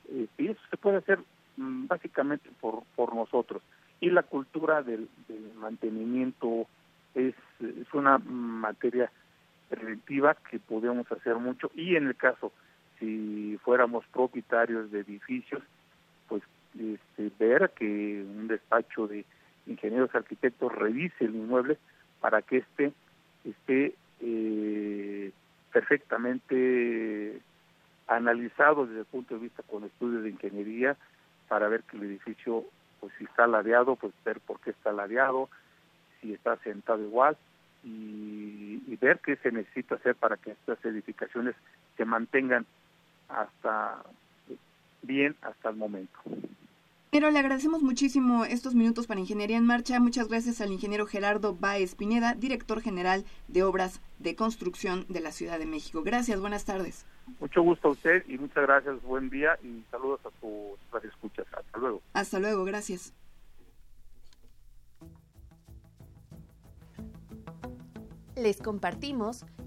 eh, 0.09 0.27
y 0.39 0.49
eso 0.49 0.61
se 0.71 0.79
puede 0.79 0.97
hacer 0.97 1.19
mm, 1.59 1.87
básicamente 1.89 2.49
por, 2.61 2.85
por 2.97 3.15
nosotros. 3.15 3.63
Y 4.01 4.11
la 4.11 4.23
cultura 4.23 4.83
del, 4.83 5.09
mantenimiento 5.57 6.67
es, 7.15 7.35
una 7.93 8.19
materia 8.19 9.11
preventiva 9.69 10.37
que 10.51 10.59
podemos 10.59 11.11
hacer 11.13 11.35
mucho 11.35 11.71
y 11.75 11.97
en 11.97 12.07
el 12.07 12.17
caso 12.17 12.53
si 12.99 13.59
fuéramos 13.65 14.07
propietarios 14.13 14.91
de 14.93 15.01
edificios 15.01 15.63
este, 16.79 17.33
ver 17.39 17.71
que 17.71 18.23
un 18.23 18.49
despacho 18.49 19.09
de 19.09 19.25
ingenieros 19.67 20.15
arquitectos 20.15 20.73
revise 20.73 21.25
el 21.25 21.35
inmueble 21.35 21.77
para 22.21 22.43
que 22.43 22.59
éste 22.59 22.93
esté 23.45 23.95
eh, 24.21 25.33
perfectamente 25.73 27.41
analizado 28.07 28.87
desde 28.87 29.01
el 29.01 29.07
punto 29.07 29.35
de 29.35 29.41
vista 29.41 29.63
con 29.65 29.85
estudios 29.85 30.23
de 30.23 30.31
ingeniería 30.31 30.97
para 31.49 31.69
ver 31.69 31.83
que 31.83 31.97
el 31.97 32.05
edificio 32.05 32.65
pues 33.01 33.13
si 33.19 33.25
está 33.25 33.47
ladeado 33.47 33.97
pues 33.97 34.13
ver 34.25 34.41
por 34.41 34.61
qué 34.61 34.71
está 34.71 34.93
ladeado 34.93 35.49
si 36.21 36.33
está 36.33 36.57
sentado 36.59 37.03
igual 37.03 37.37
y, 37.85 38.83
y 38.87 38.99
ver 39.01 39.21
qué 39.21 39.37
se 39.37 39.53
necesita 39.53 39.97
hacer 39.97 40.15
para 40.17 40.37
que 40.37 40.53
estas 40.53 40.83
edificaciones 40.85 41.55
se 41.97 42.05
mantengan 42.05 42.67
hasta 43.29 44.03
bien 45.03 45.37
hasta 45.43 45.71
el 45.71 45.77
momento. 45.77 46.19
Pero 47.19 47.33
le 47.33 47.41
agradecemos 47.41 47.83
muchísimo 47.83 48.45
estos 48.45 48.77
minutos 48.77 49.09
para 49.09 49.19
Ingeniería 49.19 49.57
en 49.57 49.67
Marcha. 49.67 49.99
Muchas 49.99 50.29
gracias 50.29 50.61
al 50.61 50.71
ingeniero 50.71 51.05
Gerardo 51.05 51.53
Baez 51.53 51.97
Pineda, 51.97 52.35
director 52.35 52.81
general 52.81 53.25
de 53.49 53.65
Obras 53.65 54.01
de 54.21 54.37
Construcción 54.37 55.05
de 55.09 55.19
la 55.19 55.33
Ciudad 55.33 55.59
de 55.59 55.67
México. 55.67 56.05
Gracias, 56.05 56.39
buenas 56.39 56.65
tardes. 56.65 57.07
Mucho 57.41 57.61
gusto 57.63 57.89
a 57.89 57.91
usted 57.91 58.25
y 58.29 58.39
muchas 58.39 58.63
gracias. 58.63 59.03
Buen 59.03 59.31
día 59.31 59.59
y 59.65 59.83
saludos 59.91 60.21
a 60.27 60.31
tus 60.41 61.05
escuchas. 61.05 61.45
Hasta 61.53 61.79
luego. 61.81 62.03
Hasta 62.13 62.39
luego, 62.39 62.63
gracias. 62.63 63.13
Les 68.37 68.63
compartimos 68.63 69.45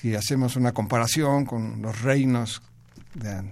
Si 0.00 0.14
hacemos 0.14 0.56
una 0.56 0.72
comparación 0.72 1.44
con 1.44 1.82
los 1.82 2.00
reinos, 2.00 2.62
de, 3.12 3.42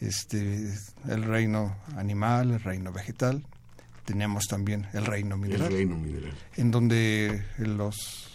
este, 0.00 0.72
el 1.06 1.22
reino 1.22 1.76
animal, 1.96 2.52
el 2.52 2.60
reino 2.60 2.92
vegetal, 2.92 3.44
tenemos 4.06 4.44
también 4.46 4.86
el 4.94 5.04
reino 5.04 5.36
mineral. 5.36 5.66
El 5.66 5.76
reino 5.76 5.98
mineral. 5.98 6.32
En 6.56 6.70
donde 6.70 7.44
los 7.58 8.30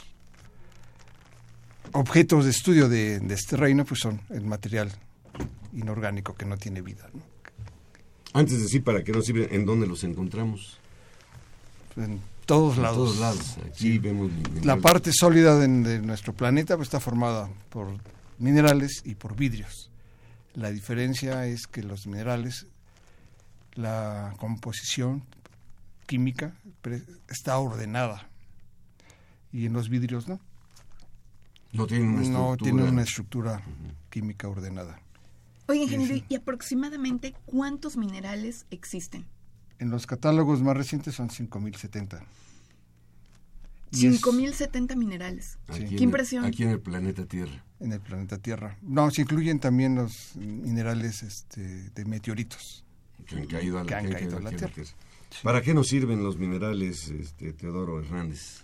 objetos 1.93 2.45
de 2.45 2.51
estudio 2.51 2.88
de, 2.88 3.20
de, 3.20 3.34
este 3.34 3.57
reino 3.57 3.86
pues 3.86 4.01
son 4.01 4.22
el 4.30 4.45
material 4.45 4.91
inorgánico 5.74 6.36
que 6.36 6.45
no 6.45 6.57
tiene 6.57 6.84
vida. 6.84 7.10
¿no? 7.12 7.22
Antes 8.34 8.57
de 8.57 8.64
decir 8.66 8.84
para 8.84 9.03
qué 9.03 9.14
nos 9.14 9.26
sirven, 9.26 9.47
¿en 9.51 9.66
dónde 9.66 9.88
los 9.88 10.03
encontramos? 10.03 10.78
En 11.96 12.22
todos 12.46 12.78
en 12.78 12.84
lados. 12.84 12.98
todos 12.98 13.20
lados. 13.20 13.58
Aquí 13.68 13.94
Sí. 13.94 13.98
vemos 14.00 14.32
La 14.64 14.78
parte 14.78 15.12
sólida 15.14 15.58
de, 15.58 15.68
de 15.68 16.00
nuestro 16.02 16.34
planeta 16.34 16.76
pues, 16.76 16.88
está 16.88 17.00
formada 17.00 17.50
por 17.70 17.88
minerales 18.38 19.02
y 19.06 19.16
por 19.16 19.36
vidrios. 19.36 19.90
La 20.56 20.72
diferencia 20.72 21.46
es 21.46 21.68
que 21.68 21.84
los 21.84 22.08
minerales, 22.08 22.66
la 23.74 24.34
composición 24.38 25.24
química 26.08 26.56
está 27.28 27.58
ordenada 27.60 28.28
y 29.52 29.66
en 29.68 29.74
los 29.74 29.90
vidrios 29.90 30.28
no. 30.28 30.40
no 31.74 31.86
tienen 31.88 32.10
una 32.10 32.22
estructura. 32.24 32.50
No 32.50 32.58
tienen 32.58 32.88
una 32.88 33.02
estructura 33.04 33.62
química 34.10 34.48
ordenada. 34.48 35.00
Oye, 35.68 35.84
ingeniero, 35.84 36.26
¿y 36.28 36.36
aproximadamente 36.36 37.36
cuántos 37.46 37.96
minerales 37.96 38.66
existen? 38.72 39.26
En 39.80 39.89
los 39.89 40.05
catálogos 40.05 40.61
más 40.61 40.75
recientes 40.75 41.15
son 41.15 41.30
5070. 41.30 42.21
Y 43.91 44.05
es 44.07 44.21
5070 44.21 44.95
minerales. 44.95 45.57
Sí. 45.73 45.86
Qué 45.86 45.95
el- 45.95 46.01
impresión. 46.03 46.45
Aquí 46.45 46.63
en 46.63 46.69
el 46.69 46.80
planeta 46.80 47.25
Tierra. 47.25 47.63
en 47.80 47.93
el 47.93 47.99
planeta 47.99 48.38
Tierra. 48.38 48.77
No, 48.82 49.09
se 49.09 49.21
incluyen 49.21 49.59
también 49.59 49.95
los 49.95 50.36
minerales 50.36 51.23
este, 51.23 51.89
de 51.89 52.05
meteoritos. 52.05 52.84
Que 53.25 53.36
han 53.38 53.45
caído 53.47 53.80
a 53.80 53.84
la, 53.84 53.88
Que 53.88 53.95
han 53.95 54.05
que 54.07 54.11
caído 54.11 54.38
a 54.38 54.41
la 54.41 54.49
Tierra. 54.51 54.73
¿Para 55.43 55.61
qué 55.61 55.73
nos 55.73 55.88
sirven 55.88 56.23
los 56.23 56.38
minerales, 56.38 57.07
este, 57.09 57.53
Teodoro 57.53 57.99
Hernández? 57.99 58.61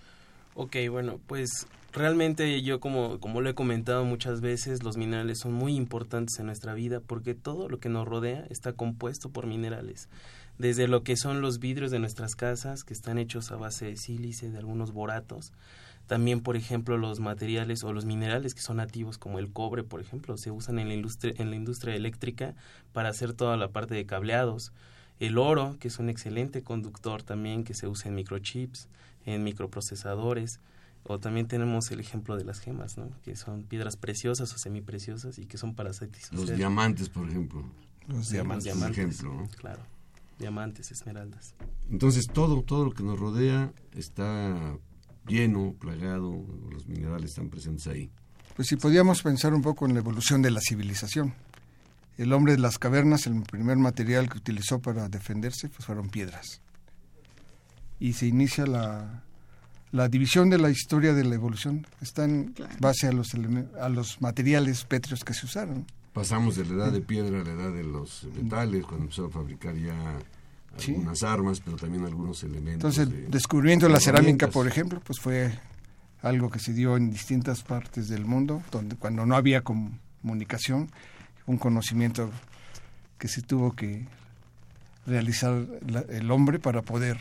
Ok, 0.56 0.76
bueno, 0.90 1.20
pues 1.28 1.68
realmente 1.92 2.62
yo 2.62 2.80
como, 2.80 3.20
como 3.20 3.42
lo 3.42 3.50
he 3.50 3.56
comentado 3.56 4.04
muchas 4.06 4.42
veces, 4.42 4.84
los 4.84 4.98
minerales 4.98 5.40
son 5.40 5.54
muy 5.54 5.76
importantes 5.76 6.40
en 6.40 6.46
nuestra 6.48 6.74
vida 6.74 7.00
porque 7.00 7.34
todo 7.36 7.68
lo 7.70 7.80
que 7.80 7.90
nos 7.90 8.08
rodea 8.08 8.46
está 8.50 8.74
compuesto 8.74 9.30
por 9.30 9.48
minerales. 9.48 10.08
Desde 10.58 10.88
lo 10.88 11.04
que 11.04 11.18
son 11.18 11.42
los 11.42 11.60
vidrios 11.60 11.92
de 11.92 12.00
nuestras 12.00 12.36
casas, 12.36 12.84
que 12.84 12.94
están 12.94 13.18
hechos 13.18 13.52
a 13.52 13.58
base 13.58 13.86
de 13.86 13.98
sílice, 13.98 14.50
de 14.50 14.58
algunos 14.58 14.94
boratos. 14.94 15.52
También, 16.08 16.42
por 16.42 16.56
ejemplo, 16.56 16.98
los 16.98 17.20
materiales 17.20 17.84
o 17.84 17.92
los 17.92 18.06
minerales 18.06 18.54
que 18.54 18.62
son 18.62 18.78
nativos, 18.78 19.18
como 19.18 19.40
el 19.40 19.52
cobre, 19.52 19.84
por 19.84 20.02
ejemplo, 20.02 20.38
se 20.38 20.52
usan 20.52 20.80
en 20.80 20.88
la 20.88 20.94
industria, 20.94 21.34
en 21.38 21.50
la 21.50 21.56
industria 21.56 21.96
eléctrica 21.96 22.56
para 22.94 23.10
hacer 23.10 23.34
toda 23.34 23.58
la 23.58 23.70
parte 23.70 23.96
de 23.96 24.06
cableados. 24.06 24.72
El 25.20 25.38
oro, 25.38 25.78
que 25.80 25.88
es 25.88 25.98
un 25.98 26.10
excelente 26.10 26.62
conductor 26.62 27.24
también, 27.24 27.64
que 27.64 27.74
se 27.74 27.88
usa 27.88 28.10
en 28.10 28.16
microchips, 28.16 28.88
en 29.26 29.44
microprocesadores. 29.44 30.60
O 31.08 31.20
también 31.20 31.48
tenemos 31.48 31.92
el 31.92 32.00
ejemplo 32.00 32.36
de 32.36 32.46
las 32.46 32.60
gemas, 32.60 32.98
¿no? 32.98 33.10
que 33.24 33.36
son 33.36 33.64
piedras 33.64 33.96
preciosas 33.96 34.52
o 34.54 34.58
semipreciosas 34.58 35.38
y 35.38 35.46
que 35.46 35.58
son 35.58 35.76
para 35.76 35.94
satisfacer 35.94 36.50
Los 36.50 36.58
diamantes, 36.58 37.10
por 37.10 37.30
ejemplo. 37.30 37.64
Los 38.08 38.30
diamantes. 38.30 38.64
diamantes, 38.66 38.98
ejemplo, 38.98 39.34
¿no? 39.34 39.48
claro. 39.50 39.82
Diamantes, 40.40 40.92
esmeraldas. 40.92 41.56
Entonces 41.90 42.26
todo, 42.32 42.62
todo 42.64 42.86
lo 42.86 42.92
que 42.92 43.04
nos 43.04 43.18
rodea 43.20 43.72
está 43.94 44.78
lleno, 45.28 45.74
plagado, 45.80 46.46
los 46.72 46.88
minerales 46.88 47.32
están 47.32 47.50
presentes 47.50 47.88
ahí. 47.88 48.12
Pues 48.56 48.68
si 48.68 48.76
podíamos 48.76 49.22
pensar 49.22 49.54
un 49.54 49.62
poco 49.62 49.86
en 49.86 49.94
la 49.94 50.00
evolución 50.00 50.42
de 50.42 50.52
la 50.52 50.60
civilización. 50.62 51.34
El 52.18 52.32
hombre 52.32 52.54
de 52.54 52.60
las 52.60 52.80
cavernas, 52.80 53.28
el 53.28 53.42
primer 53.44 53.78
material 53.78 54.30
que 54.30 54.38
utilizó 54.38 54.80
para 54.80 55.10
defenderse, 55.10 55.68
pues 55.68 55.86
fueron 55.86 56.10
piedras. 56.10 56.62
Y 58.00 58.14
se 58.14 58.28
inicia 58.28 58.66
la, 58.66 59.24
la 59.92 60.08
división 60.08 60.50
de 60.50 60.58
la 60.58 60.70
historia 60.70 61.14
de 61.14 61.26
la 61.26 61.36
evolución. 61.36 61.86
Está 62.02 62.24
en 62.26 62.54
Claro. 62.54 62.74
base 62.80 63.08
a 63.08 63.12
los, 63.12 63.34
a 63.80 63.90
los 63.90 64.22
materiales 64.22 64.86
pétreos 64.86 65.24
que 65.26 65.34
se 65.34 65.46
usaron. 65.46 65.86
Pasamos 66.16 66.56
de 66.56 66.66
la 66.66 66.74
edad 66.86 66.92
de 66.94 67.02
piedra 67.02 67.42
a 67.42 67.44
la 67.44 67.52
edad 67.52 67.72
de 67.74 67.84
los 67.84 68.24
metales, 68.42 68.84
cuando 68.86 69.04
empezaron 69.04 69.30
a 69.30 69.34
fabricar 69.34 69.76
ya 69.76 70.18
Sí. 70.78 70.92
algunas 70.94 71.22
armas, 71.24 71.60
pero 71.60 71.78
también 71.78 72.06
algunos 72.06 72.42
elementos. 72.44 72.74
Entonces, 72.98 73.10
de- 73.10 73.26
el 73.26 73.32
descubrimiento 73.32 73.86
de 73.88 73.92
la 73.94 74.00
cerámica, 74.00 74.48
por 74.50 74.66
ejemplo, 74.68 75.02
pues 75.06 75.20
fue 75.20 75.52
algo 76.22 76.50
que 76.50 76.60
se 76.60 76.74
dio 76.74 76.96
en 76.98 77.12
distintas 77.12 77.64
partes 77.64 78.08
del 78.08 78.26
mundo, 78.26 78.64
donde 78.72 78.96
cuando 78.96 79.26
no 79.26 79.36
había 79.36 79.62
comunicación, 79.62 80.90
un 81.46 81.58
conocimiento 81.58 82.32
que 83.18 83.28
se 83.28 83.42
tuvo 83.42 83.74
que 83.74 84.08
realizar 85.06 85.66
la- 85.88 86.02
el 86.10 86.32
hombre 86.32 86.60
para 86.60 86.82
poder 86.82 87.20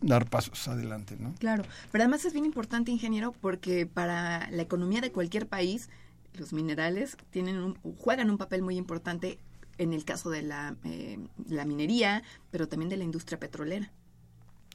dar 0.00 0.28
pasos 0.28 0.66
adelante, 0.68 1.16
¿no? 1.18 1.32
Claro, 1.38 1.62
pero 1.92 2.02
además 2.04 2.24
es 2.24 2.32
bien 2.32 2.44
importante, 2.44 2.90
ingeniero, 2.90 3.32
porque 3.40 3.86
para 3.86 4.50
la 4.50 4.62
economía 4.62 5.00
de 5.00 5.12
cualquier 5.12 5.46
país, 5.46 5.88
los 6.34 6.52
minerales 6.52 7.16
tienen 7.30 7.56
un- 7.58 7.74
juegan 7.96 8.30
un 8.30 8.38
papel 8.38 8.62
muy 8.62 8.76
importante 8.76 9.38
en 9.78 9.92
el 9.92 10.04
caso 10.04 10.30
de 10.30 10.42
la, 10.42 10.76
eh, 10.84 11.18
la 11.48 11.64
minería, 11.64 12.22
pero 12.50 12.68
también 12.68 12.88
de 12.90 12.96
la 12.96 13.04
industria 13.04 13.38
petrolera. 13.40 13.90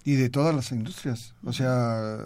Y 0.04 0.16
de 0.16 0.30
todas 0.30 0.56
las 0.56 0.72
industrias. 0.72 1.36
O 1.44 1.52
sea, 1.54 2.18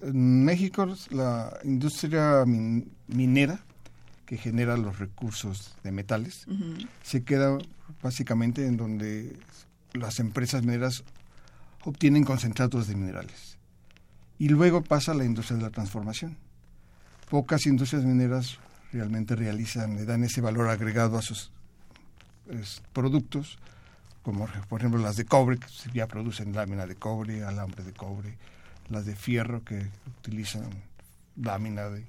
en 0.00 0.44
México 0.44 0.86
la 1.10 1.56
industria 1.64 2.44
min- 2.46 2.90
minera 3.06 3.60
que 4.26 4.36
genera 4.38 4.76
los 4.76 4.98
recursos 4.98 5.74
de 5.84 5.92
metales 5.92 6.46
se 7.02 7.22
queda 7.22 7.58
básicamente 8.02 8.66
en 8.66 8.76
donde 8.76 9.36
las 9.92 10.18
empresas 10.20 10.62
mineras 10.64 11.04
obtienen 11.84 12.24
concentrados 12.24 12.86
de 12.88 12.94
minerales. 12.96 13.58
Y 14.38 14.48
luego 14.48 14.82
pasa 14.82 15.12
a 15.12 15.14
la 15.14 15.24
industria 15.24 15.58
de 15.58 15.62
la 15.64 15.70
transformación. 15.70 16.36
Pocas 17.32 17.64
industrias 17.64 18.04
mineras 18.04 18.58
realmente 18.92 19.34
realizan, 19.34 19.96
le 19.96 20.04
dan 20.04 20.22
ese 20.22 20.42
valor 20.42 20.68
agregado 20.68 21.16
a 21.16 21.22
sus 21.22 21.50
es, 22.50 22.82
productos 22.92 23.58
como 24.22 24.46
por 24.68 24.80
ejemplo 24.80 25.00
las 25.00 25.16
de 25.16 25.24
cobre, 25.24 25.58
que 25.58 25.66
ya 25.94 26.06
producen 26.06 26.52
lámina 26.52 26.86
de 26.86 26.94
cobre, 26.94 27.42
alambre 27.42 27.84
de 27.84 27.94
cobre, 27.94 28.36
las 28.90 29.06
de 29.06 29.16
fierro 29.16 29.64
que 29.64 29.88
utilizan 30.18 30.68
lámina 31.40 31.88
de... 31.88 32.04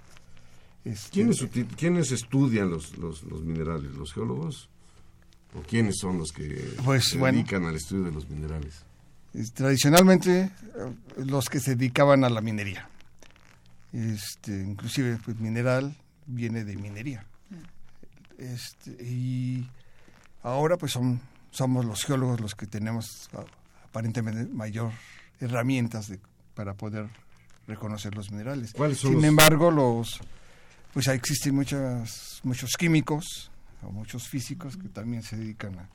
Este, 0.84 1.12
¿Quiénes, 1.12 1.48
¿Quiénes, 1.78 2.12
estudian 2.12 2.70
los, 2.70 2.98
los, 2.98 3.24
los, 3.24 3.44
minerales? 3.44 3.94
¿Los 3.94 4.12
geólogos? 4.12 4.68
¿O 5.56 5.62
quiénes 5.62 5.96
son 6.02 6.18
los 6.18 6.34
que 6.34 6.76
pues, 6.84 7.06
se 7.06 7.18
dedican 7.18 7.64
al 7.66 7.76
estudio 7.76 8.04
de 8.04 8.12
los 8.12 8.30
minerales? 8.30 8.84
tradicionalmente 9.56 10.42
eh, 10.42 10.52
los 11.26 11.50
que 11.50 11.62
se 11.62 11.76
dedicaban 11.76 12.26
a 12.26 12.30
la 12.30 12.42
minería. 12.42 12.90
Este, 13.94 14.52
inclusive 14.52 15.20
pues 15.24 15.40
mineral 15.40 15.96
viene 16.26 16.64
de 16.64 16.76
minería. 16.76 17.26
Este, 18.38 18.92
y 19.04 19.70
ahora 20.42 20.78
pues 20.78 20.92
son, 20.92 21.22
somos 21.52 21.86
los 21.86 22.04
geólogos 22.04 22.42
los 22.42 22.56
que 22.56 22.66
tenemos 22.66 23.30
aparentemente 23.86 24.52
mayor 24.52 24.92
herramientas 25.40 26.08
de, 26.08 26.20
para 26.56 26.74
poder 26.74 27.08
reconocer 27.68 28.16
los 28.16 28.32
minerales. 28.32 28.74
Sin 28.96 29.24
embargo, 29.24 29.72
los 29.72 30.20
pues 30.94 31.08
existen 31.08 31.56
muchas, 31.56 32.40
muchos 32.44 32.72
químicos 32.78 33.52
o 33.82 33.92
muchos 33.92 34.28
físicos 34.28 34.78
que 34.78 34.90
también 34.90 35.24
se 35.24 35.36
dedican 35.36 35.78
a, 35.80 35.90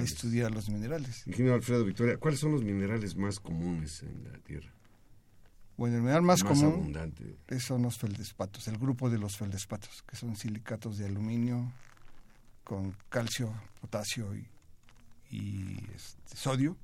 estudiar 0.00 0.50
los 0.50 0.68
minerales. 0.68 1.26
Ingeniero 1.26 1.54
Alfredo 1.54 1.84
Victoria, 1.84 2.16
¿cuáles 2.18 2.40
son 2.40 2.52
los 2.52 2.62
minerales 2.62 3.16
más 3.16 3.38
comunes 3.38 4.02
en 4.02 4.24
la 4.30 4.38
Tierra? 4.38 4.70
Bueno, 5.76 5.96
el 5.96 6.02
mineral 6.02 6.22
más, 6.22 6.44
común 6.44 6.94
son 7.58 7.82
los 7.82 7.98
feldespatos, 7.98 8.68
el 8.68 8.78
grupo 8.78 9.08
de 9.08 9.18
los 9.18 9.36
feldespatos, 9.36 10.02
que 10.06 10.16
son 10.16 10.36
silicatos 10.36 10.98
de 10.98 11.06
aluminio 11.06 11.72
con 12.62 12.94
calcio, 13.08 13.52
potasio 13.80 14.34
y, 15.30 15.78
este, 15.94 16.36
sodio, 16.36 16.76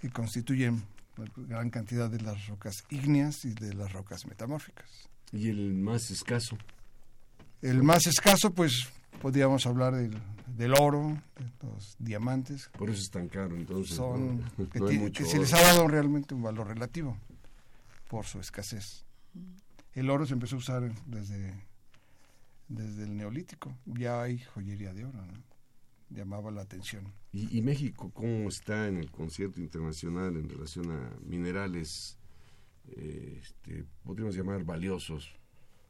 que 0.00 0.10
constituyen 0.10 0.84
gran 1.36 1.70
cantidad 1.70 2.08
de 2.08 2.20
las 2.20 2.46
rocas 2.46 2.84
ígneas 2.90 3.44
y 3.44 3.54
de 3.54 3.74
las 3.74 3.92
rocas 3.92 4.26
metamórficas. 4.26 4.88
¿Y 5.32 5.48
el 5.48 5.74
más 5.74 6.10
escaso? 6.10 6.56
El 7.62 7.82
más 7.82 8.06
escaso, 8.06 8.52
pues 8.52 8.88
podríamos 9.20 9.66
hablar 9.66 9.94
del, 9.94 10.16
del 10.56 10.74
oro, 10.74 11.20
de 11.36 11.66
los 11.66 11.96
diamantes. 11.98 12.70
Por 12.78 12.90
eso 12.90 13.00
es 13.00 13.10
tan 13.10 13.28
caro, 13.28 13.56
entonces. 13.56 13.96
Son, 13.96 14.42
que, 15.12 15.24
se 15.24 15.38
les 15.38 15.52
ha 15.52 15.60
dado 15.60 15.88
realmente 15.88 16.34
un 16.34 16.42
valor 16.42 16.68
relativo 16.68 17.18
por 18.14 18.26
su 18.26 18.38
escasez. 18.38 19.04
El 19.92 20.08
oro 20.08 20.24
se 20.24 20.34
empezó 20.34 20.54
a 20.54 20.58
usar 20.60 20.94
desde, 21.04 21.52
desde 22.68 23.02
el 23.02 23.16
neolítico. 23.16 23.76
Ya 23.86 24.22
hay 24.22 24.38
joyería 24.38 24.94
de 24.94 25.04
oro, 25.04 25.20
¿no? 25.26 25.32
llamaba 26.10 26.52
la 26.52 26.62
atención. 26.62 27.12
¿Y, 27.32 27.60
México 27.62 28.12
cómo 28.14 28.48
está 28.48 28.86
en 28.86 28.98
el 28.98 29.10
concierto 29.10 29.60
internacional 29.60 30.36
en 30.36 30.48
relación 30.48 30.92
a 30.92 31.10
minerales, 31.26 32.16
eh, 32.86 33.40
este, 33.42 33.84
podríamos 34.04 34.36
llamar 34.36 34.62
valiosos? 34.62 35.34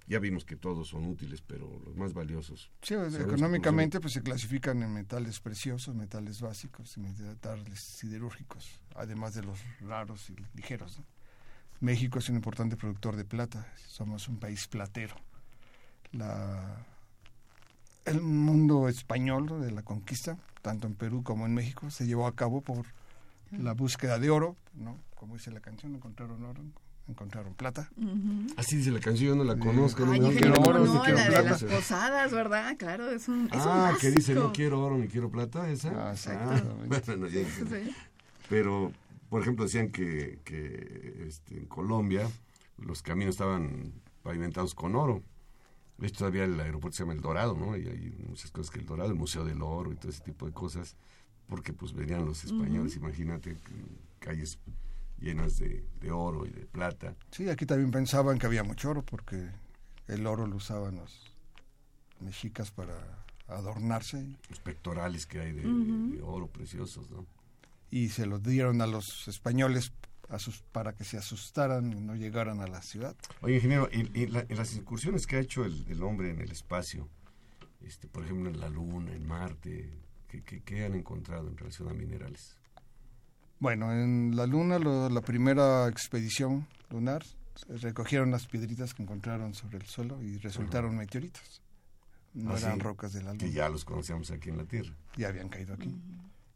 Ya 0.06 0.18
vimos 0.18 0.46
que 0.46 0.56
todos 0.56 0.88
son 0.88 1.04
útiles, 1.04 1.42
pero 1.42 1.78
los 1.84 1.94
más 1.94 2.14
valiosos. 2.14 2.70
Sí, 2.80 2.94
económicamente 2.94 4.00
pues 4.00 4.14
se 4.14 4.22
clasifican 4.22 4.82
en 4.82 4.94
metales 4.94 5.40
preciosos, 5.40 5.94
metales 5.94 6.40
básicos 6.40 6.96
y 6.96 7.00
metales 7.00 7.80
siderúrgicos, 7.80 8.80
además 8.94 9.34
de 9.34 9.42
los 9.42 9.58
raros 9.82 10.30
y 10.30 10.36
ligeros. 10.56 11.02
México 11.84 12.18
es 12.18 12.28
un 12.30 12.36
importante 12.36 12.76
productor 12.76 13.14
de 13.16 13.24
plata, 13.24 13.66
somos 13.88 14.28
un 14.28 14.38
país 14.38 14.66
platero. 14.66 15.14
La 16.12 16.86
el 18.04 18.20
mundo 18.20 18.88
español 18.88 19.60
de 19.60 19.70
la 19.70 19.82
conquista, 19.82 20.36
tanto 20.62 20.86
en 20.86 20.94
Perú 20.94 21.22
como 21.22 21.46
en 21.46 21.54
México, 21.54 21.90
se 21.90 22.06
llevó 22.06 22.26
a 22.26 22.34
cabo 22.34 22.60
por 22.60 22.86
la 23.50 23.72
búsqueda 23.72 24.18
de 24.18 24.30
oro, 24.30 24.56
¿no? 24.74 24.98
Como 25.14 25.34
dice 25.34 25.50
la 25.50 25.60
canción, 25.60 25.94
encontraron 25.94 26.44
oro, 26.44 26.60
encontraron 27.08 27.54
plata. 27.54 27.88
Así 28.56 28.76
dice 28.76 28.90
la 28.90 29.00
canción, 29.00 29.30
yo 29.30 29.36
no 29.36 29.44
la 29.44 29.56
conozco. 29.58 30.04
no, 30.04 30.30
quiero 30.30 30.60
oro, 30.60 30.84
no, 30.84 31.02
quiero 31.02 31.18
la 31.18 31.26
plata. 31.26 31.42
De 31.42 31.50
las 31.50 31.64
posadas, 31.64 32.32
¿verdad? 32.32 32.76
Claro, 32.76 33.10
es 33.10 33.28
un 33.28 33.48
Ah, 33.52 33.94
que 34.00 34.10
dice 34.10 34.34
no 34.34 34.52
quiero 34.52 34.80
oro 34.80 34.98
ni 34.98 35.08
quiero 35.08 35.30
plata, 35.30 35.70
esa. 35.70 36.10
Ah, 36.10 36.14
ah 36.28 36.62
bueno, 36.86 37.26
Pero, 38.48 38.92
por 39.28 39.42
ejemplo, 39.42 39.64
decían 39.64 39.90
que, 39.90 40.40
que 40.44 41.26
este, 41.26 41.58
en 41.58 41.66
Colombia 41.66 42.28
los 42.78 43.02
caminos 43.02 43.34
estaban 43.34 43.92
pavimentados 44.22 44.74
con 44.74 44.96
oro. 44.96 45.22
De 45.98 46.08
hecho, 46.08 46.18
todavía 46.20 46.44
el 46.44 46.58
aeropuerto 46.58 46.96
se 46.96 47.02
llama 47.04 47.12
El 47.12 47.20
Dorado, 47.20 47.54
¿no? 47.56 47.76
Y 47.76 47.86
hay 47.86 48.24
muchas 48.28 48.50
cosas 48.50 48.70
que 48.70 48.80
El 48.80 48.86
Dorado, 48.86 49.10
el 49.10 49.16
Museo 49.16 49.44
del 49.44 49.62
Oro 49.62 49.92
y 49.92 49.96
todo 49.96 50.10
ese 50.10 50.24
tipo 50.24 50.46
de 50.46 50.52
cosas, 50.52 50.96
porque 51.48 51.72
pues 51.72 51.92
venían 51.92 52.24
los 52.24 52.44
españoles, 52.44 52.96
imagínate, 52.96 53.56
calles 54.18 54.58
llenas 55.20 55.58
de, 55.58 55.84
oro 56.10 56.46
y 56.46 56.50
de 56.50 56.66
plata. 56.66 57.14
Sí, 57.30 57.48
aquí 57.48 57.64
también 57.66 57.90
pensaban 57.90 58.38
que 58.38 58.46
había 58.46 58.64
mucho 58.64 58.90
oro, 58.90 59.02
porque 59.02 59.48
el 60.08 60.26
oro 60.26 60.46
lo 60.46 60.56
usaban 60.56 60.96
los 60.96 61.32
mexicas 62.20 62.70
para 62.70 63.24
adornarse. 63.46 64.36
Los 64.48 64.60
pectorales 64.60 65.26
que 65.26 65.40
hay 65.40 65.52
de, 65.52 65.62
de 65.62 66.22
oro 66.22 66.48
preciosos, 66.48 67.10
¿no? 67.10 67.26
Y 67.94 68.08
se 68.08 68.26
los 68.26 68.42
dieron 68.42 68.80
a 68.80 68.88
los 68.88 69.28
españoles 69.28 69.92
para 70.72 70.94
que 70.94 71.04
se 71.04 71.16
asustaran 71.16 71.92
y 71.92 72.00
no 72.00 72.16
llegaran 72.16 72.60
a 72.60 72.66
la 72.66 72.82
ciudad. 72.82 73.14
Oye, 73.40 73.54
ingeniero, 73.54 73.88
y, 73.92 74.26
las 74.26 74.74
incursiones 74.74 75.28
que 75.28 75.36
ha 75.36 75.38
hecho 75.38 75.64
el, 75.64 76.02
hombre 76.02 76.30
en 76.30 76.40
el 76.40 76.50
espacio, 76.50 77.08
este, 77.82 78.08
por 78.08 78.24
ejemplo, 78.24 78.50
en 78.50 78.58
la 78.58 78.68
Luna, 78.68 79.12
en 79.12 79.24
Marte, 79.24 79.92
¿qué, 80.26 80.84
han 80.84 80.94
encontrado 80.94 81.46
en 81.46 81.56
relación 81.56 81.88
a 81.88 81.94
minerales? 81.94 82.56
Bueno, 83.60 83.92
en 83.92 84.34
la 84.34 84.48
Luna, 84.48 84.80
la 84.80 85.20
primera 85.20 85.86
expedición 85.86 86.66
lunar, 86.90 87.24
recogieron 87.68 88.32
las 88.32 88.48
piedritas 88.48 88.92
que 88.92 89.04
encontraron 89.04 89.54
sobre 89.54 89.78
el 89.78 89.86
suelo 89.86 90.20
y 90.20 90.38
resultaron 90.38 90.96
meteoritos. 90.96 91.62
No 92.32 92.54
ah, 92.54 92.58
eran 92.58 92.80
rocas 92.80 93.12
de 93.12 93.22
la 93.22 93.34
Luna. 93.34 93.44
Que 93.44 93.52
ya 93.52 93.68
los 93.68 93.84
conocíamos 93.84 94.32
aquí 94.32 94.50
en 94.50 94.56
la 94.56 94.64
Tierra. 94.64 94.92
Ya 95.16 95.28
habían 95.28 95.48
caído 95.48 95.74
aquí. 95.74 95.94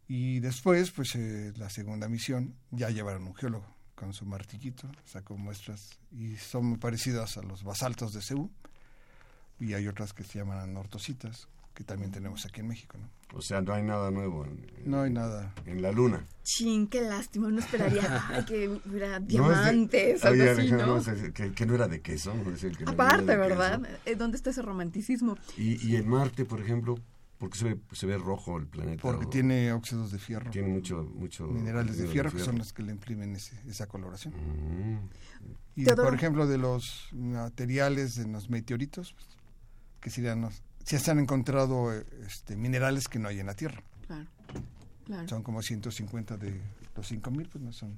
Y 0.09 0.39
después, 0.39 0.89
pues 0.89 1.13
eh, 1.13 1.53
la 1.55 1.69
segunda 1.69 2.09
misión, 2.09 2.55
ya 2.71 2.89
llevaron 2.89 3.27
un 3.27 3.35
geólogo 3.35 3.67
con 3.93 4.11
su 4.11 4.25
martillito, 4.25 4.89
sacó 5.05 5.37
muestras 5.37 5.99
y 6.11 6.35
son 6.37 6.65
muy 6.65 6.77
parecidas 6.79 7.37
a 7.37 7.43
los 7.43 7.63
basaltos 7.63 8.13
de 8.13 8.23
Ceú. 8.23 8.49
Y 9.59 9.75
hay 9.75 9.87
otras 9.87 10.13
que 10.13 10.23
se 10.23 10.39
llaman 10.39 10.75
ortositas, 10.75 11.47
que 11.75 11.83
también 11.83 12.11
tenemos 12.11 12.43
aquí 12.47 12.61
en 12.61 12.69
México, 12.69 12.97
¿no? 12.97 13.07
O 13.37 13.41
sea, 13.43 13.61
no 13.61 13.71
hay 13.71 13.83
nada 13.83 14.09
nuevo. 14.09 14.45
En, 14.45 14.65
no 14.83 15.03
hay 15.03 15.11
nada. 15.11 15.53
En 15.67 15.83
la 15.83 15.91
luna. 15.91 16.25
Chin, 16.41 16.87
qué 16.87 17.01
lástima, 17.01 17.51
no 17.51 17.59
esperaría 17.59 18.43
que 18.47 18.67
hubiera 18.67 19.19
diamantes, 19.19 20.23
no 20.23 20.29
así, 20.29 20.71
¿no? 20.71 21.53
que, 21.53 21.65
no 21.67 21.75
era 21.75 21.87
de 21.87 22.01
queso. 22.01 22.33
Aparte, 22.87 23.37
¿verdad? 23.37 23.81
Eh, 24.05 24.15
¿Dónde 24.15 24.37
está 24.37 24.49
ese 24.49 24.63
romanticismo? 24.63 25.37
Y, 25.55 25.87
y 25.87 25.97
en 25.97 26.07
Marte, 26.07 26.45
por 26.45 26.61
ejemplo, 26.61 26.95
¿Por 27.39 27.49
qué 27.49 27.57
se 27.57 27.65
ve, 27.65 27.79
se 27.93 28.05
ve 28.05 28.17
rojo 28.17 28.57
el 28.57 28.67
planeta? 28.67 29.01
Porque 29.01 29.25
tiene 29.25 29.71
óxidos 29.71 30.11
de 30.11 30.19
fierro. 30.19 30.51
Tiene 30.51 30.67
mucho... 30.67 31.09
mucho 31.15 31.47
minerales 31.47 31.97
de 31.97 32.05
fierro, 32.05 32.31
que 32.31 32.39
son 32.39 32.57
los 32.57 32.73
que 32.73 32.83
le 32.83 32.91
imprimen 32.91 33.33
esa 33.35 33.87
coloración. 33.87 34.33
Mm. 34.35 35.09
Y, 35.77 35.85
por 35.85 36.13
ejemplo, 36.13 36.47
de 36.47 36.57
los 36.57 37.07
materiales 37.13 38.15
de 38.15 38.27
los 38.27 38.49
meteoritos, 38.49 39.13
pues, 39.13 39.27
que 40.01 40.09
serían 40.09 40.41
los, 40.41 40.61
se 40.83 41.11
han 41.11 41.19
encontrado 41.19 41.93
este, 41.93 42.57
minerales 42.57 43.07
que 43.07 43.19
no 43.19 43.29
hay 43.29 43.39
en 43.39 43.45
la 43.45 43.53
Tierra. 43.53 43.81
Claro, 44.05 44.25
claro. 45.05 45.27
Son 45.29 45.41
como 45.41 45.61
150 45.61 46.35
de 46.35 46.59
los 46.93 47.07
5000, 47.07 47.47
pues 47.47 47.63
no 47.63 47.71
son 47.71 47.97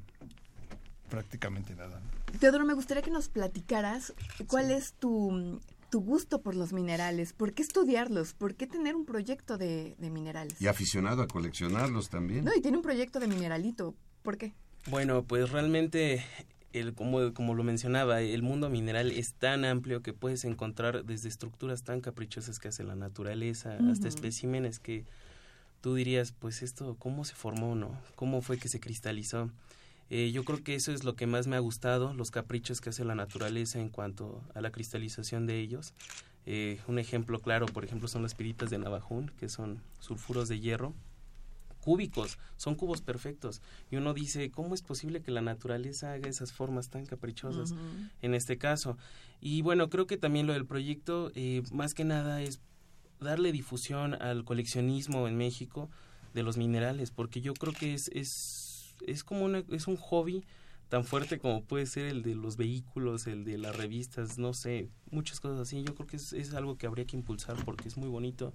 prácticamente 1.10 1.76
nada. 1.76 2.00
Teodoro, 2.40 2.64
me 2.64 2.76
gustaría 2.76 3.02
que 3.02 3.10
nos 3.10 3.28
platicaras 3.28 4.14
cuál 4.46 4.70
es 4.70 4.94
tu 4.94 5.60
tu 5.92 6.00
gusto 6.00 6.42
por 6.42 6.56
los 6.56 6.74
minerales? 6.74 7.34
¿Por 7.34 7.54
qué 7.54 7.62
estudiarlos? 7.62 8.34
¿Por 8.34 8.56
qué 8.56 8.66
tener 8.66 8.96
un 8.96 9.06
proyecto 9.06 9.58
de, 9.58 9.96
minerales? 10.00 10.60
Y 10.60 10.68
aficionado 10.68 11.22
a 11.22 11.28
coleccionarlos 11.28 12.10
también. 12.10 12.46
No, 12.46 12.52
y 12.56 12.62
tiene 12.62 12.78
un 12.78 12.84
proyecto 12.84 13.20
de 13.20 13.28
mineralito. 13.28 13.94
¿Por 14.24 14.38
qué? 14.38 14.54
Bueno, 14.88 15.24
pues 15.24 15.52
realmente, 15.52 16.26
el, 16.72 16.96
como, 16.96 17.34
como 17.34 17.54
lo 17.54 17.64
mencionaba, 17.64 18.22
el 18.22 18.42
mundo 18.42 18.70
mineral 18.70 19.12
es 19.12 19.34
tan 19.34 19.66
amplio 19.66 20.02
que 20.02 20.14
puedes 20.14 20.46
encontrar 20.46 21.04
desde 21.04 21.28
estructuras 21.28 21.84
tan 21.84 22.00
caprichosas 22.00 22.58
que 22.58 22.70
hace 22.70 22.84
la 22.84 22.96
naturaleza 22.96 23.78
hasta 23.92 24.08
especímenes 24.08 24.80
que 24.80 25.06
tú 25.82 25.94
dirías, 25.96 26.32
pues 26.32 26.64
esto, 26.64 26.96
¿cómo 27.00 27.26
se 27.26 27.36
formó, 27.36 27.76
no? 27.76 28.00
¿Cómo 28.16 28.42
fue 28.42 28.58
que 28.58 28.70
se 28.70 28.80
cristalizó? 28.80 29.52
Eh, 30.14 30.32
yo 30.32 30.44
creo 30.44 30.62
que 30.62 30.76
eso 30.76 30.92
es 30.92 31.06
lo 31.06 31.16
que 31.16 31.26
más 31.26 31.48
me 31.48 31.56
ha 31.56 31.60
gustado, 31.60 32.14
los 32.14 32.32
caprichos 32.32 32.82
que 32.82 32.90
hace 32.90 33.06
la 33.06 33.16
naturaleza 33.16 33.80
en 33.80 33.88
cuanto 33.88 34.44
a 34.54 34.60
la 34.62 34.70
cristalización 34.70 35.48
de 35.48 35.60
ellos. 35.60 35.94
Eh, 36.46 36.80
un 36.88 37.00
ejemplo 37.00 37.40
claro, 37.40 37.66
por 37.66 37.86
ejemplo, 37.86 38.10
son 38.10 38.22
las 38.22 38.36
piritas 38.36 38.70
de 38.70 38.78
Navajún, 38.78 39.32
que 39.40 39.48
son 39.48 39.82
sulfuros 40.00 40.50
de 40.50 40.60
hierro 40.60 40.94
cúbicos, 41.80 42.38
son 42.58 42.76
cubos 42.76 43.02
perfectos. 43.02 43.62
Y 43.90 43.96
uno 43.96 44.14
dice, 44.14 44.52
¿cómo 44.52 44.76
es 44.76 44.82
posible 44.82 45.22
que 45.22 45.32
la 45.32 45.42
naturaleza 45.42 46.14
haga 46.14 46.30
esas 46.30 46.54
formas 46.54 46.90
tan 46.90 47.06
caprichosas 47.06 47.74
en 48.22 48.36
este 48.36 48.58
caso? 48.58 48.98
Y 49.40 49.62
bueno, 49.64 49.90
creo 49.90 50.08
que 50.08 50.18
también 50.18 50.46
lo 50.46 50.54
del 50.54 50.66
proyecto, 50.66 51.32
eh, 51.34 51.64
más 51.72 51.94
que 51.94 52.04
nada, 52.04 52.42
es 52.42 52.60
darle 53.20 53.52
difusión 53.52 54.14
al 54.22 54.44
coleccionismo 54.44 55.28
en 55.28 55.38
México, 55.38 55.90
de 56.34 56.44
los 56.44 56.58
minerales, 56.58 57.12
porque 57.12 57.42
yo 57.42 57.54
creo 57.54 57.74
que 57.74 57.94
es, 57.94 58.08
es, 58.10 58.71
es 59.08 59.24
como 59.24 59.46
una, 59.46 59.64
es 59.70 59.88
un 59.88 59.98
hobby 59.98 60.44
tan 60.90 61.06
fuerte 61.06 61.40
como 61.40 61.64
puede 61.64 61.86
ser 61.86 62.08
el 62.08 62.22
de 62.22 62.36
los 62.36 62.58
vehículos, 62.58 63.26
el 63.26 63.46
de 63.46 63.58
las 63.58 63.76
revistas, 63.76 64.38
no 64.38 64.54
sé, 64.54 64.90
muchas 65.10 65.40
cosas 65.40 65.62
así. 65.62 65.84
Yo 65.84 65.96
creo 65.96 66.06
que 66.06 66.18
es, 66.18 66.34
es 66.34 66.54
algo 66.54 66.78
que 66.78 66.86
habría 66.86 67.06
que 67.06 67.16
impulsar 67.16 67.56
porque 67.64 67.88
es 67.88 67.96
muy 67.96 68.10
bonito 68.10 68.54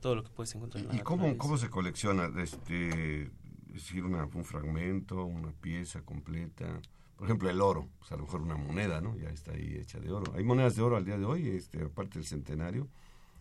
todo 0.00 0.14
lo 0.14 0.22
que 0.22 0.30
puedes 0.30 0.54
encontrar. 0.54 0.84
En 0.84 0.88
la 0.88 0.96
¿Y 0.96 1.00
cómo, 1.00 1.36
cómo 1.38 1.58
se 1.58 1.70
colecciona? 1.70 2.30
Este, 2.40 3.22
es 3.22 3.30
decir, 3.72 4.04
una, 4.04 4.26
un 4.26 4.44
fragmento, 4.44 5.24
una 5.24 5.50
pieza 5.52 6.02
completa. 6.02 6.80
Por 7.16 7.26
ejemplo, 7.26 7.50
el 7.50 7.60
oro, 7.60 7.88
pues 7.98 8.12
a 8.12 8.16
lo 8.16 8.22
mejor 8.22 8.42
una 8.42 8.56
moneda, 8.56 9.00
¿no? 9.00 9.16
Ya 9.16 9.30
está 9.30 9.52
ahí 9.52 9.76
hecha 9.80 9.98
de 9.98 10.12
oro. 10.12 10.32
¿Hay 10.36 10.44
monedas 10.44 10.76
de 10.76 10.82
oro 10.82 10.96
al 10.96 11.04
día 11.04 11.18
de 11.18 11.24
hoy, 11.24 11.48
este, 11.48 11.82
aparte 11.82 12.18
del 12.18 12.26
centenario? 12.26 12.88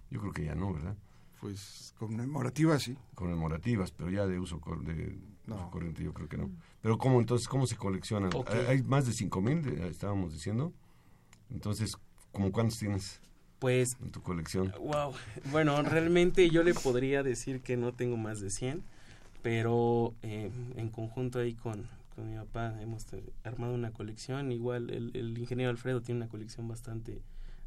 Yo 0.10 0.20
creo 0.20 0.34
que 0.34 0.46
ya 0.46 0.56
no, 0.56 0.74
¿verdad? 0.74 0.96
Pues 1.40 1.94
conmemorativas, 1.98 2.84
sí. 2.84 2.96
Conmemorativas, 3.16 3.92
pero 3.92 4.10
ya 4.10 4.26
de 4.28 4.40
uso, 4.40 4.62
de 4.84 5.20
uso 5.48 5.70
corriente 5.72 6.04
yo 6.04 6.14
creo 6.14 6.28
que 6.28 6.38
no. 6.38 6.50
Pero 6.82 6.98
¿cómo 6.98 7.20
entonces, 7.20 7.48
cómo 7.48 7.68
se 7.68 7.76
coleccionan? 7.76 8.32
Hay 8.68 8.84
más 8.84 9.06
de 9.06 9.12
5.000, 9.12 9.86
estábamos 9.90 10.34
diciendo. 10.34 10.74
Entonces, 11.50 11.98
¿cómo 12.32 12.52
cuántos 12.52 12.80
tienes? 12.80 13.20
Pues... 13.60 13.98
En 14.02 14.12
tu 14.12 14.22
colección. 14.22 14.74
Wow. 14.80 15.14
Bueno, 15.52 15.82
realmente 15.84 16.50
yo 16.50 16.64
le 16.64 16.74
podría 16.74 17.24
decir 17.24 17.62
que 17.62 17.78
no 17.78 17.94
tengo 17.94 18.18
más 18.18 18.40
de 18.40 18.50
100, 18.50 18.84
pero 19.42 20.16
eh, 20.24 20.52
en 20.76 20.90
conjunto 20.90 21.40
ahí 21.40 21.54
con, 21.54 21.88
con 22.16 22.30
mi 22.30 22.38
papá 22.38 22.82
hemos 22.82 23.06
armado 23.44 23.74
una 23.74 23.92
colección. 23.92 24.52
Igual 24.52 24.90
el, 24.90 25.12
el 25.16 25.38
ingeniero 25.38 25.70
Alfredo 25.70 26.02
tiene 26.02 26.22
una 26.22 26.30
colección 26.30 26.68
bastante 26.68 27.22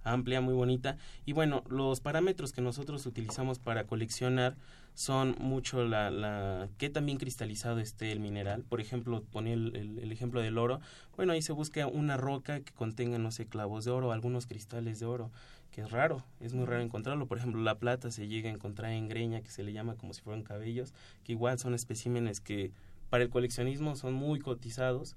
amplia, 0.04 0.40
muy 0.40 0.54
bonita. 0.54 0.96
Y 1.26 1.32
bueno, 1.32 1.64
los 1.68 2.00
parámetros 2.00 2.52
que 2.52 2.60
nosotros 2.60 3.04
utilizamos 3.06 3.58
para 3.58 3.84
coleccionar 3.84 4.56
son 4.94 5.34
mucho 5.40 5.84
la, 5.84 6.10
la 6.10 6.68
qué 6.78 6.88
también 6.88 7.18
cristalizado 7.18 7.80
esté 7.80 8.12
el 8.12 8.20
mineral. 8.20 8.62
Por 8.62 8.80
ejemplo, 8.80 9.24
pone 9.32 9.52
el, 9.52 9.98
el, 10.00 10.12
ejemplo 10.12 10.40
del 10.40 10.56
oro. 10.56 10.80
Bueno, 11.16 11.32
ahí 11.32 11.42
se 11.42 11.52
busca 11.52 11.86
una 11.86 12.16
roca 12.16 12.60
que 12.60 12.72
contenga, 12.72 13.18
no 13.18 13.32
sé, 13.32 13.46
clavos 13.46 13.84
de 13.84 13.90
oro, 13.90 14.12
algunos 14.12 14.46
cristales 14.46 15.00
de 15.00 15.06
oro, 15.06 15.30
que 15.72 15.80
es 15.80 15.90
raro, 15.90 16.22
es 16.38 16.54
muy 16.54 16.64
raro 16.64 16.82
encontrarlo. 16.82 17.26
Por 17.26 17.38
ejemplo, 17.38 17.60
la 17.60 17.74
plata 17.78 18.12
se 18.12 18.28
llega 18.28 18.48
a 18.48 18.52
encontrar 18.52 18.92
en 18.92 19.08
greña, 19.08 19.40
que 19.40 19.50
se 19.50 19.64
le 19.64 19.72
llama 19.72 19.96
como 19.96 20.14
si 20.14 20.22
fueran 20.22 20.44
cabellos, 20.44 20.94
que 21.24 21.32
igual 21.32 21.58
son 21.58 21.74
especímenes 21.74 22.40
que 22.40 22.70
para 23.10 23.24
el 23.24 23.30
coleccionismo 23.30 23.96
son 23.96 24.14
muy 24.14 24.38
cotizados 24.38 25.16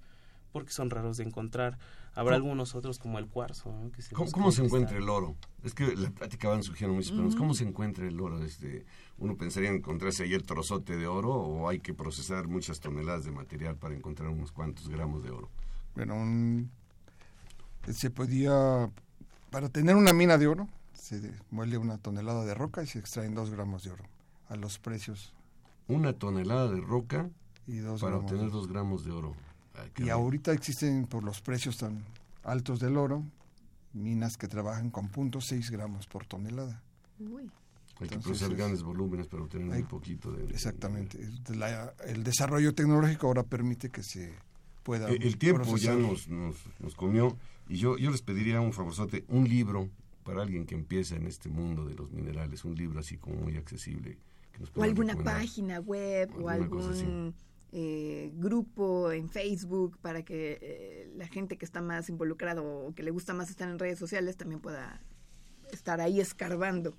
porque 0.52 0.72
son 0.72 0.89
raros 0.89 1.18
de 1.18 1.24
encontrar. 1.24 1.78
Habrá 2.14 2.36
algunos 2.36 2.74
otros 2.74 2.98
como 2.98 3.20
el 3.20 3.28
cuarzo. 3.28 3.72
¿Cómo, 4.32 4.52
se 4.52 4.66
encuentra 4.66 4.98
el 4.98 5.08
oro? 5.08 5.36
Es 5.64 5.76
que 5.76 5.95
la 5.95 6.10
plática 6.10 6.50
van 6.50 6.64
surgiendo 6.64 6.95
muchos 6.95 7.12
problemas. 7.12 7.36
¿Cómo 7.36 7.54
se 7.54 7.64
encuentra 7.64 8.08
el 8.08 8.20
oro? 8.20 8.43
Este, 8.43 8.86
¿Uno 9.20 9.38
pensaría 9.38 9.70
encontrarse 9.70 10.24
ahí 10.24 10.34
el 10.34 10.43
trozote 10.43 10.98
de 10.98 11.06
oro 11.06 11.32
o 11.32 11.70
hay 11.70 11.80
que 11.80 11.93
procesar 11.93 12.48
muchas 12.48 12.80
toneladas 12.80 13.24
de 13.24 13.32
material 13.32 13.76
para 13.76 13.93
encontrar 13.93 14.30
unos 14.30 14.52
cuantos 14.52 14.89
gramos 14.89 15.24
de 15.24 15.30
oro? 15.30 15.50
Bueno, 15.95 16.68
se 17.91 18.10
podía, 18.10 18.89
para 19.52 19.70
tener 19.70 19.95
una 19.95 20.12
mina 20.12 20.39
de 20.39 20.48
oro, 20.48 20.68
se 20.93 21.34
muele 21.52 21.78
una 21.78 21.98
tonelada 22.00 22.45
de 22.45 22.54
roca 22.54 22.82
y 22.84 22.88
se 22.88 23.00
extraen 23.00 23.36
dos 23.36 23.52
gramos 23.52 23.84
de 23.84 23.91
oro 23.91 24.04
a 24.50 24.56
los 24.56 24.80
precios. 24.80 25.34
Una 25.88 26.14
tonelada 26.14 26.68
de 26.70 26.82
roca 26.82 27.30
y 27.66 27.78
dos 27.78 28.02
para 28.02 28.18
obtener 28.18 28.50
dos 28.50 28.68
gramos 28.68 29.06
de 29.06 29.12
oro 29.12 29.36
y 29.97 30.09
ahorita 30.09 30.51
existen 30.51 31.05
por 31.05 31.23
los 31.23 31.41
precios 31.41 31.78
tan 31.78 32.03
altos 32.43 32.80
del 32.80 32.97
oro 32.97 33.23
minas 33.93 34.38
que 34.38 34.47
trabajan 34.47 34.89
con 34.89 35.11
.6 35.11 35.71
gramos 35.71 36.07
por 36.07 36.25
tonelada. 36.25 36.82
Uy. 37.19 37.49
Hay 37.99 38.09
que 38.09 38.19
procesar 38.19 38.55
grandes 38.55 38.84
volúmenes 38.84 39.28
para 39.28 39.43
obtener 39.43 39.69
un 39.69 39.88
poquito 39.88 40.32
de... 40.32 40.45
Exactamente. 40.53 41.19
el 42.05 42.23
desarrollo 42.23 42.75
tecnológico 42.75 43.25
ahora 43.28 43.43
permite 43.43 43.89
que 43.89 44.03
se 44.03 44.34
pueda... 44.84 45.09
El, 45.09 45.23
el 45.23 45.38
tiempo 45.38 45.78
ya 45.78 45.95
nos, 45.95 46.28
nos, 46.28 46.57
nos, 46.80 46.93
comió 46.93 47.36
y 47.67 47.78
yo, 47.78 47.97
yo 47.97 48.11
les 48.11 48.21
pediría 48.21 48.61
un 48.61 48.71
favorzote, 48.71 49.25
un 49.30 49.49
libro 49.49 49.89
para 50.23 50.43
alguien 50.43 50.65
que 50.65 50.75
empieza 50.75 51.15
en 51.15 51.25
este 51.25 51.49
mundo 51.49 51.86
de 51.86 51.95
los 51.95 52.11
minerales, 52.11 52.65
un 52.65 52.75
libro 52.75 52.99
así 52.99 53.17
como 53.17 53.38
muy 53.38 53.57
accesible. 53.57 54.19
o 54.75 54.84
alguna 54.84 55.15
página 55.15 55.80
web 55.80 56.30
o, 56.39 56.49
algún 56.49 57.34
eh, 57.80 58.32
grupo 58.34 59.11
en 59.11 59.30
Facebook 59.30 59.99
para 60.01 60.23
que 60.23 60.57
eh, 60.59 61.11
la 61.15 61.28
gente 61.28 61.59
que 61.59 61.65
está 61.65 61.80
más 61.80 62.09
involucrado 62.09 62.65
o 62.65 62.95
que 62.95 63.03
le 63.03 63.11
gusta 63.11 63.36
más 63.36 63.51
estar 63.51 63.69
en 63.69 63.78
redes 63.78 63.99
sociales 63.99 64.36
también 64.36 64.61
pueda 64.61 64.99
estar 65.71 66.01
ahí 66.01 66.19
escarbando. 66.19 66.97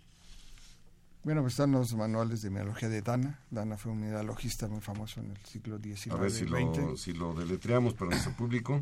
Bueno, 1.24 1.40
pues 1.40 1.54
están 1.54 1.72
los 1.72 1.96
manuales 1.96 2.42
de 2.42 2.50
mineralogía 2.50 2.88
de 2.88 3.02
Dana. 3.02 3.40
Dana 3.50 3.76
fue 3.76 3.90
un 3.90 4.02
mineralogista 4.02 4.68
muy 4.68 4.80
famoso 4.80 5.18
en 5.18 5.32
el 5.32 5.38
siglo 5.38 5.80
XIX. 5.82 6.12
A 6.12 6.16
ver 6.16 6.30
si, 6.30 6.44
Lo, 6.44 6.96
si 6.96 7.12
lo 7.12 7.34
deletreamos 7.34 7.94
para 7.94 8.12
nuestro 8.12 8.36
público. 8.36 8.80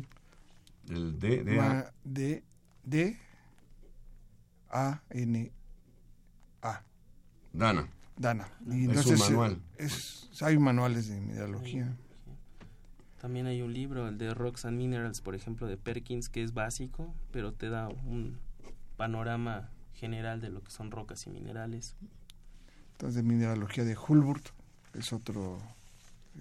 El 0.87 1.17
D, 1.17 1.43
D, 1.43 1.59
A. 1.59 1.91
D, 2.03 2.43
D, 2.83 3.17
A, 4.69 5.01
N, 5.09 5.51
A. 6.61 6.83
Dana. 7.53 7.89
Dana. 8.17 8.49
Y 8.65 8.89
es 8.89 9.05
un 9.05 9.19
manual. 9.19 9.61
Es, 9.77 10.29
hay 10.41 10.57
manuales 10.57 11.07
de 11.07 11.19
mineralogía. 11.19 11.95
También 13.21 13.47
hay 13.47 13.61
un 13.61 13.73
libro, 13.73 14.07
el 14.07 14.17
de 14.17 14.33
Rocks 14.33 14.65
and 14.65 14.77
Minerals, 14.77 15.21
por 15.21 15.35
ejemplo, 15.35 15.67
de 15.67 15.77
Perkins, 15.77 16.29
que 16.29 16.43
es 16.43 16.53
básico, 16.53 17.13
pero 17.31 17.51
te 17.51 17.69
da 17.69 17.89
un 17.89 18.37
panorama 18.95 19.69
general 19.93 20.39
de 20.39 20.49
lo 20.49 20.63
que 20.63 20.71
son 20.71 20.91
rocas 20.91 21.25
y 21.25 21.31
minerales. 21.31 21.95
Entonces, 22.93 23.23
mineralogía 23.23 23.83
de 23.83 23.97
Hulburt 23.97 24.49
es 24.93 25.13
otro... 25.13 25.59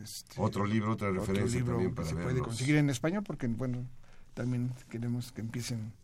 Este, 0.02 0.38
otro 0.38 0.66
libro, 0.66 0.92
otra 0.92 1.10
referencia 1.10 1.64
también 1.64 1.94
para 1.94 2.06
que 2.06 2.14
se 2.14 2.20
puede 2.20 2.40
conseguir 2.40 2.76
en 2.76 2.90
español 2.90 3.22
porque, 3.22 3.46
bueno, 3.46 3.86
también 4.34 4.70
queremos 4.90 5.32
que 5.32 5.40
empiecen 5.40 5.94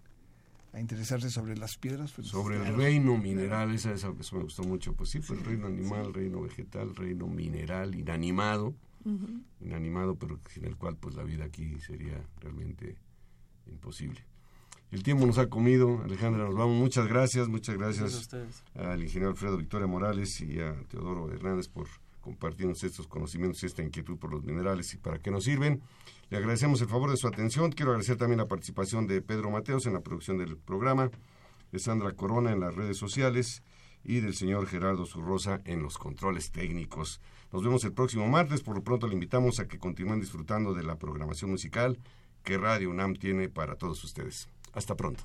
a 0.72 0.80
interesarse 0.80 1.30
sobre 1.30 1.56
las 1.56 1.76
piedras. 1.76 2.12
Pues, 2.12 2.28
sobre 2.28 2.56
el 2.56 2.74
reino 2.74 3.16
mineral, 3.18 3.74
esa, 3.74 3.92
esa, 3.92 4.12
eso 4.18 4.36
me 4.36 4.42
gustó 4.44 4.62
mucho. 4.64 4.94
Pues 4.94 5.10
sí, 5.10 5.20
pues 5.20 5.38
el 5.38 5.44
reino 5.44 5.66
animal, 5.66 6.14
reino 6.14 6.40
vegetal, 6.40 6.94
reino 6.94 7.26
mineral, 7.26 7.94
inanimado, 7.94 8.74
inanimado, 9.60 10.14
pero 10.16 10.40
sin 10.48 10.64
el 10.64 10.76
cual 10.76 10.96
pues 10.96 11.14
la 11.14 11.24
vida 11.24 11.44
aquí 11.44 11.78
sería 11.80 12.22
realmente 12.40 12.96
imposible. 13.66 14.24
El 14.90 15.02
tiempo 15.02 15.24
nos 15.26 15.38
ha 15.38 15.48
comido, 15.48 16.02
Alejandra, 16.04 16.44
nos 16.44 16.54
vamos. 16.54 16.78
Muchas 16.78 17.06
gracias, 17.06 17.48
muchas 17.48 17.76
gracias, 17.76 18.28
al 18.74 19.02
ingeniero 19.02 19.30
Alfredo 19.30 19.56
Victoria 19.56 19.86
Morales 19.86 20.40
y 20.40 20.60
a 20.60 20.74
Teodoro 20.88 21.32
Hernández 21.32 21.68
por 21.68 21.88
compartirnos 22.22 22.82
estos 22.84 23.06
conocimientos 23.06 23.62
y 23.62 23.66
esta 23.66 23.82
inquietud 23.82 24.16
por 24.16 24.30
los 24.30 24.42
minerales 24.44 24.94
y 24.94 24.96
para 24.96 25.18
qué 25.18 25.30
nos 25.30 25.44
sirven. 25.44 25.82
Le 26.30 26.38
agradecemos 26.38 26.80
el 26.80 26.88
favor 26.88 27.10
de 27.10 27.18
su 27.18 27.28
atención. 27.28 27.72
Quiero 27.72 27.90
agradecer 27.90 28.16
también 28.16 28.38
la 28.38 28.48
participación 28.48 29.06
de 29.06 29.20
Pedro 29.20 29.50
Mateos 29.50 29.84
en 29.84 29.92
la 29.92 30.00
producción 30.00 30.38
del 30.38 30.56
programa, 30.56 31.10
de 31.70 31.78
Sandra 31.78 32.12
Corona 32.12 32.52
en 32.52 32.60
las 32.60 32.74
redes 32.74 32.96
sociales 32.96 33.62
y 34.04 34.20
del 34.20 34.34
señor 34.34 34.66
Gerardo 34.66 35.04
Zurrosa 35.04 35.60
en 35.64 35.82
los 35.82 35.98
controles 35.98 36.50
técnicos. 36.50 37.20
Nos 37.52 37.62
vemos 37.62 37.84
el 37.84 37.92
próximo 37.92 38.26
martes. 38.28 38.62
Por 38.62 38.76
lo 38.76 38.82
pronto 38.82 39.06
le 39.06 39.14
invitamos 39.14 39.60
a 39.60 39.68
que 39.68 39.78
continúen 39.78 40.20
disfrutando 40.20 40.72
de 40.72 40.84
la 40.84 40.96
programación 40.96 41.50
musical 41.50 41.98
que 42.42 42.56
Radio 42.56 42.90
UNAM 42.90 43.14
tiene 43.14 43.48
para 43.48 43.76
todos 43.76 44.02
ustedes. 44.04 44.48
Hasta 44.72 44.96
pronto. 44.96 45.24